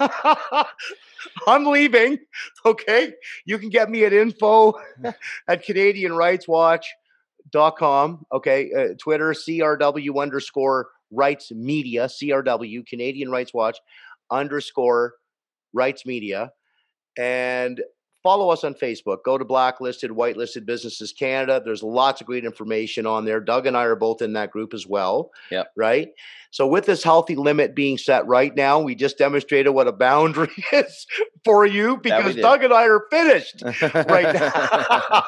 I'm 1.46 1.66
leaving. 1.66 2.18
Okay. 2.64 3.12
You 3.44 3.58
can 3.58 3.68
get 3.68 3.90
me 3.90 4.04
at 4.04 4.14
info 4.14 4.72
at 5.48 5.64
Canadian 5.64 6.14
Rights 6.14 6.48
Watch.com. 7.54 8.24
Okay. 8.32 8.70
Uh, 8.72 8.94
Twitter, 8.98 9.32
CRW 9.32 10.20
underscore 10.20 10.88
rights 11.10 11.52
media, 11.52 12.06
CRW, 12.06 12.86
Canadian 12.86 13.30
Rights 13.30 13.52
Watch 13.52 13.78
underscore 14.30 15.14
rights 15.72 16.06
media. 16.06 16.52
And 17.18 17.80
follow 18.22 18.50
us 18.50 18.64
on 18.64 18.74
Facebook. 18.74 19.24
Go 19.24 19.38
to 19.38 19.44
Blacklisted, 19.44 20.10
Whitelisted 20.10 20.66
Businesses 20.66 21.12
Canada. 21.12 21.62
There's 21.64 21.82
lots 21.82 22.20
of 22.20 22.26
great 22.26 22.44
information 22.44 23.06
on 23.06 23.24
there. 23.24 23.40
Doug 23.40 23.66
and 23.66 23.76
I 23.76 23.84
are 23.84 23.96
both 23.96 24.22
in 24.22 24.34
that 24.34 24.50
group 24.50 24.74
as 24.74 24.86
well. 24.86 25.30
Yeah. 25.50 25.64
Right. 25.76 26.10
So 26.52 26.66
with 26.66 26.84
this 26.84 27.02
healthy 27.02 27.34
limit 27.34 27.74
being 27.74 27.96
set 27.96 28.26
right 28.26 28.54
now, 28.54 28.78
we 28.78 28.94
just 28.94 29.16
demonstrated 29.16 29.72
what 29.72 29.88
a 29.88 29.92
boundary 29.92 30.52
is 30.72 31.06
for 31.46 31.64
you 31.64 31.96
because 31.96 32.36
Doug 32.36 32.62
and 32.62 32.74
I 32.74 32.88
are 32.88 33.06
finished 33.10 33.62
right 33.62 34.34
now. 34.34 35.24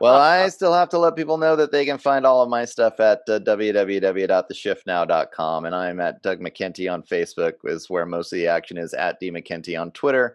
well, 0.00 0.16
I 0.16 0.48
still 0.48 0.74
have 0.74 0.88
to 0.88 0.98
let 0.98 1.14
people 1.14 1.38
know 1.38 1.54
that 1.54 1.70
they 1.70 1.84
can 1.84 1.96
find 1.96 2.26
all 2.26 2.42
of 2.42 2.48
my 2.48 2.64
stuff 2.64 2.98
at 2.98 3.20
uh, 3.28 3.38
www.theshiftnow.com, 3.38 5.64
and 5.64 5.76
I'm 5.76 6.00
at 6.00 6.22
Doug 6.22 6.40
McKenty 6.40 6.92
on 6.92 7.04
Facebook. 7.04 7.52
Is 7.64 7.88
where 7.88 8.04
most 8.04 8.32
of 8.32 8.38
the 8.38 8.48
action 8.48 8.78
is. 8.78 8.94
At 8.94 9.20
D 9.20 9.30
McKenty 9.30 9.80
on 9.80 9.92
Twitter. 9.92 10.34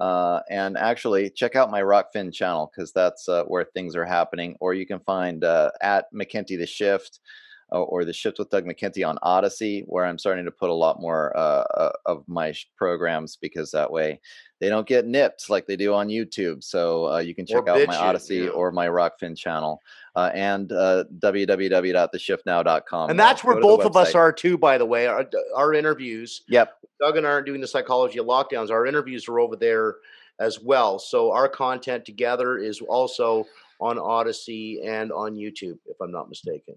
Uh, 0.00 0.40
and 0.50 0.76
actually, 0.76 1.30
check 1.30 1.54
out 1.54 1.70
my 1.70 1.80
Rokfin 1.80 2.32
channel 2.32 2.70
because 2.74 2.92
that's 2.92 3.28
uh, 3.28 3.44
where 3.44 3.64
things 3.64 3.94
are 3.94 4.04
happening. 4.04 4.56
Or 4.60 4.74
you 4.74 4.86
can 4.86 5.00
find 5.00 5.44
uh, 5.44 5.70
at 5.80 6.12
McKenty 6.12 6.58
the 6.58 6.66
Shift 6.66 7.20
or 7.70 8.04
the 8.04 8.12
Shift 8.12 8.38
with 8.38 8.50
Doug 8.50 8.64
McKenty 8.64 9.06
on 9.06 9.18
Odysee, 9.22 9.84
where 9.86 10.04
I'm 10.04 10.18
starting 10.18 10.44
to 10.44 10.50
put 10.50 10.70
a 10.70 10.74
lot 10.74 11.00
more 11.00 11.36
uh, 11.36 11.64
uh, 11.74 11.92
of 12.06 12.24
my 12.28 12.54
programs 12.76 13.36
because 13.36 13.70
that 13.72 13.90
way 13.90 14.20
they 14.60 14.68
don't 14.68 14.86
get 14.86 15.06
nipped 15.06 15.50
like 15.50 15.66
they 15.66 15.76
do 15.76 15.92
on 15.92 16.08
YouTube. 16.08 16.62
So 16.62 17.12
uh, 17.12 17.18
you 17.18 17.34
can 17.34 17.46
check 17.46 17.68
out 17.68 17.86
my 17.86 17.96
Odysee 17.96 18.48
or 18.48 18.70
my 18.72 18.86
Rokfin 18.86 19.36
channel 19.36 19.80
uh, 20.16 20.30
and 20.32 20.70
uh, 20.72 21.04
www.theshiftnow.com. 21.18 23.10
And 23.10 23.18
that's 23.18 23.44
where 23.44 23.60
both 23.60 23.84
of 23.84 23.96
us 23.96 24.14
are 24.14 24.32
too, 24.32 24.56
by 24.56 24.78
the 24.78 24.86
way. 24.86 25.06
Our, 25.06 25.26
our 25.54 25.74
interviews. 25.74 26.42
Yep. 26.48 26.76
Doug 27.00 27.16
and 27.16 27.26
I 27.26 27.30
are 27.30 27.42
doing 27.42 27.60
the 27.60 27.66
psychology 27.66 28.18
of 28.18 28.26
lockdowns. 28.26 28.70
Our 28.70 28.86
interviews 28.86 29.28
are 29.28 29.40
over 29.40 29.56
there 29.56 29.96
as 30.38 30.60
well. 30.60 30.98
So 30.98 31.32
our 31.32 31.48
content 31.48 32.04
together 32.04 32.56
is 32.58 32.80
also 32.80 33.44
on 33.80 33.98
Odysee 33.98 34.80
and 34.84 35.12
on 35.12 35.34
YouTube, 35.34 35.78
if 35.86 36.00
I'm 36.00 36.12
not 36.12 36.28
mistaken. 36.28 36.76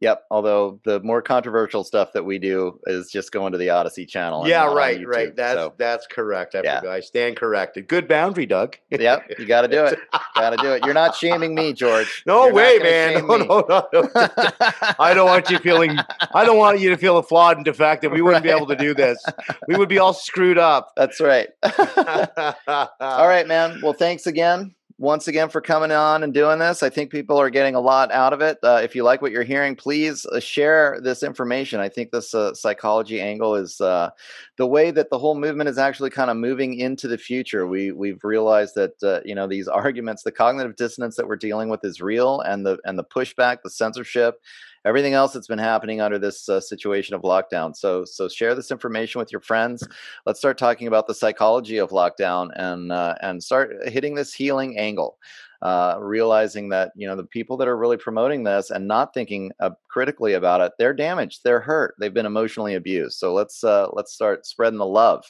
Yep. 0.00 0.24
Although 0.30 0.80
the 0.84 1.00
more 1.00 1.22
controversial 1.22 1.84
stuff 1.84 2.12
that 2.14 2.24
we 2.24 2.38
do 2.38 2.80
is 2.86 3.10
just 3.10 3.30
going 3.30 3.52
to 3.52 3.58
the 3.58 3.68
Odysee 3.68 4.06
channel. 4.06 4.46
Yeah, 4.46 4.72
right, 4.72 5.00
YouTube, 5.00 5.06
right. 5.06 5.36
That's 5.36 5.58
so. 5.58 5.74
that's 5.78 6.06
correct. 6.06 6.54
I 6.54 6.62
yeah. 6.64 6.82
I 6.88 7.00
stand 7.00 7.36
corrected. 7.36 7.86
Good 7.86 8.08
boundary, 8.08 8.46
Doug. 8.46 8.76
yep. 8.90 9.22
You 9.38 9.46
got 9.46 9.62
to 9.62 9.68
do 9.68 9.84
it. 9.84 9.98
got 10.34 10.50
to 10.50 10.56
do 10.56 10.72
it. 10.72 10.84
You're 10.84 10.94
not 10.94 11.14
shaming 11.14 11.54
me, 11.54 11.72
George. 11.72 12.24
No 12.26 12.46
You're 12.46 12.54
way, 12.54 12.78
man. 12.82 13.26
No, 13.26 13.36
no, 13.36 13.66
no, 13.68 13.88
no. 13.92 14.08
I 14.98 15.12
don't 15.14 15.26
want 15.26 15.48
you 15.48 15.58
feeling. 15.58 15.96
I 16.34 16.44
don't 16.44 16.58
want 16.58 16.80
you 16.80 16.90
to 16.90 16.96
feel 16.96 17.16
a 17.18 17.22
flawed 17.22 17.56
and 17.56 17.64
defective. 17.64 18.10
We 18.10 18.20
wouldn't 18.20 18.44
right. 18.44 18.50
be 18.50 18.56
able 18.56 18.66
to 18.66 18.76
do 18.76 18.94
this. 18.94 19.24
We 19.68 19.76
would 19.76 19.88
be 19.88 19.98
all 19.98 20.12
screwed 20.12 20.58
up. 20.58 20.92
That's 20.96 21.20
right. 21.20 21.48
all 21.62 23.28
right, 23.28 23.46
man. 23.46 23.80
Well, 23.82 23.92
thanks 23.92 24.26
again 24.26 24.74
once 24.98 25.26
again 25.26 25.48
for 25.48 25.60
coming 25.60 25.90
on 25.90 26.22
and 26.22 26.32
doing 26.32 26.58
this. 26.58 26.82
I 26.82 26.88
think 26.88 27.10
people 27.10 27.36
are 27.36 27.50
getting 27.50 27.74
a 27.74 27.80
lot 27.80 28.12
out 28.12 28.32
of 28.32 28.40
it. 28.40 28.58
Uh, 28.62 28.80
if 28.82 28.94
you 28.94 29.02
like 29.02 29.20
what 29.20 29.32
you're 29.32 29.42
hearing, 29.42 29.74
please 29.74 30.24
uh, 30.26 30.38
share 30.38 31.00
this 31.02 31.22
information. 31.22 31.80
I 31.80 31.88
think 31.88 32.12
this 32.12 32.32
uh, 32.32 32.54
psychology 32.54 33.20
angle 33.20 33.56
is 33.56 33.80
uh, 33.80 34.10
the 34.56 34.66
way 34.66 34.92
that 34.92 35.10
the 35.10 35.18
whole 35.18 35.34
movement 35.34 35.68
is 35.68 35.78
actually 35.78 36.10
kind 36.10 36.30
of 36.30 36.36
moving 36.36 36.78
into 36.78 37.08
the 37.08 37.18
future. 37.18 37.66
We 37.66 37.90
we've 37.90 38.22
realized 38.22 38.76
that 38.76 39.02
uh, 39.02 39.20
you 39.24 39.34
know 39.34 39.48
these 39.48 39.68
arguments, 39.84 40.22
the 40.22 40.32
cognitive 40.32 40.76
dissonance 40.76 41.16
that 41.16 41.26
we're 41.26 41.36
dealing 41.36 41.68
with 41.68 41.84
is 41.84 42.00
real, 42.00 42.40
and 42.40 42.64
the 42.64 42.78
and 42.84 42.96
the 42.98 43.04
pushback, 43.04 43.62
the 43.62 43.70
censorship 43.70 44.40
everything 44.84 45.14
else 45.14 45.32
that's 45.32 45.46
been 45.46 45.58
happening 45.58 46.00
under 46.00 46.18
this 46.18 46.48
uh, 46.48 46.60
situation 46.60 47.14
of 47.14 47.22
lockdown. 47.22 47.74
So, 47.74 48.04
so 48.04 48.28
share 48.28 48.54
this 48.54 48.70
information 48.70 49.18
with 49.18 49.32
your 49.32 49.40
friends. 49.40 49.86
Let's 50.26 50.38
start 50.38 50.58
talking 50.58 50.86
about 50.86 51.06
the 51.06 51.14
psychology 51.14 51.78
of 51.78 51.90
lockdown 51.90 52.50
and 52.56 52.92
uh, 52.92 53.14
and 53.22 53.42
start 53.42 53.88
hitting 53.88 54.14
this 54.14 54.34
healing 54.34 54.78
angle. 54.78 55.18
Uh, 55.62 55.96
realizing 55.98 56.68
that 56.68 56.92
you 56.94 57.06
know 57.06 57.16
the 57.16 57.24
people 57.24 57.56
that 57.56 57.66
are 57.66 57.78
really 57.78 57.96
promoting 57.96 58.44
this 58.44 58.70
and 58.70 58.86
not 58.86 59.14
thinking 59.14 59.50
uh, 59.60 59.70
critically 59.88 60.34
about 60.34 60.60
it, 60.60 60.72
they're 60.78 60.92
damaged, 60.92 61.40
they're 61.42 61.60
hurt, 61.60 61.94
they've 61.98 62.12
been 62.12 62.26
emotionally 62.26 62.74
abused. 62.74 63.16
So 63.16 63.32
let's 63.32 63.64
uh, 63.64 63.88
let's 63.94 64.12
start 64.12 64.44
spreading 64.44 64.78
the 64.78 64.84
love. 64.84 65.24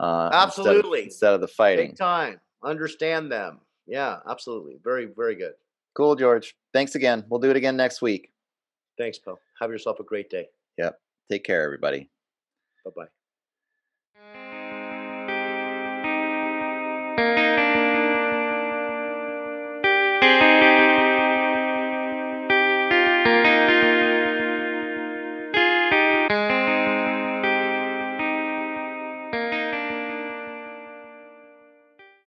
Uh, 0.00 0.30
absolutely, 0.32 1.04
instead 1.04 1.04
of, 1.04 1.04
instead 1.04 1.34
of 1.34 1.40
the 1.42 1.48
fighting. 1.48 1.88
Big 1.88 1.98
time. 1.98 2.40
Understand 2.62 3.30
them. 3.30 3.60
Yeah, 3.86 4.20
absolutely. 4.26 4.78
Very, 4.82 5.04
very 5.04 5.34
good. 5.34 5.52
Cool, 5.94 6.16
George. 6.16 6.56
Thanks 6.72 6.94
again. 6.94 7.24
We'll 7.28 7.40
do 7.40 7.50
it 7.50 7.56
again 7.56 7.76
next 7.76 8.00
week. 8.00 8.32
Thanks, 8.98 9.18
Paul. 9.18 9.38
Have 9.60 9.70
yourself 9.70 10.00
a 10.00 10.04
great 10.04 10.30
day. 10.30 10.46
Yep. 10.78 10.98
Take 11.30 11.44
care, 11.44 11.62
everybody. 11.62 12.10
Bye 12.84 12.90
bye. 12.96 13.23